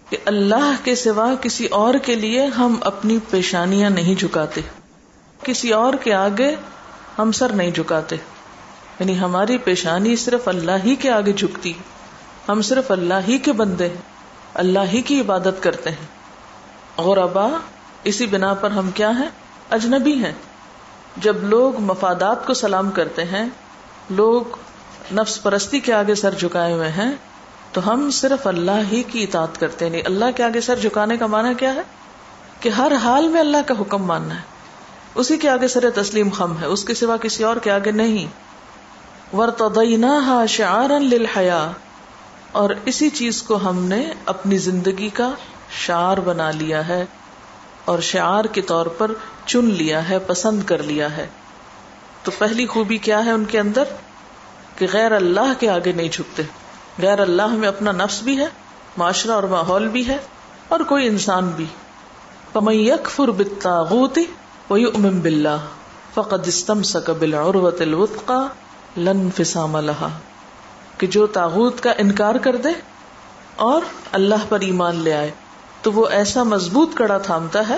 کہ 0.09 0.17
اللہ 0.25 0.71
کے 0.83 0.95
سوا 0.95 1.33
کسی 1.41 1.65
اور 1.65 1.93
کے 1.93 2.15
لیے 2.15 2.45
ہم 2.45 2.75
اپنی 2.81 3.17
پیشانیاں 3.29 3.89
نہیں 3.89 4.15
جھکاتے۔ 4.15 4.61
کسی 5.43 5.73
اور 5.73 5.93
کے 5.93 6.13
آگے 6.13 6.55
ہم 7.19 7.31
سر 7.31 7.49
نہیں 7.49 7.71
جھکاتے۔ 7.71 8.15
یعنی 8.99 9.19
ہماری 9.19 9.57
پیشانی 9.57 10.15
صرف 10.15 10.47
اللہ 10.47 10.71
ہی 10.83 10.95
کے 10.95 11.11
آگے 11.11 11.33
جھکتی۔ 11.33 11.73
ہم 12.49 12.61
صرف 12.61 12.91
اللہ 12.91 13.13
ہی 13.27 13.37
کے 13.37 13.51
بندے 13.51 13.89
ہیں۔ 13.89 13.95
اللہ 14.53 14.79
ہی 14.93 15.01
کی 15.01 15.19
عبادت 15.19 15.63
کرتے 15.63 15.89
ہیں۔ 15.89 16.07
غربا 17.01 17.47
اسی 18.03 18.25
بنا 18.25 18.53
پر 18.53 18.71
ہم 18.71 18.91
کیا 18.91 19.09
ہیں؟ 19.09 19.29
اجنبی 19.69 20.13
ہیں۔ 20.13 20.33
جب 21.17 21.43
لوگ 21.43 21.79
مفادات 21.79 22.47
کو 22.47 22.53
سلام 22.53 22.91
کرتے 22.91 23.23
ہیں، 23.23 23.45
لوگ 24.09 24.41
نفس 25.13 25.43
پرستی 25.43 25.79
کے 25.79 25.93
آگے 25.93 26.15
سر 26.15 26.33
جھکائے 26.33 26.73
ہوئے 26.73 26.89
ہیں، 26.89 27.11
تو 27.71 27.93
ہم 27.93 28.11
صرف 28.11 28.47
اللہ 28.47 28.71
ہی 28.91 29.03
کی 29.03 29.23
اطاعت 29.23 29.59
کرتے 29.59 29.85
ہیں۔ 29.85 29.91
یعنی 29.91 30.05
اللہ 30.05 30.25
کے 30.35 30.43
آگے 30.43 30.61
سر 30.61 30.79
جھکانے 30.79 31.17
کا 31.17 31.25
معنی 31.25 31.53
کیا 31.53 31.75
ہے؟ 31.75 31.81
کہ 32.59 32.69
ہر 32.69 32.91
حال 33.03 33.27
میں 33.27 33.39
اللہ 33.39 33.57
کا 33.67 33.73
حکم 33.79 34.03
ماننا 34.03 34.35
ہے۔ 34.35 34.41
اسی 35.15 35.37
کے 35.37 35.49
آگے 35.49 35.67
سر 35.67 35.89
تسلیم 35.89 36.29
خم 36.29 36.57
ہے۔ 36.61 36.65
اس 36.65 36.83
کے 36.83 36.93
سوا 36.93 37.17
کسی 37.17 37.43
اور 37.43 37.55
کے 37.55 37.71
آگے 37.71 37.91
نہیں۔ 37.91 38.27
ورتدیناها 39.35 40.45
شعارا 40.45 40.99
للحیا 40.99 41.71
اور 42.51 42.69
اسی 42.85 43.09
چیز 43.09 43.43
کو 43.43 43.69
ہم 43.69 43.83
نے 43.83 44.13
اپنی 44.25 44.57
زندگی 44.57 45.09
کا 45.09 45.31
شعار 45.71 46.17
بنا 46.17 46.51
لیا 46.51 46.87
ہے۔ 46.87 47.05
اور 47.89 47.99
شعار 47.99 48.45
کے 48.45 48.61
طور 48.61 48.85
پر 48.85 49.11
چن 49.45 49.65
لیا 49.65 50.09
ہے، 50.09 50.19
پسند 50.19 50.63
کر 50.63 50.83
لیا 50.83 51.17
ہے۔ 51.17 51.27
تو 52.23 52.31
پہلی 52.37 52.67
خوبی 52.67 52.97
کیا 52.97 53.25
ہے 53.25 53.31
ان 53.31 53.45
کے 53.45 53.59
اندر؟ 53.59 53.83
کہ 54.77 54.87
غیر 54.93 55.11
اللہ 55.11 55.53
کے 55.59 55.69
آگے 55.69 55.91
نہیں 55.91 56.09
جھکتے۔ 56.09 56.43
غیر 57.01 57.19
اللہ 57.19 57.47
میں 57.47 57.67
اپنا 57.67 57.91
نفس 57.91 58.21
بھی 58.21 58.37
ہے، 58.37 58.47
معاشرہ 58.97 59.31
اور 59.31 59.43
ماحول 59.43 59.87
بھی 59.87 60.07
ہے، 60.07 60.17
اور 60.67 60.79
کوئی 60.79 61.07
انسان 61.07 61.49
بھی۔ 61.49 61.65
پم 62.53 62.69
یکفر 62.69 63.27
بالطاغوت 63.27 64.19
ویؤمن 64.69 65.19
باللہ، 65.19 65.57
فقد 66.13 66.47
استمسک 66.47 67.09
بالعروۃ 67.09 67.81
الوثقى 67.81 68.47
لن 68.97 69.29
فسام 69.37 69.77
لہا 69.77 70.09
کہ 70.97 71.07
جو 71.07 71.27
تاغوت 71.27 71.83
کا 71.83 71.91
انکار 71.97 72.35
کر 72.35 72.55
دے 72.55 72.69
اور 73.55 73.81
اللہ 74.11 74.35
پر 74.49 74.59
ایمان 74.59 74.95
لے 74.95 75.13
آئے۔ 75.13 75.31
تو 75.81 75.91
وہ 75.91 76.07
ایسا 76.07 76.43
مضبوط 76.43 76.95
کڑا 76.95 77.17
تھامتا 77.17 77.69
ہے 77.69 77.77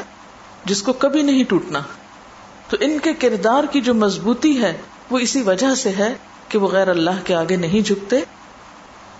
جس 0.65 0.81
کو 0.81 0.93
کبھی 0.93 1.21
نہیں 1.21 1.43
ٹوٹنا۔ 1.43 1.79
تو 2.69 2.77
ان 2.79 2.99
کے 2.99 3.13
کردار 3.13 3.63
کی 3.71 3.81
جو 3.81 3.93
مضبوطی 3.93 4.61
ہے، 4.61 4.77
وہ 5.09 5.19
اسی 5.19 5.41
وجہ 5.41 5.75
سے 5.75 5.89
ہے 5.89 6.13
کہ 6.49 6.57
وہ 6.57 6.67
غیر 6.67 6.87
اللہ 6.87 7.25
کے 7.25 7.35
آگے 7.35 7.55
نہیں 7.55 7.81
جھکتے۔ 7.81 8.19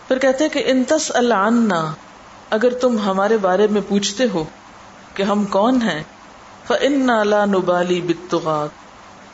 پھر 0.08 0.20
کہتے 0.20 0.50
کہ 0.50 0.64
انتس 0.66 1.12
اللہ 1.16 1.92
اگر 2.50 2.74
تم 2.74 2.98
ہمارے 3.00 3.38
بارے 3.38 3.68
میں 3.68 3.82
پوچھتے 3.88 4.24
ہو 4.34 4.44
کہ 5.14 5.24
ہم 5.24 5.46
کون 5.46 5.82
ہیں 5.82 6.04
فن 6.68 7.28
لا 7.28 7.46
نبالی 7.46 8.02
بتغات 8.02 8.70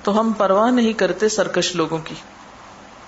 تو 0.05 0.19
ہم 0.19 0.31
پرواہ 0.37 0.71
نہیں 0.71 0.93
کرتے 0.93 1.29
سرکش 1.29 1.75
لوگوں 1.75 1.97
کی۔ 1.97 2.15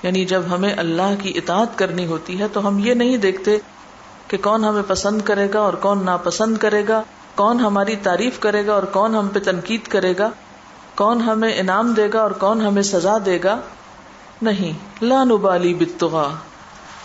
یعنی 0.03 0.25
جب 0.25 0.41
ہمیں 0.51 0.73
اللہ 0.77 1.13
کی 1.19 1.31
اطاعت 1.35 1.77
کرنی 1.77 2.05
ہوتی 2.05 2.39
ہے، 2.39 2.47
تو 2.53 2.67
ہم 2.67 2.79
یہ 2.79 2.93
نہیں 2.93 3.17
دیکھتے 3.17 3.57
کہ 4.30 4.38
کون 4.38 4.65
ہمیں 4.65 4.82
پسند 4.88 5.21
کرے 5.21 5.47
گا 5.53 5.59
اور 5.59 5.73
کون 5.73 6.05
ناپسند 6.05 6.57
کرے 6.57 6.88
گا، 6.88 7.01
کون 7.36 7.59
ہماری 7.59 7.95
تعریف 7.95 8.39
کرے 8.39 8.67
گا 8.67 8.73
اور 8.73 8.84
کون 8.84 9.15
ہم 9.15 9.27
پہ 9.27 9.39
تنقید 9.39 9.88
کرے 9.88 10.13
گا، 10.19 10.30
کون 10.95 11.21
ہمیں 11.21 11.59
انعام 11.59 11.93
دے 11.93 12.07
گا 12.13 12.21
اور 12.21 12.32
کون 12.32 12.61
ہمیں 12.61 12.82
سزا 12.82 13.17
دے 13.25 13.39
گا؟ 13.43 13.59
نہیں۔ 14.41 15.03
لان 15.05 15.32
ابالی 15.32 15.73
بتغا 15.73 16.30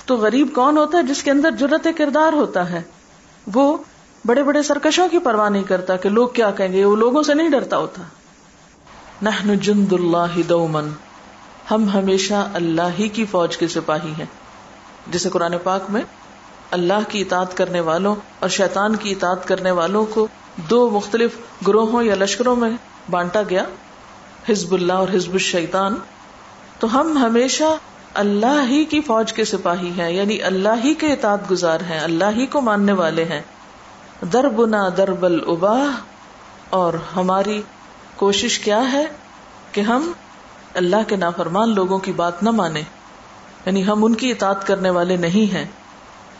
تو 0.06 0.16
غریب 0.16 0.48
کون 0.54 0.78
ہوتا 0.78 0.98
ہے 0.98 1.02
جس 1.02 1.22
کے 1.22 1.30
اندر 1.30 1.50
جرت 1.50 1.88
کردار 1.98 2.32
ہوتا 2.32 2.70
ہے؟ 2.70 2.82
وہ 3.54 3.76
بڑے 4.26 4.42
بڑے 4.42 4.62
سرکشوں 4.62 5.08
کی 5.08 5.18
پرواہ 5.18 5.48
نہیں 5.48 5.62
کرتا 5.62 5.96
کہ 5.96 6.08
لوگ 6.08 6.28
کیا 6.28 6.50
کہیں 6.50 6.72
گے، 6.72 6.84
وہ 6.84 6.96
لوگوں 6.96 7.22
سے 7.22 7.34
نہیں 7.34 7.48
ڈرتا 7.48 7.78
ہوتا۔ 7.78 8.02
نحن 9.22 9.58
جند 9.58 9.92
اللہ 9.92 10.42
دومن۔ 10.48 10.88
ہم 11.70 11.88
ہمیشہ 11.94 12.48
اللہ 12.54 12.82
ہی 12.98 13.08
کی 13.08 13.24
فوج 13.24 13.56
کے 13.56 13.68
سپاہی 13.68 14.12
ہیں۔ 14.18 14.26
جسے 15.06 15.28
قرآن 15.28 15.54
پاک 15.62 15.82
میں 15.88 16.02
اللہ 16.74 17.08
کی 17.08 17.20
اطاعت 17.20 17.56
کرنے 17.56 17.80
والوں 17.80 18.14
اور 18.38 18.48
شیطان 18.48 18.96
کی 18.96 19.10
اطاعت 19.10 19.48
کرنے 19.48 19.70
والوں 19.70 20.04
کو 20.04 20.26
دو 20.56 20.90
مختلف 20.90 21.36
گروہوں 21.66 22.02
یا 22.02 22.14
لشکروں 22.14 22.56
میں 22.56 22.70
بانٹا 23.10 23.42
گیا، 23.50 23.64
حزب 24.48 24.72
اللہ 24.72 24.92
اور 24.92 25.08
حزب 25.14 25.32
الشیطان۔ 25.32 25.94
تو 26.78 27.00
ہم 27.00 27.18
ہمیشہ 27.18 27.76
اللہ 28.14 28.66
ہی 28.70 28.84
کی 28.84 29.00
فوج 29.00 29.32
کے 29.32 29.44
سپاہی 29.44 29.92
ہیں 29.98 30.10
یعنی 30.12 30.42
اللہ 30.42 30.84
ہی 30.84 30.94
کے 30.94 31.12
اطاعت 31.12 31.50
گزار 31.50 31.80
ہیں، 31.80 32.00
اللہ 32.00 32.30
ہی 32.36 32.46
کو 32.46 32.60
ماننے 32.60 32.92
والے 32.92 33.24
ہیں۔ 33.24 33.42
دربنا 34.32 34.88
درب 34.96 35.24
الباہ 35.24 35.96
اور 36.70 36.94
ہماری 37.16 37.62
کوشش 38.16 38.58
کیا 38.58 38.92
ہے 38.92 39.06
کہ 39.72 39.80
ہم 39.80 40.12
اللہ 40.74 41.08
کے 41.08 41.16
نافرمان 41.16 41.74
لوگوں 41.74 41.98
کی 41.98 42.12
بات 42.12 42.42
نہ 42.42 42.50
مانے 42.50 42.82
یعنی 43.66 43.86
ہم 43.86 44.04
ان 44.04 44.14
کی 44.14 44.30
اطاعت 44.30 44.66
کرنے 44.66 44.90
والے 44.90 45.16
نہیں 45.16 45.54
ہیں۔ 45.54 45.66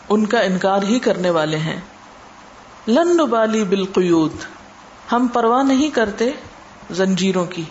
ان 0.09 0.25
کا 0.25 0.39
انکار 0.39 0.81
ہی 0.83 0.99
کرنے 0.99 1.29
والے 1.29 1.57
ہیں۔ 1.57 1.79
لن 2.87 3.17
نبالی 3.17 3.63
بالقیود۔ 3.63 4.31
ہم 5.11 5.27
پرواہ 5.33 5.63
نہیں 5.63 5.89
کرتے 5.89 6.31
زنجیروں 6.91 7.45
کی۔ 7.45 7.63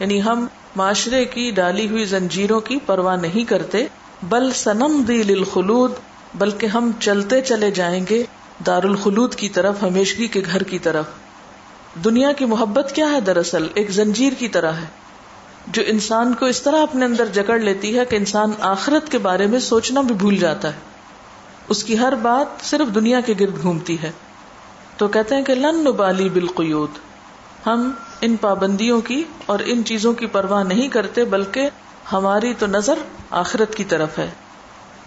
یعنی 0.00 0.22
ہم 0.22 0.46
معاشرے 0.76 1.24
کی 1.24 1.50
ڈالی 1.50 1.88
ہوئی 1.88 2.04
زنجیروں 2.04 2.60
کی 2.60 2.78
پرواہ 2.86 3.16
نہیں 3.16 3.48
کرتے۔ 3.48 3.86
بل 4.22 4.52
سنم 4.52 5.02
دی 5.08 5.22
للخلود۔ 5.22 5.92
بلکہ 6.34 6.66
ہم 6.66 6.90
چلتے 7.00 7.40
چلے 7.40 7.70
جائیں 7.70 8.04
گے 8.10 8.22
دار 8.66 8.82
الخلود 8.82 9.34
کی 9.34 9.48
طرف، 9.48 9.82
ہمیشگی 9.82 10.26
کے 10.26 10.42
گھر 10.52 10.62
کی 10.62 10.78
طرف۔ 10.78 11.04
دنیا 12.04 12.32
کی 12.32 12.44
محبت 12.44 12.92
کیا 12.94 13.10
ہے 13.12 13.20
دراصل؟ 13.20 13.66
ایک 13.74 13.90
زنجیر 13.90 14.32
کی 14.38 14.48
طرح 14.48 14.72
ہے۔ 14.72 14.86
جو 15.66 15.82
انسان 15.86 16.34
کو 16.34 16.46
اس 16.46 16.62
طرح 16.62 16.82
اپنے 16.82 17.04
اندر 17.04 17.26
جکڑ 17.26 17.58
لیتی 17.58 17.98
ہے 17.98 18.04
کہ 18.04 18.16
انسان 18.16 18.50
آخرت 18.60 19.10
کے 19.10 19.18
بارے 19.18 19.46
میں 19.46 19.58
سوچنا 19.58 20.00
بھی 20.00 20.14
بھول 20.14 20.36
جاتا 20.36 20.68
ہے۔ 20.68 20.90
اس 21.70 21.84
کی 21.84 21.98
ہر 21.98 22.14
بات 22.14 22.64
صرف 22.64 22.94
دنیا 22.94 23.20
کے 23.20 23.34
گرد 23.40 23.62
گھومتی 23.62 24.02
ہے۔ 24.02 24.12
تو 24.96 25.08
کہتے 25.08 25.34
ہیں 25.34 25.42
کہ 25.42 25.54
لن 25.54 25.84
نبالی 25.84 26.28
بالقیود، 26.28 26.90
ہم 27.66 27.90
ان 28.20 28.36
پابندیوں 28.36 29.00
کی 29.00 29.24
اور 29.46 29.58
ان 29.64 29.84
چیزوں 29.84 30.12
کی 30.12 30.26
پرواہ 30.26 30.64
نہیں 30.64 30.88
کرتے، 30.88 31.24
بلکہ 31.24 31.70
ہماری 32.12 32.54
تو 32.54 32.66
نظر 32.66 32.94
آخرت 33.30 33.74
کی 33.74 33.84
طرف 33.84 34.18
ہے۔ 34.18 34.30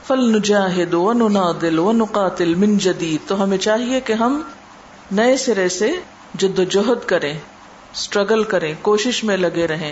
فل 0.07 0.37
نجاہد 0.37 0.93
و 0.93 1.13
ننادل 1.13 1.79
و 1.79 1.91
نقاتل 1.91 2.55
من 2.55 2.77
جدید، 2.77 3.29
تو 3.29 3.43
ہمیں 3.43 3.57
چاہیے 3.57 3.99
کہ 3.99 4.13
ہم 4.13 4.41
نئے 5.11 5.37
سرے 5.37 5.69
سے 5.69 5.91
جد 6.33 6.59
و 6.59 6.63
جہد 6.63 7.07
کریں 7.07 7.33
اسٹرگل 7.93 8.43
کریں، 8.43 8.73
کوشش 8.81 9.23
میں 9.23 9.37
لگے 9.37 9.67
رہیں۔ 9.67 9.91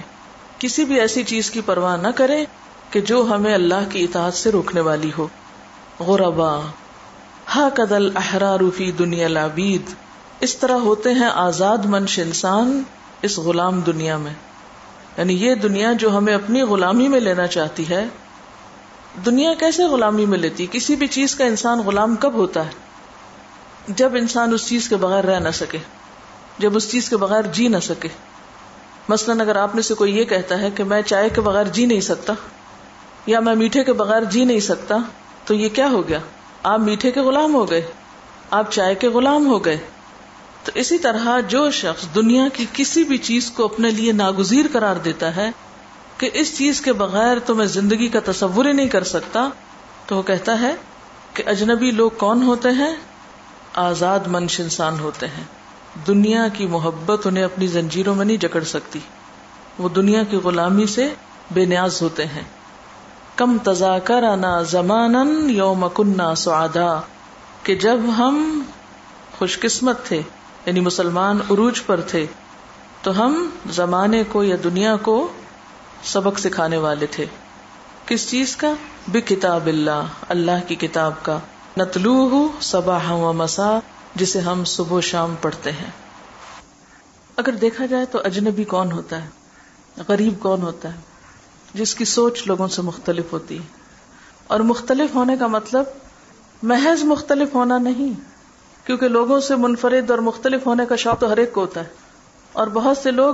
کسی 0.59 0.85
بھی 0.85 0.99
ایسی 0.99 1.23
چیز 1.23 1.51
کی 1.51 1.61
پرواہ 1.61 1.97
نہ 1.97 2.07
کرے 2.15 2.45
کہ 2.89 3.01
جو 3.01 3.27
ہمیں 3.29 3.53
اللہ 3.53 3.89
کی 3.89 4.03
اطاعت 4.03 4.33
سے 4.33 4.51
روکنے 4.51 4.81
والی 4.81 5.11
ہو۔ 5.17 5.27
غربا۔ 5.99 6.59
ہا 7.55 7.69
قدل 7.73 8.17
احرار 8.17 8.59
فی 8.77 8.91
دنیا 8.91 9.27
لابید 9.27 9.93
اس 10.39 10.57
طرح 10.57 10.73
ہوتے 10.73 11.13
ہیں 11.13 11.29
آزاد 11.33 11.77
منش 11.85 12.19
انسان 12.19 12.83
اس 13.21 13.37
غلام 13.37 13.81
دنیا 13.81 14.17
میں۔ 14.17 14.33
یعنی 15.17 15.33
یہ 15.33 15.55
دنیا 15.55 15.93
جو 15.93 16.17
ہمیں 16.17 16.33
اپنی 16.33 16.61
غلامی 16.61 17.07
میں 17.07 17.19
لینا 17.19 17.47
چاہتی 17.47 17.89
ہے، 17.89 18.05
دنیا 19.25 19.53
کیسے 19.53 19.83
غلامی 19.83 20.25
میں 20.25 20.37
لیتی؟ 20.37 20.67
کسی 20.71 20.95
بھی 20.95 21.07
چیز 21.07 21.35
کا 21.35 21.45
انسان 21.45 21.79
غلام 21.79 22.15
کب 22.15 22.33
ہوتا 22.33 22.65
ہے؟ 22.65 22.71
جب 23.87 24.15
انسان 24.15 24.53
اس 24.53 24.67
چیز 24.67 24.89
کے 24.89 24.95
بغیر 24.95 25.23
رہ 25.23 25.39
نہ 25.39 25.49
سکے، 25.49 25.77
جب 26.57 26.75
اس 26.75 26.91
چیز 26.91 27.09
کے 27.09 27.17
بغیر 27.17 27.41
جی 27.41 27.67
نہ 27.67 27.77
سکے۔ 27.83 28.07
مثلاً 29.09 29.41
اگر 29.41 29.55
آپ 29.55 29.75
میں 29.75 29.83
سے 29.83 29.93
کوئی 29.93 30.17
یہ 30.17 30.23
کہتا 30.23 30.59
ہے 30.59 30.69
کہ 30.71 30.83
میں 30.83 31.01
چائے 31.01 31.29
کے 31.29 31.41
بغیر 31.41 31.63
جی 31.63 31.85
نہیں 31.85 32.01
سکتا، 32.01 32.33
یا 33.25 33.39
میں 33.39 33.55
میٹھے 33.55 33.83
کے 33.83 33.93
بغیر 33.93 34.23
جی 34.23 34.45
نہیں 34.45 34.59
سکتا 34.59 34.97
تو 35.51 35.55
یہ 35.55 35.69
کیا 35.69 35.89
ہو 35.89 36.07
گیا؟ 36.07 36.19
آپ 36.63 36.79
میٹھے 36.79 37.11
کے 37.11 37.21
غلام 37.21 37.53
ہو 37.53 37.69
گئے، 37.69 37.81
آپ 38.51 38.71
چائے 38.71 38.95
کے 38.95 39.07
غلام 39.07 39.47
ہو 39.47 39.65
گئے۔ 39.65 39.77
تو 40.63 40.71
اسی 40.75 40.97
طرح 40.97 41.39
جو 41.39 41.71
شخص 41.71 42.15
دنیا 42.15 42.47
کی 42.53 42.65
کسی 42.73 43.03
بھی 43.03 43.17
چیز 43.17 43.51
کو 43.51 43.65
اپنے 43.65 43.89
لیے 43.89 44.11
ناگزیر 44.11 44.65
قرار 44.73 44.95
دیتا 44.95 45.35
ہے 45.35 45.49
کہ 46.17 46.29
اس 46.33 46.57
چیز 46.57 46.81
کے 46.81 46.93
بغیر 46.93 47.39
تو 47.39 47.55
میں 47.55 47.65
زندگی 47.65 48.07
کا 48.07 48.19
تصور 48.25 48.65
ہی 48.65 48.71
نہیں 48.71 48.87
کر 48.87 49.03
سکتا، 49.03 49.49
تو 50.05 50.17
وہ 50.17 50.21
کہتا 50.21 50.61
ہے 50.61 50.75
کہ 51.33 51.43
اجنبی 51.45 51.91
لوگ 51.91 52.09
کون 52.17 52.43
ہوتے 52.43 52.69
ہیں؟ 52.69 52.95
آزاد 53.73 54.19
منش 54.27 54.59
انسان 54.59 54.99
ہوتے 54.99 55.27
ہیں۔ 55.27 55.43
دنیا 56.07 56.47
کی 56.47 56.67
محبت 56.67 57.27
انہیں 57.27 57.43
اپنی 57.43 57.67
زنجیروں 57.67 58.15
میں 58.15 58.25
نہیں 58.25 58.37
جکڑ 58.37 58.63
سکتی۔ 58.63 58.99
وہ 59.79 59.89
دنیا 59.89 60.23
کی 60.23 60.37
غلامی 60.37 60.85
سے 60.85 61.13
بے 61.51 61.65
نیاز 61.65 62.01
ہوتے 62.01 62.25
ہیں۔ 62.25 62.60
کم 63.41 63.57
تزا 63.63 63.99
کر 63.99 64.23
انا 64.23 64.61
زمان 64.61 65.49
یوم 65.49 65.87
کنہ 65.93 66.35
سعدا، 66.37 67.01
کہ 67.63 67.75
جب 67.75 67.99
ہم 68.17 68.63
خوش 69.37 69.59
قسمت 69.59 70.05
تھے 70.05 70.21
یعنی 70.65 70.79
مسلمان 70.79 71.39
عروج 71.51 71.85
پر 71.85 72.01
تھے، 72.01 72.25
تو 73.01 73.25
ہم 73.25 73.49
زمانے 73.69 74.23
کو 74.23 74.43
یا 74.43 74.55
دنیا 74.63 74.95
کو 74.95 75.27
سبق 76.03 76.39
سکھانے 76.39 76.77
والے 76.77 77.05
تھے۔ 77.05 77.25
کس 78.05 78.29
چیز 78.29 78.55
کا؟ 78.55 78.73
بے 79.07 79.21
کتاب 79.21 79.67
اللہ 79.67 80.03
اللہ 80.29 80.67
کی 80.67 80.75
کتاب 80.75 81.13
کا۔ 81.21 81.39
نتلو 81.77 82.47
سباہ 82.61 83.11
و 83.11 83.33
مسا 83.33 83.79
جسے 84.15 84.39
ہم 84.39 84.63
صبح 84.63 84.97
و 84.97 85.01
شام 85.01 85.35
پڑھتے 85.41 85.71
ہیں۔ 85.71 85.91
اگر 87.37 87.51
دیکھا 87.51 87.85
جائے 87.85 88.05
تو 88.05 88.19
اجنبی 88.23 88.63
کون 88.63 88.91
ہوتا 88.91 89.23
ہے؟ 89.23 89.29
غریب 90.07 90.33
کون 90.39 90.61
ہوتا 90.61 90.89
ہے؟ 90.89 91.10
جس 91.73 91.95
کی 91.95 92.05
سوچ 92.05 92.47
لوگوں 92.47 92.67
سے 92.67 92.81
مختلف 92.81 93.33
ہوتی 93.33 93.57
ہے۔ 93.59 93.63
اور 94.47 94.59
مختلف 94.59 95.15
ہونے 95.15 95.37
کا 95.37 95.47
مطلب 95.47 95.83
محض 96.63 97.03
مختلف 97.03 97.55
ہونا 97.55 97.77
نہیں، 97.77 98.13
کیونکہ 98.85 99.07
لوگوں 99.07 99.39
سے 99.39 99.55
منفرد 99.55 100.11
اور 100.11 100.19
مختلف 100.19 100.65
ہونے 100.65 100.85
کا 100.85 100.95
شوق 100.95 101.19
تو 101.19 101.31
ہر 101.31 101.37
ایک 101.37 101.51
کو 101.53 101.61
ہوتا 101.61 101.79
ہے۔ 101.79 101.89
اور 102.53 102.67
بہت 102.67 102.97
سے 102.97 103.11
لوگ 103.11 103.33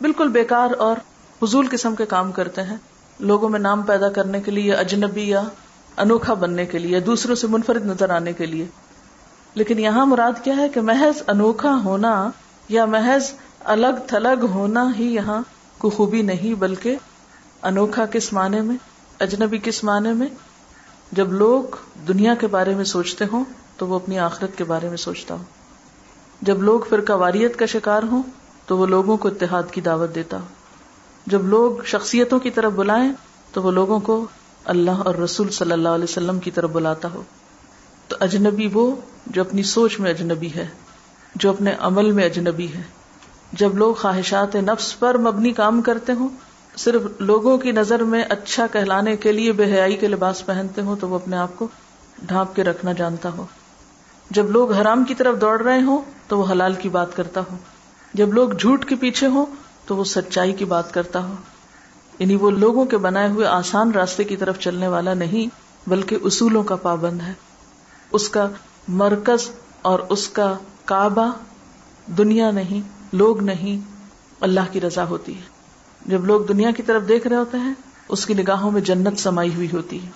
بالکل 0.00 0.28
بیکار 0.28 0.68
اور 0.78 0.96
حضول 1.42 1.66
قسم 1.70 1.94
کے 1.94 2.06
کام 2.06 2.32
کرتے 2.32 2.62
ہیں۔ 2.62 2.76
لوگوں 3.18 3.48
میں 3.48 3.60
نام 3.60 3.82
پیدا 3.82 4.08
کرنے 4.08 4.40
کے 4.40 4.50
لیے، 4.50 4.72
اجنبی 4.72 5.28
یا 5.28 5.42
انوکھا 5.96 6.34
بننے 6.34 6.66
کے 6.66 6.78
لیے، 6.78 7.00
دوسروں 7.00 7.34
سے 7.34 7.46
منفرد 7.46 7.86
نظر 7.86 8.10
آنے 8.10 8.32
کے 8.32 8.46
لیے۔ 8.46 8.66
لیکن 9.54 9.78
یہاں 9.78 10.06
مراد 10.06 10.44
کیا 10.44 10.56
ہے 10.56 10.68
کہ 10.68 10.80
محض 10.80 11.22
انوکھا 11.26 11.80
ہونا 11.84 12.30
یا 12.68 12.84
محض 12.84 13.32
الگ 13.64 14.06
تھلگ 14.06 14.44
ہونا 14.44 14.90
ہی 14.98 15.14
یہاں 15.14 15.42
کو 15.78 15.90
خوبی 15.90 16.22
نہیں، 16.22 16.54
بلکہ 16.54 16.96
انوکھا 17.62 18.06
کس 18.06 18.32
معنی 18.32 18.60
میں، 18.60 18.76
اجنبی 19.20 19.58
کس 19.58 19.84
معنی 19.84 20.12
میں؟ 20.12 20.26
جب 21.12 21.32
لوگ 21.32 21.64
دنیا 22.08 22.34
کے 22.34 22.46
بارے 22.46 22.74
میں 22.74 22.84
سوچتے 22.84 23.24
ہوں، 23.32 23.44
تو 23.76 23.86
وہ 23.86 23.94
اپنی 23.94 24.18
آخرت 24.18 24.58
کے 24.58 24.64
بارے 24.64 24.88
میں 24.88 24.96
سوچتا 24.96 25.34
ہو 25.34 25.42
جب 26.42 26.62
لوگ 26.62 26.80
فرقہ 26.88 27.12
واریت 27.12 27.56
کا 27.56 27.66
شکار 27.66 28.02
ہوں، 28.02 28.22
تو 28.66 28.78
وہ 28.78 28.86
لوگوں 28.86 29.16
کو 29.16 29.28
اتحاد 29.28 29.62
کی 29.70 29.80
دعوت 29.80 30.14
دیتا 30.14 30.36
ہو 30.36 30.46
جب 31.26 31.44
لوگ 31.44 31.84
شخصیتوں 31.84 32.38
کی 32.38 32.50
طرف 32.50 32.72
بلائیں، 32.72 33.12
تو 33.52 33.62
وہ 33.62 33.70
لوگوں 33.70 34.00
کو 34.00 34.26
اللہ 34.64 34.90
اور 34.90 35.14
رسول 35.14 35.50
صلی 35.50 35.72
اللہ 35.72 35.88
علیہ 35.88 36.04
وسلم 36.04 36.38
کی 36.38 36.50
طرف 36.50 36.70
بلاتا 36.70 37.08
ہو۔ 37.14 37.22
تو 38.08 38.16
اجنبی 38.20 38.68
وہ 38.72 38.96
جو 39.26 39.40
اپنی 39.40 39.62
سوچ 39.62 40.00
میں 40.00 40.10
اجنبی 40.10 40.48
ہے، 40.56 40.66
جو 41.34 41.50
اپنے 41.50 41.74
عمل 41.78 42.12
میں 42.12 42.24
اجنبی 42.24 42.68
ہے۔ 42.74 42.82
جب 43.52 43.76
لوگ 43.76 43.94
خواہشات 43.94 44.54
نفس 44.56 44.98
پر 44.98 45.18
مبنی 45.18 45.52
کام 45.52 45.82
کرتے 45.82 46.12
ہوں 46.12 46.28
صرف 46.78 47.02
لوگوں 47.18 47.58
کی 47.58 47.72
نظر 47.72 48.02
میں 48.02 48.24
اچھا 48.28 48.66
کہلانے 48.66 49.16
کے 49.16 49.32
لیے 49.32 49.52
بے 49.52 49.64
حیائی 49.64 49.96
کے 49.96 50.08
لباس 50.08 50.46
پہنتے 50.46 50.80
ہوں 50.80 50.96
تو 50.96 51.08
وہ 51.08 51.14
اپنے 51.14 51.36
آپ 51.36 51.48
کو 51.56 51.68
ڈھانپ 52.22 52.56
کے 52.56 52.64
رکھنا 52.64 52.92
جانتا 52.92 53.28
ہو۔ 53.28 53.46
جب 54.30 54.50
لوگ 54.50 54.72
حرام 54.72 55.04
کی 55.04 55.14
طرف 55.14 55.40
دوڑ 55.40 55.62
رہے 55.62 55.80
ہوں 55.80 55.98
تو 56.28 56.38
وہ 56.38 56.44
حلال 56.50 56.74
کی 56.74 56.88
بات 56.88 57.16
کرتا 57.16 57.40
ہو۔ 57.40 57.56
جب 58.14 58.32
لوگ 58.32 58.48
جھوٹ 58.50 58.84
کے 58.84 58.94
پیچھے 58.94 59.26
ہوں 59.26 59.46
تو 59.86 59.96
وہ 59.96 60.04
سچائی 60.04 60.52
کی 60.52 60.64
بات 60.64 60.94
کرتا 60.94 61.28
ہو۔ 61.28 61.34
یعنی 62.18 62.36
وہ 62.36 62.50
لوگوں 62.50 62.84
کے 62.84 62.96
بنائے 62.96 63.28
ہوئے 63.28 63.46
آسان 63.46 63.90
راستے 63.90 64.24
کی 64.24 64.36
طرف 64.36 64.58
چلنے 64.58 64.88
والا 64.88 65.14
نہیں، 65.14 65.46
بلکہ 65.90 66.18
اصولوں 66.24 66.62
کا 66.62 66.76
پابند 66.76 67.20
ہے۔ 67.20 67.32
اس 68.12 68.28
کا 68.28 68.48
مرکز 68.88 69.50
اور 69.82 69.98
اس 70.08 70.28
کا 70.28 70.54
کعبہ 70.84 71.30
دنیا 72.18 72.50
نہیں، 72.50 72.80
لوگ 73.12 73.42
نہیں، 73.42 73.78
اللہ 74.40 74.60
کی 74.72 74.80
رضا 74.80 75.04
ہوتی 75.04 75.34
ہے۔ 75.34 75.57
جب 76.06 76.24
لوگ 76.24 76.40
دنیا 76.40 76.70
کی 76.70 76.82
طرف 76.82 77.08
دیکھ 77.08 77.26
رہے 77.26 77.36
ہوتے 77.36 77.58
ہیں، 77.58 77.74
اس 78.08 78.26
کی 78.26 78.34
نگاہوں 78.34 78.70
میں 78.70 78.80
جنت 78.80 79.18
سمائی 79.18 79.54
ہوئی 79.54 79.68
ہوتی 79.72 80.06
ہے۔ 80.06 80.10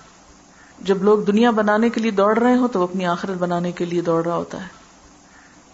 جب 0.79 1.03
لوگ 1.03 1.19
دنیا 1.19 1.51
بنانے 1.51 1.89
کے 1.89 2.01
لیے 2.01 2.11
دوڑ 2.11 2.37
رہے 2.37 2.55
ہو 2.57 2.67
تو 2.67 2.79
وہ 2.79 2.83
اپنی 2.83 3.05
آخرت 3.05 3.37
بنانے 3.37 3.71
کے 3.71 3.85
لیے 3.85 4.01
دوڑ 4.01 4.25
رہا 4.25 4.35
ہوتا 4.35 4.61
ہے۔ 4.61 4.67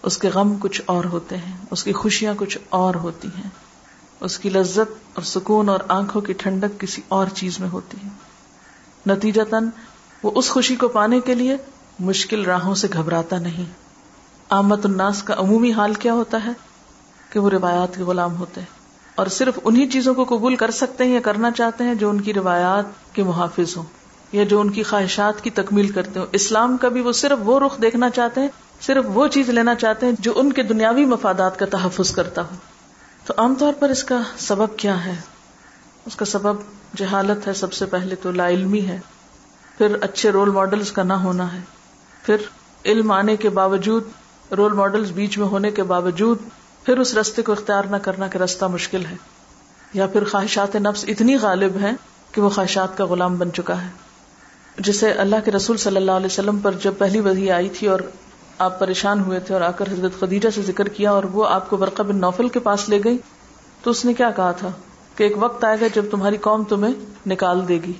اس 0.02 0.18
کے 0.18 0.28
غم 0.28 0.56
کچھ 0.60 0.82
اور 0.86 1.04
ہوتے 1.04 1.36
ہیں، 1.36 1.56
اس 1.70 1.84
کی 1.84 1.92
خوشیاں 1.92 2.34
کچھ 2.36 2.58
اور 2.68 2.94
ہوتی 2.94 3.28
ہیں۔ 3.28 3.50
اس 4.20 4.38
کی 4.38 4.50
لذت 4.50 4.92
اور 5.14 5.22
سکون 5.22 5.68
اور 5.68 5.78
آنکھوں 5.88 6.20
کی 6.20 6.32
ٹھنڈک 6.32 6.80
کسی 6.80 7.02
اور 7.08 7.26
چیز 7.34 7.60
میں 7.60 7.68
ہوتی 7.68 7.96
ہے۔ 8.04 8.08
نتیجتاً، 9.06 9.68
وہ 10.22 10.30
اس 10.34 10.50
خوشی 10.50 10.76
کو 10.76 10.88
پانے 10.88 11.20
کے 11.20 11.34
لیے 11.34 11.56
مشکل 11.98 12.44
راہوں 12.44 12.74
سے 12.74 12.88
گھبراتا 12.92 13.38
نہیں۔ 13.38 13.64
آمد 14.48 14.84
الناس 14.84 15.22
کا 15.22 15.34
عمومی 15.38 15.72
حال 15.72 15.94
کیا 15.94 16.12
ہوتا 16.12 16.38
ہے؟ 16.46 16.50
کہ 17.30 17.38
وہ 17.38 17.50
روایات 17.50 17.96
کے 17.96 18.02
غلام 18.02 18.36
ہوتے 18.36 18.60
ہیں۔ 18.60 18.79
اور 19.20 19.26
صرف 19.26 19.58
انہی 19.64 19.86
چیزوں 19.86 20.14
کو 20.14 20.24
قبول 20.24 20.56
کر 20.56 20.70
سکتے 20.70 21.04
ہیں 21.04 21.14
یا 21.14 21.20
کرنا 21.20 21.50
چاہتے 21.50 21.84
ہیں 21.84 21.94
جو 21.94 22.10
ان 22.10 22.20
کی 22.20 22.34
روایات 22.34 23.14
کے 23.14 23.22
محافظ 23.22 23.76
ہوں 23.76 23.82
یا 24.32 24.44
جو 24.44 24.60
ان 24.60 24.70
کی 24.70 24.82
خواہشات 24.82 25.44
کی 25.44 25.50
تکمیل 25.50 25.88
کرتے 25.88 26.20
ہوں۔ 26.20 26.26
اسلام 26.32 26.76
کا 26.76 26.88
بھی 26.88 27.00
وہ 27.00 27.12
صرف 27.12 27.38
وہ 27.44 27.60
رخ 27.60 27.82
دیکھنا 27.82 28.10
چاہتے 28.10 28.40
ہیں، 28.40 28.48
صرف 28.80 29.04
وہ 29.06 29.26
چیز 29.26 29.48
لینا 29.48 29.74
چاہتے 29.74 30.06
ہیں 30.06 30.12
جو 30.18 30.32
ان 30.36 30.52
کے 30.52 30.62
دنیاوی 30.62 31.04
مفادات 31.04 31.58
کا 31.58 31.66
تحفظ 31.66 32.10
کرتا 32.10 32.42
ہو 32.42 32.56
تو 33.24 33.34
عام 33.36 33.54
طور 33.54 33.72
پر 33.78 33.88
اس 33.88 34.04
کا 34.04 34.20
سبب 34.38 34.76
کیا 34.76 35.04
ہے؟ 35.04 35.14
اس 36.06 36.16
کا 36.16 36.24
سبب 36.24 36.56
جہالت 36.96 37.48
ہے 37.48 37.52
سب 37.52 37.72
سے 37.72 37.86
پہلے 37.86 38.14
تو 38.14 38.30
لا 38.30 38.48
علمی 38.48 38.86
ہے۔ 38.86 39.00
پھر 39.78 39.96
اچھے 40.00 40.30
رول 40.30 40.50
ماڈلز 40.50 40.92
کا 40.92 41.02
نہ 41.02 41.12
ہونا 41.12 41.52
ہے۔ 41.52 41.60
پھر 42.22 42.36
علم 42.84 43.10
آنے 43.10 43.36
کے 43.36 43.48
باوجود 43.48 44.04
رول 44.56 44.72
ماڈلز 44.72 45.10
بیچ 45.10 45.38
میں 45.38 45.46
ہونے 45.46 45.70
کے 45.70 45.82
باوجود 45.82 46.38
پھر 46.84 46.98
اس 46.98 47.14
رستے 47.14 47.42
کو 47.42 47.52
اختیار 47.52 47.84
نہ 47.84 47.96
کرنا 47.96 48.28
کہ 48.28 48.38
رستہ 48.38 48.64
مشکل 48.64 49.06
ہے، 49.06 49.16
یا 49.94 50.06
پھر 50.06 50.24
خواہشات 50.24 50.76
نفس 50.76 51.04
اتنی 51.08 51.36
غالب 51.36 51.76
ہے 51.82 51.90
کہ 52.32 52.40
وہ 52.40 52.50
خواہشات 52.50 52.96
کا 52.96 53.04
غلام 53.04 53.36
بن 53.36 53.52
چکا 53.52 53.82
ہے۔ 53.82 53.88
جسے 54.78 55.12
اللہ 55.12 55.36
کے 55.44 55.50
رسول 55.50 55.76
صلی 55.76 55.96
اللہ 55.96 56.12
علیہ 56.12 56.26
وسلم 56.26 56.58
پر 56.58 56.72
جب 56.72 56.92
پہلی 56.98 57.20
وزی 57.20 57.50
آئی 57.50 57.68
تھی 57.68 57.86
اور 57.86 58.00
آپ 58.58 58.78
پریشان 58.78 59.20
ہوئے 59.20 59.40
تھے 59.40 59.54
اور 59.54 59.62
آ 59.62 59.70
کر 59.70 59.88
حضرت 59.92 60.20
خدیجہ 60.20 60.48
سے 60.48 60.62
ذکر 60.62 60.88
کیا 60.88 61.10
اور 61.10 61.24
وہ 61.24 61.46
آپ 61.46 61.70
کو 61.70 61.76
برقع 61.76 62.02
بن 62.02 62.16
نوفل 62.16 62.48
کے 62.48 62.58
پاس 62.58 62.88
لے 62.88 63.00
گئی، 63.04 63.18
تو 63.82 63.90
اس 63.90 64.04
نے 64.04 64.14
کیا 64.14 64.30
کہا 64.30 64.52
تھا؟ 64.52 64.68
کہ 65.16 65.22
ایک 65.22 65.32
وقت 65.36 65.64
آئے 65.64 65.76
گا 65.80 65.86
جب 65.94 66.04
تمہاری 66.10 66.36
قوم 66.36 66.64
تمہیں 66.64 66.94
نکال 67.26 67.68
دے 67.68 67.78
گی۔ 67.86 67.92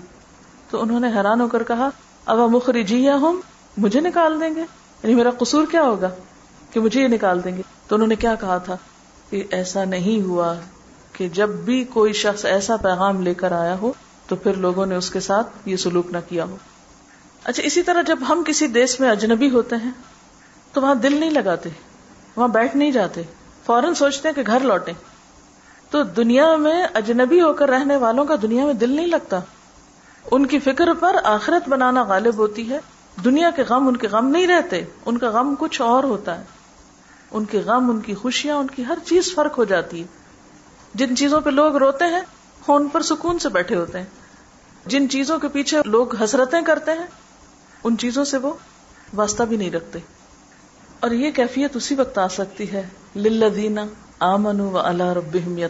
تو 0.70 0.82
انہوں 0.82 1.00
نے 1.00 1.08
حیران 1.08 1.40
ہو 1.40 1.48
کر 1.48 1.62
کہا 1.62 1.88
اب 2.26 2.38
مخری 2.38 2.84
جی 2.84 2.98
یا 2.98 3.16
ہم 3.16 3.40
مجھے 3.76 4.00
نکال 4.00 4.40
دیں 4.40 4.54
گے؟ 4.54 4.60
یعنی 5.02 5.14
میرا 5.14 5.30
قصور 5.38 5.66
کیا 5.70 5.82
ہوگا؟ 5.82 6.08
کہ 6.70 6.80
مجھے 6.80 7.02
یہ 7.02 7.08
نکال 7.08 7.44
دیں 7.44 7.56
گے۔ 7.56 7.62
تو 7.88 7.94
انہوں 7.94 8.08
نے 8.08 8.14
کیا 8.14 8.34
کہا 8.34 8.58
تھا؟ 8.58 8.76
کہ 9.30 9.44
ایسا 9.50 9.84
نہیں 9.84 10.24
ہوا 10.24 10.54
کہ 11.12 11.28
جب 11.28 11.48
بھی 11.48 11.84
کوئی 11.84 12.12
شخص 12.12 12.44
ایسا 12.44 12.76
پیغام 12.76 13.22
لے 13.22 13.34
کر 13.34 13.52
آیا 13.52 13.78
ہو، 13.78 13.92
تو 14.26 14.36
پھر 14.36 14.54
لوگوں 14.54 14.86
نے 14.86 14.94
اس 14.94 15.10
کے 15.10 15.20
ساتھ 15.20 15.46
یہ 15.66 15.76
سلوک 15.76 16.06
نہ 16.10 16.18
کیا 16.28 16.44
ہو۔ 16.44 16.56
اچھا 17.44 17.62
اسی 17.62 17.82
طرح 17.82 18.02
جب 18.02 18.18
ہم 18.28 18.42
کسی 18.46 18.66
دیش 18.66 19.00
میں 19.00 19.10
اجنبی 19.10 19.50
ہوتے 19.50 19.76
ہیں، 19.76 19.90
تو 20.72 20.82
وہاں 20.82 20.94
دل 20.94 21.20
نہیں 21.20 21.30
لگاتے، 21.30 21.68
وہاں 22.36 22.48
بیٹھ 22.48 22.76
نہیں 22.76 22.90
جاتے، 22.90 23.22
فوراً 23.66 23.94
سوچتے 23.94 24.28
ہیں 24.28 24.34
کہ 24.34 24.42
گھر 24.46 24.60
لوٹیں۔ 24.60 24.94
تو 25.90 26.02
دنیا 26.02 26.56
میں 26.56 26.86
اجنبی 26.94 27.40
ہو 27.40 27.52
کر 27.52 27.68
رہنے 27.68 27.96
والوں 27.96 28.24
کا 28.24 28.34
دنیا 28.42 28.64
میں 28.64 28.74
دل 28.74 28.90
نہیں 28.90 29.06
لگتا۔ 29.06 29.40
ان 30.30 30.46
کی 30.46 30.58
فکر 30.58 30.94
پر 31.00 31.16
آخرت 31.24 31.68
بنانا 31.68 32.02
غالب 32.02 32.34
ہوتی 32.34 32.70
ہے۔ 32.70 32.80
دنیا 33.24 33.50
کے 33.50 33.62
غم 33.62 33.88
ان 33.88 33.96
کے 33.96 34.08
غم 34.08 34.28
نہیں 34.28 34.46
رہتے، 34.46 34.84
ان 35.06 35.18
کا 35.18 35.28
غم 35.30 35.54
کچھ 35.58 35.82
اور 35.82 36.04
ہوتا 36.04 36.38
ہے۔ 36.38 36.59
ان 37.30 37.44
کے 37.44 37.58
غم، 37.58 37.90
ان 37.90 38.00
کی 38.00 38.14
خوشیاں، 38.14 38.56
ان 38.56 38.66
کی 38.66 38.84
ہر 38.84 38.98
چیز 39.06 39.34
فرق 39.34 39.58
ہو 39.58 39.64
جاتی 39.64 40.02
ہے۔ 40.02 40.06
جن 40.94 41.16
چیزوں 41.16 41.40
پہ 41.40 41.50
لوگ 41.50 41.76
روتے 41.76 42.04
ہیں 42.04 42.20
ان 42.68 42.88
پر 42.88 43.02
سکون 43.02 43.38
سے 43.38 43.48
بیٹھے 43.48 43.76
ہوتے 43.76 43.98
ہیں۔ 43.98 44.06
جن 44.86 45.08
چیزوں 45.08 45.38
کے 45.38 45.48
پیچھے 45.48 45.78
لوگ 45.84 46.16
حسرتیں 46.16 46.60
کرتے 46.62 46.90
ہیں، 46.90 47.06
ان 47.84 47.98
چیزوں 47.98 48.24
سے 48.24 48.38
وہ 48.38 48.52
واسطہ 49.14 49.42
بھی 49.42 49.56
نہیں 49.56 49.70
رکھتے۔ 49.70 49.98
اور 51.00 51.10
یہ 51.10 51.30
کیفیت 51.30 51.76
اسی 51.76 51.94
وقت 51.94 52.18
آ 52.18 52.28
سکتی 52.28 52.72
ہے، 52.72 52.88
للذین 53.16 53.78
آمنوا 54.20 54.70
و 54.70 54.78
اللہ 54.78 55.02
رب 55.02 55.58
یا 55.58 55.68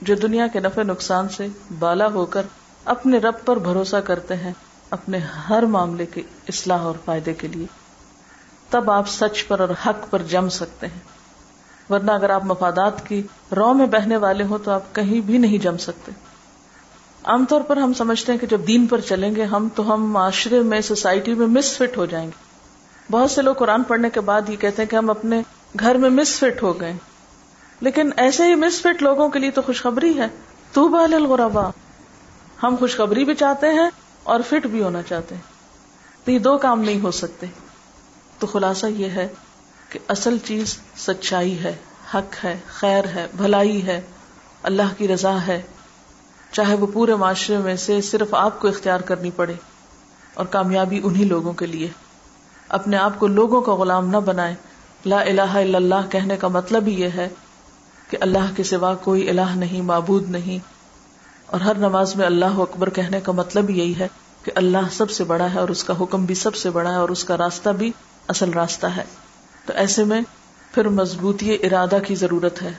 جو 0.00 0.14
دنیا 0.14 0.46
کے 0.46 0.60
نفع، 0.60 0.82
نقصان 0.82 1.28
سے 1.28 1.46
بالا 1.78 2.06
ہو 2.06 2.26
کر 2.26 2.42
اپنے 2.84 3.18
رب 3.18 3.34
پر 3.44 3.56
بھروسہ 3.56 3.96
کرتے 3.96 4.36
ہیں، 4.36 4.52
اپنے 4.90 5.18
ہر 5.18 5.62
معاملے 5.62 6.06
کے 6.06 6.22
اصلاح 6.48 6.80
اور 6.80 6.94
فائدے 7.04 7.34
کے 7.34 7.48
لیے۔ 7.48 7.79
تب 8.70 8.90
آپ 8.90 9.08
سچ 9.08 9.46
پر 9.46 9.60
اور 9.60 9.68
حق 9.68 10.10
پر 10.10 10.22
جم 10.22 10.48
سکتے 10.48 10.86
ہیں۔ 10.86 10.98
ورنہ 11.92 12.10
اگر 12.10 12.30
آپ 12.30 12.44
مفادات 12.44 13.08
کی 13.08 13.22
رو 13.56 13.74
میں 13.74 13.86
بہنے 13.86 14.16
والے 14.16 14.44
ہو 14.44 14.58
تو 14.58 14.70
آپ 14.70 14.94
کہیں 14.94 15.20
بھی 15.20 15.38
نہیں 15.38 15.58
جم 15.58 15.76
سکتے۔ 15.76 16.12
عام 17.24 17.44
طور 17.44 17.60
پر 17.60 17.76
ہم 17.76 17.92
سمجھتے 17.92 18.32
ہیں 18.32 18.38
کہ 18.38 18.46
جب 18.46 18.60
دین 18.66 18.86
پر 18.86 19.00
چلیں 19.00 19.36
گے 19.36 19.44
ہم 19.44 19.68
تو 19.74 19.94
ہم 19.94 20.12
معاشرے 20.12 20.60
میں، 20.60 20.80
سوسائٹی 20.80 21.34
میں 21.34 21.46
مس 21.46 21.76
فٹ 21.76 21.96
ہو 21.96 22.06
جائیں 22.06 22.26
گے۔ 22.26 22.50
بہت 23.10 23.30
سے 23.30 23.42
لوگ 23.42 23.54
قرآن 23.54 23.82
پڑھنے 23.82 24.10
کے 24.10 24.20
بعد 24.20 24.48
یہ 24.48 24.56
کہتے 24.56 24.82
ہیں 24.82 24.90
کہ 24.90 24.96
ہم 24.96 25.10
اپنے 25.10 25.42
گھر 25.80 25.94
میں 25.94 26.10
مس 26.10 26.38
فٹ 26.38 26.62
ہو 26.62 26.80
گئے۔ 26.80 26.92
لیکن 27.80 28.10
ایسے 28.16 28.42
ہی 28.42 28.54
مس 28.54 28.80
فٹ 28.80 29.02
لوگوں 29.02 29.28
کے 29.28 29.38
لیے 29.38 29.50
تو 29.50 29.62
خوشخبری 29.62 30.18
ہے۔ 30.18 30.26
تو 30.72 30.88
بال 30.88 31.14
الغربا 31.14 31.70
ہم 32.62 32.76
خوشخبری 32.78 33.24
بھی 33.24 33.34
چاہتے 33.34 33.68
ہیں 33.68 33.90
اور 34.22 34.40
فٹ 34.48 34.66
بھی 34.66 34.82
ہونا 34.82 35.02
چاہتے 35.02 35.34
ہیں۔ 35.34 35.42
تو 36.24 36.30
یہ 36.30 36.38
دو 36.38 36.58
کام 36.58 36.80
نہیں 36.80 37.00
ہو 37.00 37.10
سکتے۔ 37.10 37.46
تو 38.40 38.46
خلاصہ 38.46 38.86
یہ 38.86 39.08
ہے 39.10 39.28
کہ 39.88 39.98
اصل 40.08 40.38
چیز 40.44 40.78
سچائی 40.96 41.64
ہے، 41.64 41.76
حق 42.14 42.44
ہے، 42.44 42.58
خیر 42.66 43.04
ہے، 43.04 43.26
بھلائی 43.36 43.86
ہے، 43.86 44.00
اللہ 44.62 44.82
کی 44.98 45.08
رضا 45.08 45.46
ہے۔ 45.46 45.62
چاہے 46.52 46.74
وہ 46.74 46.86
پورے 46.92 47.14
معاشرے 47.14 47.58
میں 47.58 47.76
سے 47.76 48.00
صرف 48.00 48.34
آپ 48.34 48.60
کو 48.60 48.68
اختیار 48.68 49.00
کرنی 49.00 49.30
پڑے 49.30 49.54
اور 50.34 50.46
کامیابی 50.46 51.00
انہی 51.04 51.24
لوگوں 51.24 51.52
کے 51.52 51.66
لیے۔ 51.66 51.88
اپنے 52.68 52.96
آپ 52.96 53.18
کو 53.18 53.26
لوگوں 53.26 53.60
کا 53.60 53.74
غلام 53.74 54.08
نہ 54.08 54.16
بنائے 54.16 54.54
لا 55.06 55.20
الہ 55.20 55.40
الا 55.40 55.76
اللہ 55.78 56.10
کہنے 56.10 56.36
کا 56.36 56.48
مطلب 56.48 56.86
ہی 56.86 57.00
یہ 57.00 57.08
ہے 57.14 57.28
کہ 58.10 58.16
اللہ 58.20 58.52
کے 58.56 58.62
سوا 58.62 58.94
کوئی 58.94 59.30
الہ 59.30 59.54
نہیں، 59.54 59.82
معبود 59.82 60.30
نہیں۔ 60.30 60.58
اور 61.46 61.60
ہر 61.60 61.74
نماز 61.74 62.16
میں 62.16 62.26
اللہ 62.26 62.58
اکبر 62.58 62.90
کہنے 62.90 63.20
کا 63.20 63.32
مطلب 63.32 63.70
یہی 63.70 63.98
ہے 63.98 64.08
کہ 64.42 64.52
اللہ 64.54 64.78
سب 64.92 65.10
سے 65.10 65.24
بڑا 65.24 65.46
ہے 65.54 65.58
اور 65.58 65.68
اس 65.68 65.84
کا 65.84 65.94
حکم 66.00 66.24
بھی 66.24 66.34
سب 66.34 66.54
سے 66.54 66.70
بڑا 66.70 66.90
ہے 66.90 66.96
اور 66.96 67.08
اس 67.08 67.24
کا 67.24 67.36
راستہ 67.36 67.70
بھی 67.70 67.92
اصل 68.30 68.52
راستہ 68.52 68.86
ہے۔ 68.86 69.04
تو 69.66 69.72
ایسے 69.72 70.04
میں 70.04 70.20
پھر 70.74 70.88
مضبوطی 70.88 71.54
ارادہ 71.54 71.98
کی 72.06 72.14
ضرورت 72.14 72.62
ہے۔ 72.62 72.72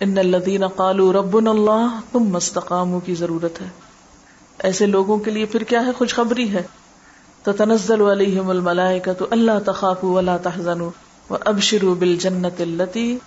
ان 0.00 0.18
الدین 0.18 0.66
قالو 0.66 1.12
رب 1.12 1.36
اللہ، 1.36 2.00
تم 2.12 2.20
مستقام 2.20 3.00
کی 3.00 3.14
ضرورت 3.14 3.60
ہے۔ 3.60 3.68
ایسے 4.58 4.86
لوگوں 4.86 5.18
کے 5.18 5.30
لیے 5.30 5.44
پھر 5.44 5.62
کیا 5.62 5.86
ہے؟ 5.86 5.92
خوشخبری 5.92 6.52
ہے۔ 6.52 6.62
تو 7.42 7.52
تنزل 7.52 8.02
علیہم 8.02 8.50
الملائکہ 8.50 9.12
تو 9.12 9.26
اللہ 9.30 9.58
تخاف 9.66 10.04
ولا 10.04 10.36
تحزن 10.36 10.80
و 10.80 10.90
ابشروا 11.30 11.94
بالجنت 11.98 12.60
التي 12.60 13.18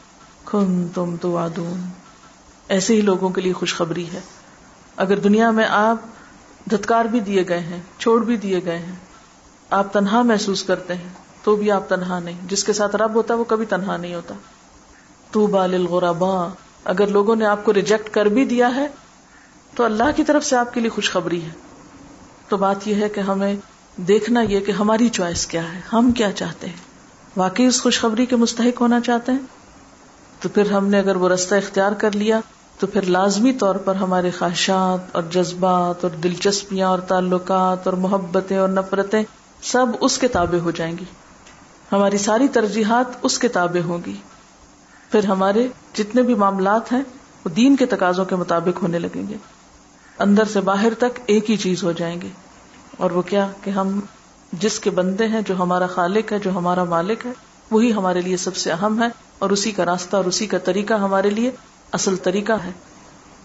کنتم 0.45 1.15
توعدون۔ 1.21 1.85
ایسے 2.67 2.95
ہی 2.95 3.01
لوگوں 3.01 3.29
کے 3.29 3.41
لیے 3.41 3.53
خوشخبری 3.53 4.05
ہے۔ 4.13 4.19
اگر 4.97 5.19
دنیا 5.19 5.51
میں 5.51 5.65
آپ 5.69 5.97
دھتکار 6.71 7.05
بھی 7.05 7.19
دیے 7.19 7.47
گئے 7.47 7.59
ہیں، 7.59 7.79
چھوڑ 7.97 8.23
بھی 8.23 8.37
دیے 8.37 8.59
گئے 8.65 8.77
ہیں، 8.77 8.95
آپ 9.69 9.93
تنہا 9.93 10.21
محسوس 10.21 10.63
کرتے 10.63 10.95
ہیں۔ 10.95 11.24
تو 11.45 11.55
بھی 11.55 11.71
آپ 11.71 11.89
تنہا 11.89 12.19
نہیں۔ 12.19 12.47
جس 12.47 12.63
کے 12.63 12.73
ساتھ 12.73 12.95
رب 12.95 13.15
ہوتا 13.15 13.33
ہے 13.33 13.39
وہ 13.39 13.43
کبھی 13.43 13.65
تنہا 13.65 13.97
نہیں 13.97 14.15
ہوتا۔ 14.15 14.35
تو 15.31 15.47
بال 15.47 15.87
غربا 15.87 16.47
اگر 16.83 17.07
لوگوں 17.07 17.35
نے 17.35 17.45
آپ 17.45 17.65
کو 17.65 17.73
ریجیکٹ 17.73 18.09
کر 18.09 18.25
بھی 18.25 18.45
دیا 18.45 18.75
ہے، 18.75 18.87
تو 19.75 19.83
اللہ 19.83 20.03
کی 20.15 20.23
طرف 20.23 20.45
سے 20.45 20.55
آپ 20.55 20.73
کے 20.73 20.79
لیے 20.79 20.89
خوشخبری 20.89 21.43
ہے۔ 21.43 21.49
تو 22.47 22.57
بات 22.57 22.87
یہ 22.87 22.95
ہے 22.95 23.09
کہ 23.09 23.19
ہمیں 23.19 23.55
دیکھنا 23.97 24.41
یہ 24.41 24.59
کہ 24.59 24.71
ہماری 24.71 25.09
چوائس 25.09 25.47
کیا 25.47 25.73
ہے۔ 25.73 25.81
ہم 25.93 26.11
کیا 26.11 26.31
چاہتے 26.31 26.67
ہیں؟ 26.67 26.75
واقعی 27.37 27.65
اس 27.65 27.81
خوشخبری 27.81 28.25
کے 28.25 28.35
مستحق 28.35 28.81
ہونا 28.81 28.99
چاہتے 28.99 29.31
ہیں؟ 29.31 29.39
تو 30.39 30.49
پھر 30.49 30.71
ہم 30.71 30.87
نے 30.87 30.99
اگر 30.99 31.15
وہ 31.15 31.29
رستہ 31.29 31.55
اختیار 31.55 31.91
کر 31.91 32.11
لیا، 32.11 32.39
تو 32.79 32.87
پھر 32.87 33.01
لازمی 33.01 33.53
طور 33.53 33.75
پر 33.75 33.95
ہمارے 33.95 34.31
خواہشات 34.31 35.15
اور 35.15 35.23
جذبات 35.23 36.03
اور 36.03 36.11
دلچسپیاں 36.11 36.89
اور 36.89 36.99
تعلقات 36.99 37.87
اور 37.87 37.93
محبتیں 37.93 38.57
اور 38.57 38.69
نفرتیں 38.69 39.23
سب 39.61 39.85
اس 40.01 40.17
کے 40.17 40.27
تابع 40.27 40.57
ہو 40.57 40.71
جائیں 40.71 40.97
گی۔ 40.97 41.05
ہماری 41.91 42.17
ساری 42.17 42.47
ترجیحات 42.47 43.05
اس 43.21 43.39
کے 43.39 43.47
تابع 43.47 43.83
ہوں 43.85 43.99
گی۔ 44.05 44.15
پھر 45.11 45.25
ہمارے 45.25 45.67
جتنے 45.93 46.21
بھی 46.21 46.35
معاملات 46.35 46.91
ہیں، 46.91 47.01
وہ 47.45 47.49
دین 47.49 47.75
کے 47.75 47.85
تقاضوں 47.85 48.25
کے 48.25 48.35
مطابق 48.35 48.81
ہونے 48.81 48.99
لگیں 48.99 49.29
گے۔ 49.29 49.35
اندر 50.19 50.43
سے 50.45 50.61
باہر 50.61 50.93
تک 50.93 51.19
ایک 51.25 51.51
ہی 51.51 51.57
چیز 51.57 51.83
ہو 51.83 51.91
جائیں 51.91 52.21
گے۔ 52.21 52.27
اور 52.97 53.11
وہ 53.11 53.21
کیا 53.21 53.47
کہ 53.63 53.69
ہم 53.69 53.99
جس 54.53 54.79
کے 54.79 54.89
بندے 54.89 55.27
ہیں، 55.27 55.41
جو 55.41 55.55
ہمارا 55.55 55.87
خالق 55.87 56.31
ہے، 56.31 56.39
جو 56.39 56.51
ہمارا 56.51 56.83
مالک 56.83 57.25
ہے، 57.25 57.31
وہی 57.71 57.93
ہمارے 57.93 58.21
لیے 58.21 58.37
سب 58.37 58.55
سے 58.55 58.71
اہم 58.71 59.01
ہے 59.01 59.07
اور 59.39 59.49
اسی 59.49 59.71
کا 59.71 59.85
راستہ 59.85 60.15
اور 60.15 60.25
اسی 60.25 60.47
کا 60.47 60.57
طریقہ 60.57 60.93
ہمارے 60.93 61.29
لیے 61.29 61.51
اصل 61.91 62.15
طریقہ 62.15 62.53
ہے۔ 62.53 62.71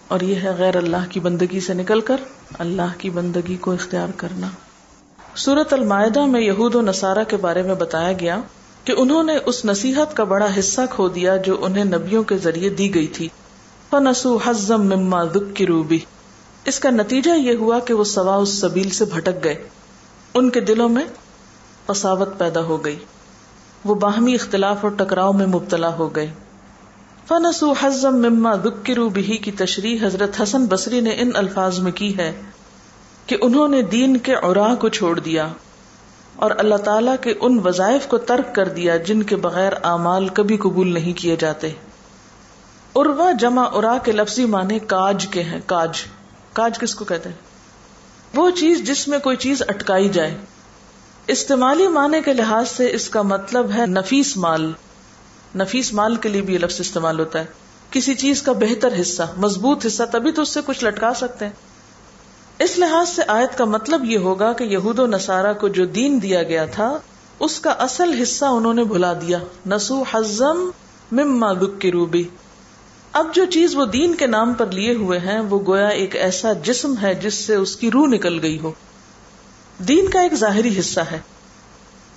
اور 0.07 0.19
یہ 0.19 0.35
ہے 0.35 0.51
غیر 0.57 0.75
اللہ 0.75 0.97
کی 1.09 1.19
بندگی 1.19 1.59
سے 1.59 1.73
نکل 1.73 2.01
کر 2.01 2.15
اللہ 2.59 2.97
کی 2.97 3.09
بندگی 3.09 3.57
کو 3.57 3.71
اختیار 3.71 4.07
کرنا۔ 4.17 4.47
سورت 5.35 5.73
المائدہ 5.73 6.25
میں 6.25 6.41
یہود 6.41 6.75
و 6.75 6.81
نصارہ 6.81 7.23
کے 7.27 7.37
بارے 7.37 7.61
میں 7.61 7.75
بتایا 7.75 8.11
گیا 8.19 8.41
کہ 8.83 8.93
انہوں 8.97 9.23
نے 9.23 9.33
اس 9.45 9.65
نصیحت 9.65 10.17
کا 10.17 10.23
بڑا 10.23 10.47
حصہ 10.59 10.81
کھو 10.89 11.07
دیا 11.07 11.37
جو 11.37 11.65
انہیں 11.65 11.83
نبیوں 11.83 12.23
کے 12.23 12.37
ذریعے 12.37 12.69
دی 12.69 12.95
گئی 12.95 13.07
تھی۔ 13.07 13.29
فنسو 13.89 14.37
حزم 14.45 14.81
مما 14.81 15.23
دکھ 15.23 15.55
کی 15.55 15.65
روبی 15.65 15.99
اس 16.65 16.79
کا 16.79 16.89
نتیجہ 16.89 17.31
یہ 17.31 17.55
ہوا 17.55 17.79
کہ 17.79 17.93
وہ 17.93 18.03
سوا 18.03 18.35
اس 18.35 18.49
سبیل 18.49 18.89
سے 18.89 19.05
بھٹک 19.05 19.43
گئے۔ 19.43 19.67
ان 20.33 20.49
کے 20.49 20.59
دلوں 20.59 20.89
میں 20.89 21.03
قساوت 21.85 22.37
پیدا 22.37 22.61
ہو 22.61 22.85
گئی۔ 22.85 22.95
وہ 23.85 23.95
باہمی 23.95 24.35
اختلاف 24.35 24.77
اور 24.81 24.91
ٹکراؤ 24.91 25.33
میں 25.33 25.47
مبتلا 25.47 25.95
ہو 25.95 26.15
گئے۔ 26.15 26.33
فنسو 27.27 27.73
حزم 27.81 28.15
مما 28.15 28.55
دکرو 28.55 29.09
بہی 29.09 29.37
کی 29.37 29.51
تشریح 29.51 29.97
حضرت 30.01 30.41
حسن 30.43 30.65
بصری 30.65 30.99
نے 30.99 31.09
ان 31.09 31.31
الفاظ 31.33 31.79
میں 31.79 31.91
کی 31.91 32.17
ہے۔ 32.17 32.41
کہ 33.31 33.37
انہوں 33.41 33.67
نے 33.67 33.81
دین 33.81 34.17
کے 34.17 34.35
اوراہ 34.35 34.75
کو 34.75 34.89
چھوڑ 34.89 35.19
دیا 35.19 35.47
اور 36.35 36.51
اللہ 36.57 36.75
تعالی 36.75 37.11
کے 37.21 37.33
ان 37.39 37.59
وظائف 37.63 38.07
کو 38.07 38.17
ترک 38.17 38.55
کر 38.55 38.67
دیا 38.67 38.97
جن 38.97 39.23
کے 39.23 39.35
بغیر 39.35 39.73
اعمال 39.83 40.29
کبھی 40.29 40.57
قبول 40.57 40.93
نہیں 40.93 41.13
کیے 41.13 41.35
جاتے۔ 41.35 41.69
اروا 42.95 43.31
جمع 43.31 43.69
ارا 43.73 43.97
کے 44.03 44.11
لفظی 44.11 44.45
معنی 44.45 44.79
کاج 44.79 45.27
کے 45.31 45.43
ہیں، 45.43 45.59
کاج۔ 45.65 46.03
کاج 46.53 46.79
کس 46.79 46.95
کو 46.95 47.05
کہتے 47.05 47.29
ہیں؟ 47.29 47.35
وہ 48.33 48.49
چیز 48.49 48.83
جس 48.83 49.07
میں 49.07 49.19
کوئی 49.19 49.37
چیز 49.37 49.61
اٹکائی 49.61 50.09
جائے۔ 50.09 50.37
استعمالی 51.27 51.87
معنی 51.87 52.21
کے 52.25 52.33
لحاظ 52.33 52.69
سے 52.69 52.93
اس 52.93 53.09
کا 53.09 53.21
مطلب 53.21 53.71
ہے 53.71 53.85
نفیس 53.85 54.37
مال۔ 54.37 54.71
نفیس 55.55 55.93
مال 55.93 56.15
کے 56.15 56.29
لیے 56.29 56.41
بھی 56.41 56.53
یہ 56.53 56.59
لفظ 56.59 56.79
استعمال 56.79 57.19
ہوتا 57.19 57.39
ہے۔ 57.39 57.45
کسی 57.91 58.15
چیز 58.15 58.41
کا 58.41 58.51
بہتر 58.51 59.01
حصہ، 59.01 59.23
مضبوط 59.37 59.85
حصہ، 59.85 60.03
تبھی 60.11 60.31
تو 60.31 60.41
اس 60.41 60.49
سے 60.49 60.59
کچھ 60.65 60.83
لٹکا 60.83 61.13
سکتے 61.13 61.45
ہیں۔ 61.45 61.70
اس 62.61 62.77
لحاظ 62.77 63.09
سے 63.09 63.21
آیت 63.27 63.57
کا 63.57 63.65
مطلب 63.65 64.05
یہ 64.05 64.17
ہوگا 64.17 64.53
کہ 64.53 64.63
یہود 64.63 64.99
و 64.99 65.05
نصارہ 65.05 65.53
کو 65.53 65.67
جو 65.67 65.85
دین 65.85 66.21
دیا 66.21 66.43
گیا 66.43 66.65
تھا، 66.65 66.97
اس 67.39 67.59
کا 67.59 67.69
اصل 67.69 68.21
حصہ 68.21 68.45
انہوں 68.45 68.73
نے 68.73 68.83
بھلا 68.83 69.13
دیا۔ 69.13 69.37
نسو 69.69 70.03
حزم 70.13 70.69
مما 71.11 71.53
کی 71.53 71.91
روبی 71.91 72.23
اب 73.11 73.27
جو 73.33 73.45
چیز 73.45 73.75
وہ 73.75 73.85
دین 73.85 74.15
کے 74.15 74.27
نام 74.27 74.53
پر 74.53 74.71
لیے 74.71 74.93
ہوئے 74.93 75.19
ہیں، 75.19 75.39
وہ 75.39 75.59
گویا 75.67 75.87
ایک 75.87 76.15
ایسا 76.15 76.53
جسم 76.53 76.93
ہے 77.01 77.13
جس 77.13 77.33
سے 77.33 77.55
اس 77.55 77.75
کی 77.75 77.91
روح 77.91 78.07
نکل 78.07 78.41
گئی 78.41 78.59
ہو۔ 78.59 78.71
دین 79.87 80.09
کا 80.09 80.21
ایک 80.21 80.33
ظاہری 80.33 80.79
حصہ 80.79 80.99
ہے 80.99 81.19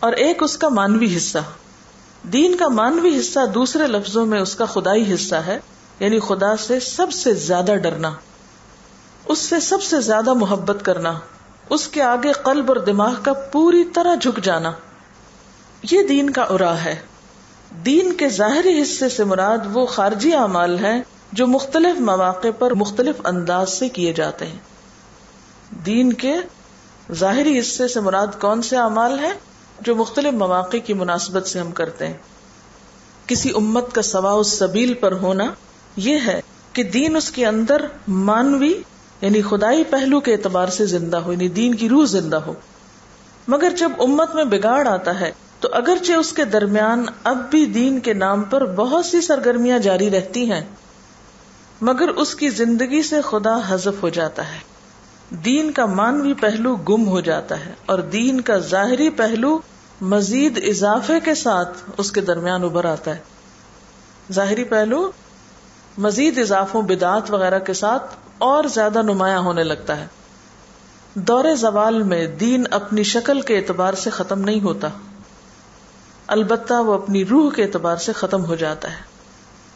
اور 0.00 0.12
ایک 0.12 0.42
اس 0.42 0.56
کا 0.56 0.68
مانوی 0.68 1.16
حصہ۔ 1.16 1.38
دین 2.32 2.56
کا 2.56 2.68
مانوی 2.68 3.20
حصہ 3.20 3.40
دوسرے 3.54 3.86
لفظوں 3.86 4.26
میں 4.26 4.40
اس 4.40 4.54
کا 4.54 4.64
خدائی 4.64 5.14
حصہ 5.14 5.34
ہے 5.34 5.58
یعنی 6.00 6.18
خدا 6.18 6.56
سے 6.56 6.80
سب 6.80 7.12
سے 7.12 7.34
زیادہ 7.34 7.72
ڈرنا۔ 7.82 8.10
اس 9.28 9.38
سے 9.38 9.60
سب 9.60 9.82
سے 9.82 10.00
زیادہ 10.00 10.34
محبت 10.34 10.84
کرنا، 10.84 11.12
اس 11.70 11.88
کے 11.88 12.02
آگے 12.02 12.32
قلب 12.32 12.64
اور 12.68 12.76
دماغ 12.76 13.14
کا 13.22 13.32
پوری 13.32 13.84
طرح 13.84 14.14
جھک 14.14 14.40
جانا۔ 14.42 14.72
یہ 15.90 16.02
دین 16.02 16.30
کا 16.30 16.42
ارا 16.42 16.84
ہے۔ 16.84 16.96
دین 17.86 18.12
کے 18.12 18.28
ظاہری 18.28 18.82
حصے 18.82 19.08
سے 19.08 19.24
مراد 19.24 19.58
وہ 19.72 19.86
خارجی 19.86 20.34
اعمال 20.34 20.78
ہیں 20.78 21.02
جو 21.32 21.46
مختلف 21.46 22.00
مواقع 22.00 22.48
پر 22.58 22.74
مختلف 22.74 23.16
انداز 23.24 23.72
سے 23.72 23.88
کیے 23.88 24.12
جاتے 24.12 24.46
ہیں۔ 24.46 24.58
دین 25.70 26.12
کے 26.12 26.34
ظاہری 27.12 27.60
حصے 27.60 27.88
سے 27.88 28.00
مراد 28.00 28.26
کون 28.40 28.62
سے 28.62 28.76
اعمال 28.76 29.18
ہیں 29.18 29.34
جو 29.80 29.96
مختلف 29.96 30.32
مواقع 30.32 30.76
کی 30.76 30.94
مناسبت 30.94 31.46
سے 31.46 31.60
ہم 31.60 31.70
کرتے 31.70 32.06
ہیں؟ 32.06 32.14
کسی 33.26 33.50
امت 33.56 33.92
کا 33.92 34.02
سوا 34.02 34.32
اس 34.32 34.46
سبیل 34.46 34.94
پر 34.94 35.12
ہونا 35.12 35.44
یہ 35.96 36.18
ہے 36.26 36.40
کہ 36.72 36.82
دین 36.82 37.16
اس 37.16 37.30
کے 37.30 37.46
اندر 37.46 37.86
مانوی 38.08 38.74
یعنی 39.20 39.42
خدائی 39.42 39.84
پہلو 39.84 40.20
کے 40.20 40.32
اعتبار 40.32 40.68
سے 40.68 40.86
زندہ 40.86 41.16
ہو 41.16 41.32
یعنی 41.32 41.48
دین 41.48 41.74
کی 41.74 41.88
روح 41.88 42.04
زندہ 42.04 42.36
ہو۔ 42.36 42.54
مگر 43.48 43.72
جب 43.78 43.92
امت 43.98 44.34
میں 44.34 44.44
بگاڑ 44.44 44.88
آتا 44.88 45.20
ہے، 45.20 45.32
تو 45.60 45.68
اگرچہ 45.72 46.12
اس 46.12 46.32
کے 46.32 46.44
درمیان 46.44 47.04
اب 47.24 47.50
بھی 47.50 47.66
دین 47.66 48.00
کے 48.00 48.12
نام 48.12 48.42
پر 48.42 48.66
بہت 48.66 49.06
سی 49.06 49.20
سرگرمیاں 49.20 49.78
جاری 49.78 50.10
رہتی 50.10 50.52
ہیں، 50.52 50.60
مگر 51.80 52.08
اس 52.08 52.34
کی 52.34 52.48
زندگی 52.48 53.02
سے 53.02 53.20
خدا 53.20 53.58
حذف 53.68 54.02
ہو 54.02 54.08
جاتا 54.08 54.42
ہے۔ 54.48 54.58
دین 55.30 55.72
کا 55.72 55.86
مانوی 55.86 56.34
پہلو 56.34 56.76
گم 56.76 57.08
ہو 57.08 57.20
جاتا 57.20 57.66
ہے 57.66 57.72
اور 57.86 57.98
دین 57.98 58.40
کا 58.40 58.58
ظاہری 58.58 59.10
پہلو 59.10 59.58
مزید 60.00 60.60
اضافے 60.66 61.20
کے 61.20 61.34
ساتھ 61.34 61.78
اس 61.98 62.12
کے 62.12 62.20
درمیان 62.20 62.64
ابھر 62.64 62.84
آتا 62.84 63.10
ہے۔ 63.10 63.20
ظاہری 64.32 64.64
پہلو، 64.64 65.10
مزید 65.98 66.38
اضافوں 66.38 66.82
بدعت 66.82 67.30
وغیرہ 67.30 67.58
کے 67.58 67.72
ساتھ 67.72 68.14
اور 68.38 68.64
زیادہ 68.64 69.02
نمایاں 69.02 69.40
ہونے 69.40 69.64
لگتا 69.64 69.96
ہے۔ 69.96 70.06
دور 71.14 71.54
زوال 71.54 72.02
میں 72.02 72.26
دین 72.26 72.64
اپنی 72.70 73.02
شکل 73.02 73.40
کے 73.40 73.56
اعتبار 73.56 73.94
سے 73.94 74.10
ختم 74.10 74.40
نہیں 74.40 74.60
ہوتا۔ 74.60 74.88
البتہ 76.26 76.74
وہ 76.74 76.94
اپنی 76.94 77.24
روح 77.24 77.50
کے 77.50 77.64
اعتبار 77.64 77.96
سے 77.96 78.12
ختم 78.12 78.44
ہو 78.44 78.54
جاتا 78.54 78.90
ہے۔ 78.90 79.14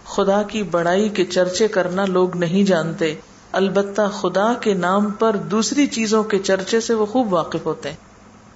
خدا 0.04 0.42
کی 0.42 0.62
بڑائی 0.62 1.08
کے 1.08 1.24
چرچے 1.24 1.68
کرنا 1.68 2.04
لوگ 2.04 2.36
نہیں 2.36 2.64
جانتے۔ 2.64 3.14
البتہ 3.52 4.02
خدا 4.12 4.52
کے 4.54 4.74
نام 4.74 5.10
پر 5.10 5.36
دوسری 5.36 5.86
چیزوں 5.86 6.22
کے 6.22 6.38
چرچے 6.38 6.80
سے 6.80 6.94
وہ 6.94 7.06
خوب 7.06 7.32
واقف 7.32 7.66
ہوتے 7.66 7.88
ہیں۔ 7.90 7.96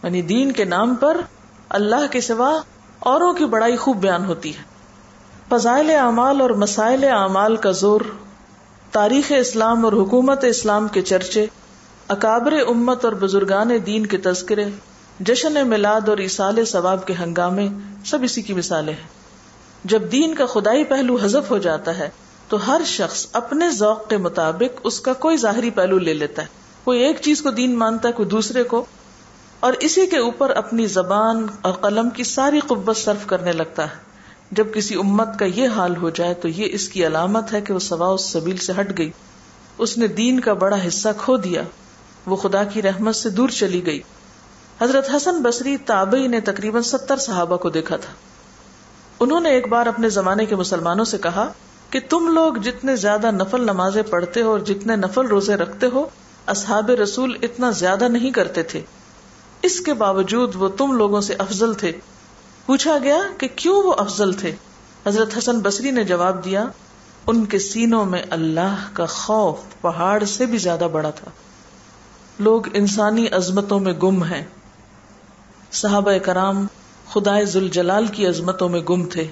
یعنی 0.02 0.22
دین 0.22 0.52
کے 0.52 0.64
نام 0.64 0.94
پر 0.94 1.20
اللہ 1.68 2.06
کے 2.10 2.20
سوا 2.20 2.60
اوروں 2.98 3.32
کی 3.32 3.44
بڑائی 3.44 3.76
خوب 3.76 3.96
بیان 3.96 4.24
ہوتی 4.24 4.56
ہے۔ 4.56 4.62
فضائل 5.48 5.90
اعمال 5.90 6.40
اور 6.40 6.50
مسائل 6.50 7.04
اعمال 7.04 7.56
کا 7.56 7.70
زور 7.70 8.00
تاریخ 8.92 9.32
اسلام 9.38 9.84
اور 9.84 9.92
حکومت 9.92 10.44
اسلام 10.44 10.88
کے 10.88 11.02
چرچے، 11.02 11.46
اکابر 12.08 12.52
امت 12.52 13.04
اور 13.04 13.12
بزرگان 13.12 13.70
دین 13.86 14.06
کے 14.06 14.16
تذکرے، 14.16 14.64
جشن 15.20 15.68
میلاد 15.68 16.08
اور 16.08 16.18
اصال 16.18 16.64
ثواب 16.64 17.06
کے 17.06 17.14
ہنگامے، 17.20 17.68
سب 18.04 18.18
اسی 18.22 18.42
کی 18.42 18.52
مثالیں 18.52 18.92
ہیں۔ 18.92 19.08
جب 19.84 20.02
دین 20.12 20.34
کا 20.34 20.46
خدائی 20.46 20.84
پہلو 20.84 21.16
حذف 21.16 21.50
ہو 21.50 21.58
جاتا 21.58 21.98
ہے، 21.98 22.08
تو 22.48 22.66
ہر 22.66 22.80
شخص 22.86 23.26
اپنے 23.32 23.70
ذوق 23.70 24.08
کے 24.08 24.16
مطابق 24.16 24.80
اس 24.84 25.00
کا 25.00 25.12
کوئی 25.12 25.36
ظاہری 25.36 25.70
پہلو 25.70 25.98
لے 25.98 26.14
لیتا 26.14 26.42
ہے۔ 26.42 26.46
کوئی 26.84 27.00
ایک 27.00 27.16
چیز 27.20 27.42
کو 27.42 27.50
دین 27.50 27.78
مانتا 27.78 28.08
ہے، 28.08 28.12
کوئی 28.12 28.28
دوسرے 28.28 28.62
کو، 28.62 28.84
اور 29.60 29.72
اسی 29.72 30.06
کے 30.06 30.18
اوپر 30.18 30.50
اپنی 30.50 30.86
زبان 30.86 31.46
اور 31.62 31.72
قلم 31.72 32.10
کی 32.10 32.24
ساری 32.24 32.60
قبت 32.60 32.96
صرف 32.96 33.26
کرنے 33.26 33.52
لگتا 33.52 33.84
ہے۔ 33.84 34.11
جب 34.52 34.74
کسی 34.74 34.94
امت 34.94 35.38
کا 35.38 35.44
یہ 35.44 35.68
حال 35.68 35.96
ہو 35.96 36.10
جائے 36.10 36.34
تو 36.34 36.48
یہ 36.48 36.68
اس 36.72 36.88
کی 36.88 37.06
علامت 37.06 37.52
ہے 37.52 37.60
کہ 37.60 37.74
وہ 37.74 37.78
سوا 37.78 38.06
اس 38.06 38.24
سبیل 38.24 38.56
سے 38.56 38.72
ہٹ 38.80 38.98
گئی۔ 38.98 39.10
اس 39.78 39.98
نے 39.98 40.06
دین 40.06 40.40
کا 40.40 40.52
بڑا 40.52 40.76
حصہ 40.88 41.08
کھو 41.18 41.36
دیا۔ 41.36 41.62
وہ 42.26 42.36
خدا 42.36 42.64
کی 42.64 42.82
رحمت 42.82 43.16
سے 43.16 43.30
دور 43.30 43.48
چلی 43.48 43.86
گئی۔ 43.86 44.00
حضرت 44.80 45.10
حسن 45.16 45.42
بصری 45.42 45.76
تابعی 45.76 46.26
نے 46.26 46.40
تقریباً 46.40 46.82
ستر 46.82 47.16
صحابہ 47.16 47.56
کو 47.56 47.70
دیکھا 47.70 47.96
تھا۔ 47.96 48.12
انہوں 49.20 49.40
نے 49.40 49.48
ایک 49.48 49.68
بار 49.68 49.86
اپنے 49.86 50.08
زمانے 50.08 50.46
کے 50.46 50.56
مسلمانوں 50.56 51.04
سے 51.04 51.18
کہا 51.18 51.52
کہ 51.90 52.00
تم 52.08 52.28
لوگ 52.28 52.54
جتنے 52.54 52.96
زیادہ 52.96 53.30
نفل 53.30 53.62
نمازیں 53.62 54.02
پڑھتے 54.02 54.42
ہو 54.42 54.50
اور 54.50 54.60
جتنے 54.60 54.96
نفل 54.96 55.26
روزے 55.26 55.54
رکھتے 55.54 55.86
ہو، 55.86 56.08
اصحاب 56.46 56.90
رسول 56.90 57.36
اتنا 57.42 57.70
زیادہ 57.70 58.08
نہیں 58.08 58.30
کرتے 58.30 58.62
تھے۔ 58.62 58.80
اس 59.62 59.80
کے 59.80 59.94
باوجود 59.94 60.56
وہ 60.56 60.68
تم 60.68 60.92
لوگوں 60.92 61.20
سے 61.20 61.34
افضل 61.38 61.74
تھے۔ 61.74 61.92
پوچھا 62.66 62.98
گیا 63.02 63.18
کہ 63.38 63.48
کیوں 63.56 63.82
وہ 63.82 63.94
افضل 63.98 64.32
تھے؟ 64.32 64.54
حضرت 65.06 65.38
حسن 65.38 65.60
بصری 65.60 65.90
نے 65.90 66.04
جواب 66.04 66.44
دیا، 66.44 66.64
ان 67.26 67.44
کے 67.44 67.58
سینوں 67.58 68.04
میں 68.04 68.22
اللہ 68.30 68.88
کا 68.92 69.06
خوف 69.06 69.58
پہاڑ 69.80 70.24
سے 70.24 70.46
بھی 70.46 70.58
زیادہ 70.58 70.88
بڑا 70.92 71.10
تھا۔ 71.10 71.30
لوگ 72.38 72.76
انسانی 72.76 73.28
عظمتوں 73.28 73.80
میں 73.80 73.92
گم 73.92 74.24
ہیں۔ 74.24 74.44
صحابہ 75.72 76.12
کرام 76.18 76.66
خدائے 77.12 77.44
ذوالجلال 77.44 78.06
کی 78.06 78.26
عظمتوں 78.26 78.68
میں 78.68 78.80
گم 78.80 79.06
تھے۔ 79.06 79.26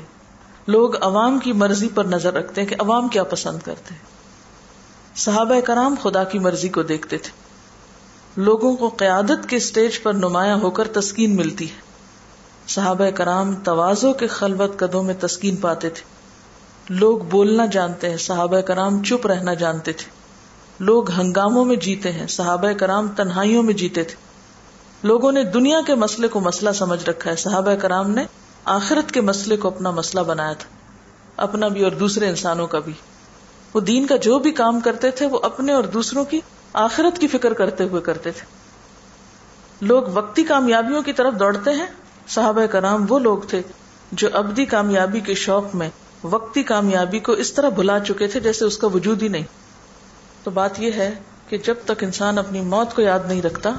لوگ 0.67 0.97
عوام 0.97 1.39
کی 1.39 1.53
مرضی 1.53 1.89
پر 1.89 2.05
نظر 2.05 2.35
رکھتے 2.35 2.61
ہیں 2.61 2.69
کہ 2.69 2.77
عوام 2.79 3.09
کیا 3.09 3.25
پسند 3.25 3.59
کرتے 3.65 3.95
صحابہ 5.17 5.61
کرام 5.61 5.95
خدا 6.03 6.25
کی 6.25 6.39
مرضی 6.39 6.69
کو 6.69 6.83
دیکھتے 6.83 7.19
تھے۔ 7.19 7.31
لوگوں 8.37 8.77
کو 8.77 8.89
قیادت 8.89 9.49
کے 9.49 9.57
اسٹیج 9.57 10.03
پر 10.03 10.13
نمایاں 10.13 10.57
ہو 10.57 10.71
کر 10.71 10.89
تسکین 10.89 11.37
ملتی 11.37 11.71
ہے۔ 11.71 11.90
صحابہ 12.71 13.11
کرام 13.11 13.55
توازوں 13.55 14.15
کے 14.15 14.27
خلوت 14.27 14.79
قدوں 14.79 15.03
میں 15.03 15.15
تسکین 15.21 15.57
پاتے 15.57 15.91
تھے۔ 15.91 16.03
لوگ 16.89 17.19
بولنا 17.19 17.67
جانتے 17.67 18.11
ہیں، 18.11 18.17
صحابہ 18.17 18.61
کرام 18.61 19.03
چپ 19.03 19.27
رہنا 19.27 19.55
جانتے 19.55 19.93
تھے۔ 19.93 20.11
لوگ 20.81 21.11
ہنگاموں 21.11 21.65
میں 21.65 21.77
جیتے 21.77 22.13
ہیں، 22.13 22.27
صحابہ 22.27 22.73
کرام 22.73 23.09
تنہائیوں 23.09 23.63
میں 23.63 23.75
جیتے 23.75 24.05
تھے۔ 24.05 24.15
لوگوں 25.03 25.33
نے 25.33 25.43
دنیا 25.45 25.81
کے 25.87 25.95
مسئلے 25.95 26.29
کو 26.29 26.41
مسئلہ 26.41 26.71
سمجھ 26.71 27.11
رکھا 27.11 27.31
ہے۔ 27.31 27.37
صحابہ 27.37 27.75
کرام 27.75 28.11
نے 28.11 28.25
آخرت 28.65 29.13
کے 29.13 29.21
مسئلے 29.21 29.57
کو 29.57 29.69
اپنا 29.69 29.91
مسئلہ 29.91 30.23
بنایا 30.23 30.53
تھا، 30.53 30.69
اپنا 31.43 31.69
بھی 31.69 31.85
اور 31.85 31.93
دوسرے 31.93 32.29
انسانوں 32.29 32.67
کا 32.67 32.79
بھی۔ 32.79 32.93
وہ 33.75 33.81
دین 33.81 34.07
کا 34.07 34.17
جو 34.17 34.39
بھی 34.39 34.51
کام 34.51 34.81
کرتے 34.81 35.11
تھے، 35.11 35.27
وہ 35.27 35.39
اپنے 35.43 35.73
اور 35.73 35.85
دوسروں 35.85 36.25
کی 36.25 36.41
آخرت 36.73 37.19
کی 37.19 37.29
فکر 37.29 37.53
کرتے 37.53 37.85
ہوئے 37.85 38.03
کرتے 38.03 38.31
تھے۔ 38.31 38.45
لوگ 39.87 40.03
وقتی 40.15 40.43
کامیابیوں 40.43 41.03
کی 41.03 41.13
طرف 41.13 41.35
دوڑتے 41.35 41.71
ہیں 41.71 41.87
صحابہ 42.31 42.67
کرام 42.67 43.07
وہ 43.09 43.19
لوگ 43.19 43.39
تھے 43.39 43.63
جو 44.13 44.29
ابدی 44.33 44.65
کامیابی 44.65 45.21
کے 45.21 45.35
شوق 45.35 45.75
میں، 45.75 45.91
وقتی 46.23 46.63
کامیابی 46.63 47.19
کو 47.19 47.33
اس 47.33 47.53
طرح 47.53 47.69
بھلا 47.69 48.01
چکے 48.01 48.27
تھے 48.27 48.41
جیسے 48.41 48.65
اس 48.65 48.79
کا 48.79 48.87
وجود 48.87 49.23
ہی 49.23 49.29
نہیں۔ 49.29 49.43
تو 50.45 50.51
بات 50.51 50.81
یہ 50.81 50.93
ہے 50.93 51.15
کہ 51.49 51.59
جب 51.59 51.75
تک 51.85 52.05
انسان 52.05 52.39
اپنی 52.39 52.61
موت 52.61 52.95
کو 52.95 53.03
یاد 53.03 53.21
نہیں 53.27 53.43
رکھتا، 53.43 53.71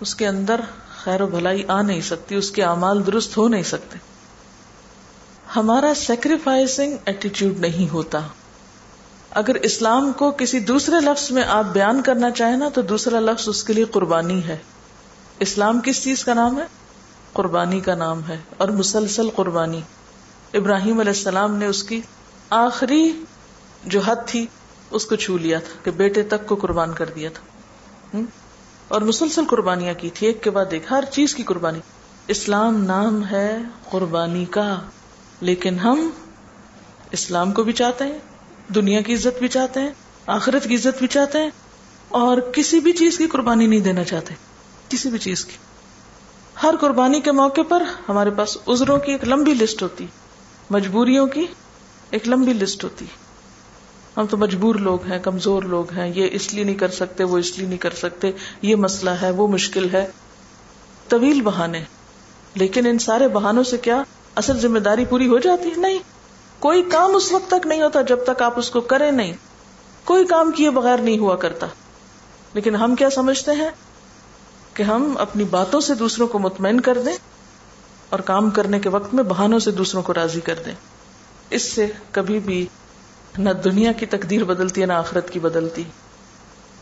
اس 0.00 0.14
کے 0.14 0.26
اندر 0.26 0.60
خیر 0.98 1.20
و 1.20 1.26
بھلائی 1.26 1.64
آ 1.68 1.82
نہیں 1.82 2.00
سکتی، 2.00 2.34
اس 2.34 2.50
کے 2.50 2.62
اعمال 2.62 3.06
درست 3.06 3.36
ہو 3.36 3.48
نہیں 3.48 3.62
سکتے۔ 3.62 3.98
ہمارا 5.56 5.92
سیکریفائسنگ 5.96 6.96
ایٹیچیوڈ 7.06 7.58
نہیں 7.58 7.92
ہوتا۔ 7.92 8.20
اگر 9.30 9.54
اسلام 9.54 10.12
کو 10.12 10.30
کسی 10.30 10.58
دوسرے 10.60 11.00
لفظ 11.00 11.30
میں 11.30 11.44
آپ 11.44 11.64
بیان 11.64 12.02
کرنا 12.02 12.30
چاہیں 12.30 12.56
نا، 12.56 12.68
تو 12.68 12.82
دوسرا 12.82 13.20
لفظ 13.20 13.48
اس 13.48 13.64
کے 13.64 13.72
لیے 13.72 13.84
قربانی 13.84 14.44
ہے۔ 14.44 14.56
اسلام 15.38 15.80
کس 15.80 16.04
چیز 16.04 16.24
کا 16.24 16.34
نام 16.34 16.58
ہے؟ 16.58 16.75
قربانی 17.36 17.80
کا 17.80 17.94
نام 17.94 18.20
ہے 18.28 18.38
اور 18.56 18.68
مسلسل 18.68 19.30
قربانی۔ 19.30 19.80
ابراہیم 20.54 21.00
علیہ 21.00 21.12
السلام 21.12 21.56
نے 21.56 21.66
اس 21.66 21.82
کی 21.82 22.00
آخری 22.50 23.24
جو 23.84 24.00
حد 24.00 24.16
تھی، 24.26 24.46
اس 24.90 25.04
کو 25.04 25.16
چھو 25.16 25.38
لیا 25.38 25.58
تھا 25.58 25.84
کہ 25.84 25.90
بیٹے 25.90 26.22
تک 26.22 26.46
کو 26.46 26.54
قربان 26.54 26.92
کر 26.92 27.06
دیا 27.16 27.30
تھا۔ 27.34 27.42
اور 28.88 29.00
مسلسل 29.00 29.44
قربانیاں 29.44 29.94
کی 29.94 30.10
تھی، 30.10 30.26
ایک 30.26 30.42
کے 30.42 30.50
بعد 30.50 30.64
ایک۔ 30.70 30.82
ہر 30.90 31.04
چیز 31.12 31.34
کی 31.34 31.42
قربانی۔ 31.42 31.78
اسلام 32.28 32.84
نام 32.84 33.26
ہے 33.30 33.58
قربانی 33.90 34.44
کا، 34.44 34.80
لیکن 35.40 35.78
ہم 35.78 36.10
اسلام 37.10 37.52
کو 37.52 37.62
بھی 37.62 37.72
چاہتے 37.72 38.04
ہیں، 38.04 38.18
دنیا 38.74 39.00
کی 39.00 39.14
عزت 39.14 39.38
بھی 39.38 39.48
چاہتے 39.48 39.80
ہیں، 39.80 39.90
آخرت 40.26 40.64
کی 40.64 40.74
عزت 40.74 40.98
بھی 40.98 41.06
چاہتے 41.06 41.38
ہیں، 41.38 41.50
اور 42.08 42.38
کسی 42.40 42.80
بھی 42.80 42.92
چیز 42.92 43.18
کی 43.18 43.26
قربانی 43.26 43.66
نہیں 43.66 43.80
دینا 43.80 44.04
چاہتے۔ 44.04 44.34
کسی 44.88 45.08
بھی 45.08 45.18
چیز 45.18 45.44
کی۔ 45.44 45.56
ہر 46.62 46.74
قربانی 46.80 47.20
کے 47.20 47.32
موقع 47.32 47.60
پر 47.68 47.82
ہمارے 48.08 48.30
پاس 48.30 48.58
عذروں 48.68 48.98
کی 48.98 49.12
ایک 49.12 49.24
لمبی 49.24 49.54
لسٹ 49.54 49.82
ہوتی، 49.82 50.06
مجبوریوں 50.70 51.26
کی 51.26 51.46
ایک 52.10 52.28
لمبی 52.28 52.52
لسٹ 52.52 52.84
ہوتی۔ 52.84 53.04
ہم 54.16 54.26
تو 54.26 54.36
مجبور 54.36 54.74
لوگ 54.74 55.04
ہیں، 55.04 55.18
کمزور 55.18 55.62
لوگ 55.62 55.92
ہیں، 55.92 56.12
یہ 56.14 56.28
اس 56.32 56.54
لیے 56.54 56.64
نہیں 56.64 56.76
کر 56.76 56.90
سکتے، 56.90 57.24
وہ 57.24 57.38
اس 57.38 57.58
لیے 57.58 57.68
نہیں 57.68 57.78
کر 57.78 57.90
سکتے، 57.90 58.30
یہ 58.62 58.76
مسئلہ 58.76 59.10
ہے، 59.10 59.30
وہ 59.30 59.48
مشکل 59.48 59.94
ہے۔ 59.94 60.06
طویل 61.08 61.42
بہانے، 61.42 61.84
لیکن 62.54 62.86
ان 62.86 62.98
سارے 62.98 63.28
بہانوں 63.28 63.64
سے 63.64 63.78
کیا 63.78 64.02
اصل 64.34 64.58
ذمہ 64.58 64.78
داری 64.78 65.04
پوری 65.04 65.28
ہو 65.28 65.38
جاتی؟ 65.38 65.70
ہے 65.70 65.76
نہیں۔ 65.76 65.98
کوئی 66.58 66.82
کام 66.82 67.16
اس 67.16 67.32
وقت 67.32 67.50
تک 67.50 67.66
نہیں 67.66 67.82
ہوتا 67.82 68.02
جب 68.02 68.18
تک 68.26 68.42
آپ 68.42 68.58
اس 68.58 68.70
کو 68.70 68.80
کریں 68.80 69.10
نہیں۔ 69.10 69.32
کوئی 70.04 70.26
کام 70.26 70.52
کیے 70.52 70.70
بغیر 70.70 70.98
نہیں 70.98 71.18
ہوا 71.18 71.36
کرتا۔ 71.36 71.66
لیکن 72.54 72.76
ہم 72.76 72.94
کیا 72.94 73.10
سمجھتے 73.10 73.52
ہیں؟ 73.52 73.70
کہ 74.76 74.82
ہم 74.82 75.14
اپنی 75.18 75.44
باتوں 75.44 75.80
سے 75.80 75.94
دوسروں 75.94 76.28
کو 76.28 76.38
مطمئن 76.38 76.80
کر 76.80 76.98
دیں 76.98 77.16
اور 78.10 78.18
کام 78.18 78.50
کرنے 78.50 78.80
کے 78.80 78.88
وقت 78.88 79.14
میں 79.14 79.24
بہانوں 79.24 79.58
سے 79.58 79.70
دوسروں 79.70 80.02
کو 80.02 80.14
راضی 80.14 80.40
کر 80.40 80.54
دیں۔ 80.66 80.72
اس 81.50 81.62
سے 81.62 81.86
کبھی 82.10 82.38
بھی 82.38 82.66
نہ 83.38 83.50
دنیا 83.50 83.92
کی 83.92 84.06
تقدیر 84.06 84.44
بدلتی 84.44 84.80
ہے، 84.80 84.86
نہ 84.86 84.92
آخرت 84.92 85.30
کی 85.30 85.38
بدلتی۔ 85.38 85.82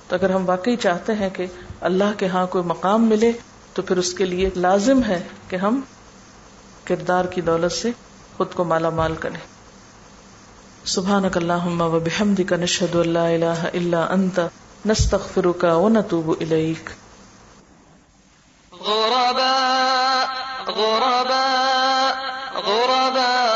تو 0.08 0.16
اگر 0.16 0.30
ہم 0.30 0.48
واقعی 0.48 0.76
چاہتے 0.76 1.14
ہیں 1.14 1.30
کہ 1.32 1.46
اللہ 1.80 2.18
کے 2.18 2.26
ہاں 2.26 2.46
کوئی 2.46 2.64
مقام 2.64 3.08
ملے، 3.08 3.32
تو 3.72 3.82
پھر 3.82 3.96
اس 3.96 4.14
کے 4.14 4.24
لیے 4.24 4.50
لازم 4.56 5.02
ہے 5.02 5.22
کہ 5.48 5.56
ہم 5.56 5.80
کردار 6.84 7.24
کی 7.24 7.40
دولت 7.40 7.72
سے 7.72 7.90
خود 8.36 8.54
کو 8.54 8.64
مالا 8.64 8.90
مال 8.90 9.14
کریں۔ 9.14 9.38
سبحانك 10.84 11.36
اللهم 11.36 11.80
وبحمدك 11.80 12.52
نشهد 12.52 12.94
ان 12.94 13.42
الا 13.72 14.06
انت 14.10 14.40
نستغفرك 14.86 15.64
ونتوب 15.64 16.34
اليك 16.40 16.90
غرباء 18.86 20.28
غرباء 20.68 22.14
غرباء. 22.66 23.53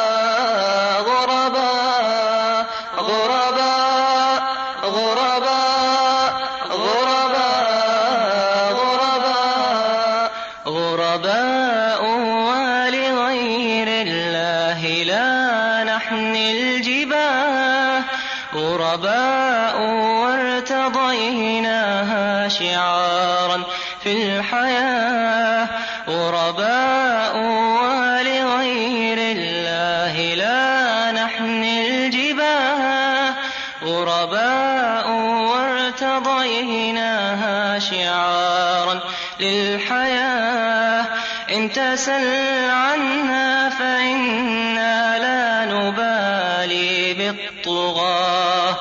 تسل 41.98 42.70
عنا 42.70 43.68
فإنا 43.70 45.18
لا 45.18 45.64
نبالي 45.74 47.14
بالطغاة 47.14 48.76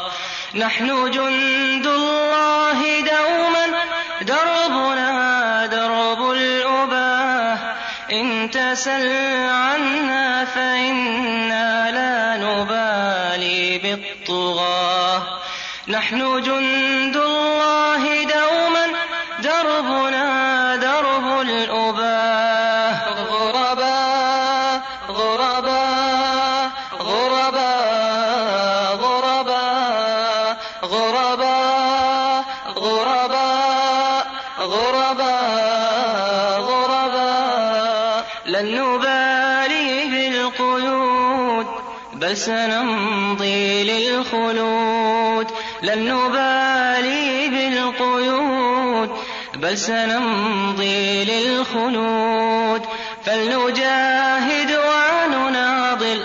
نحن 0.56 1.12
جند 1.12 1.88
الله 1.88 2.80
دوما 3.02 3.66
دربنا 4.22 5.66
درب 5.66 6.32
الأباه 6.32 7.58
إن 8.12 8.52
تسل 8.52 9.10
عنا 9.50 10.46
فإنا 10.46 11.92
لا 11.92 12.38
نبالي 12.46 13.78
بالطغاة 13.78 15.24
نحن 15.88 16.42
جند 16.42 16.97
سنمضي 42.48 43.84
للخلود 43.84 45.48
لن 45.84 46.00
نبالي 46.14 47.50
بالقيود. 47.50 49.10
بل 49.56 49.78
سنمضي 49.78 51.26
للخلود 51.26 52.82
فلنجاهد 53.26 54.80
ونناضل 54.90 56.20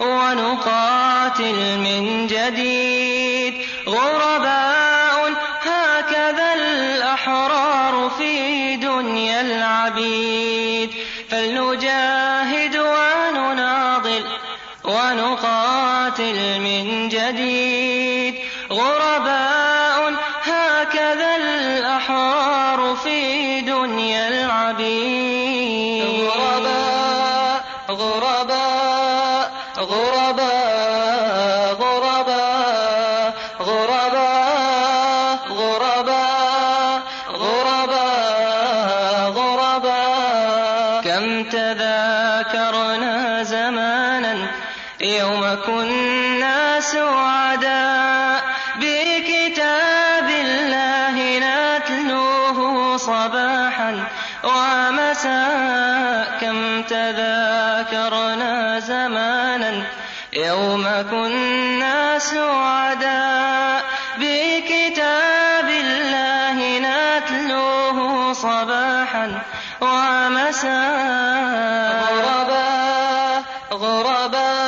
ونقاتل 0.00 1.78
من 1.78 2.26
جديد. 2.26 2.75
يوم 61.06 61.28
كنا 61.28 62.18
سعداء 62.18 63.84
بكتاب 64.18 65.68
الله 65.68 66.78
نتلوه 66.78 68.32
صباحا 68.32 69.42
ومساء 69.80 70.76
غربا 72.14 73.44
غربا 73.72 74.65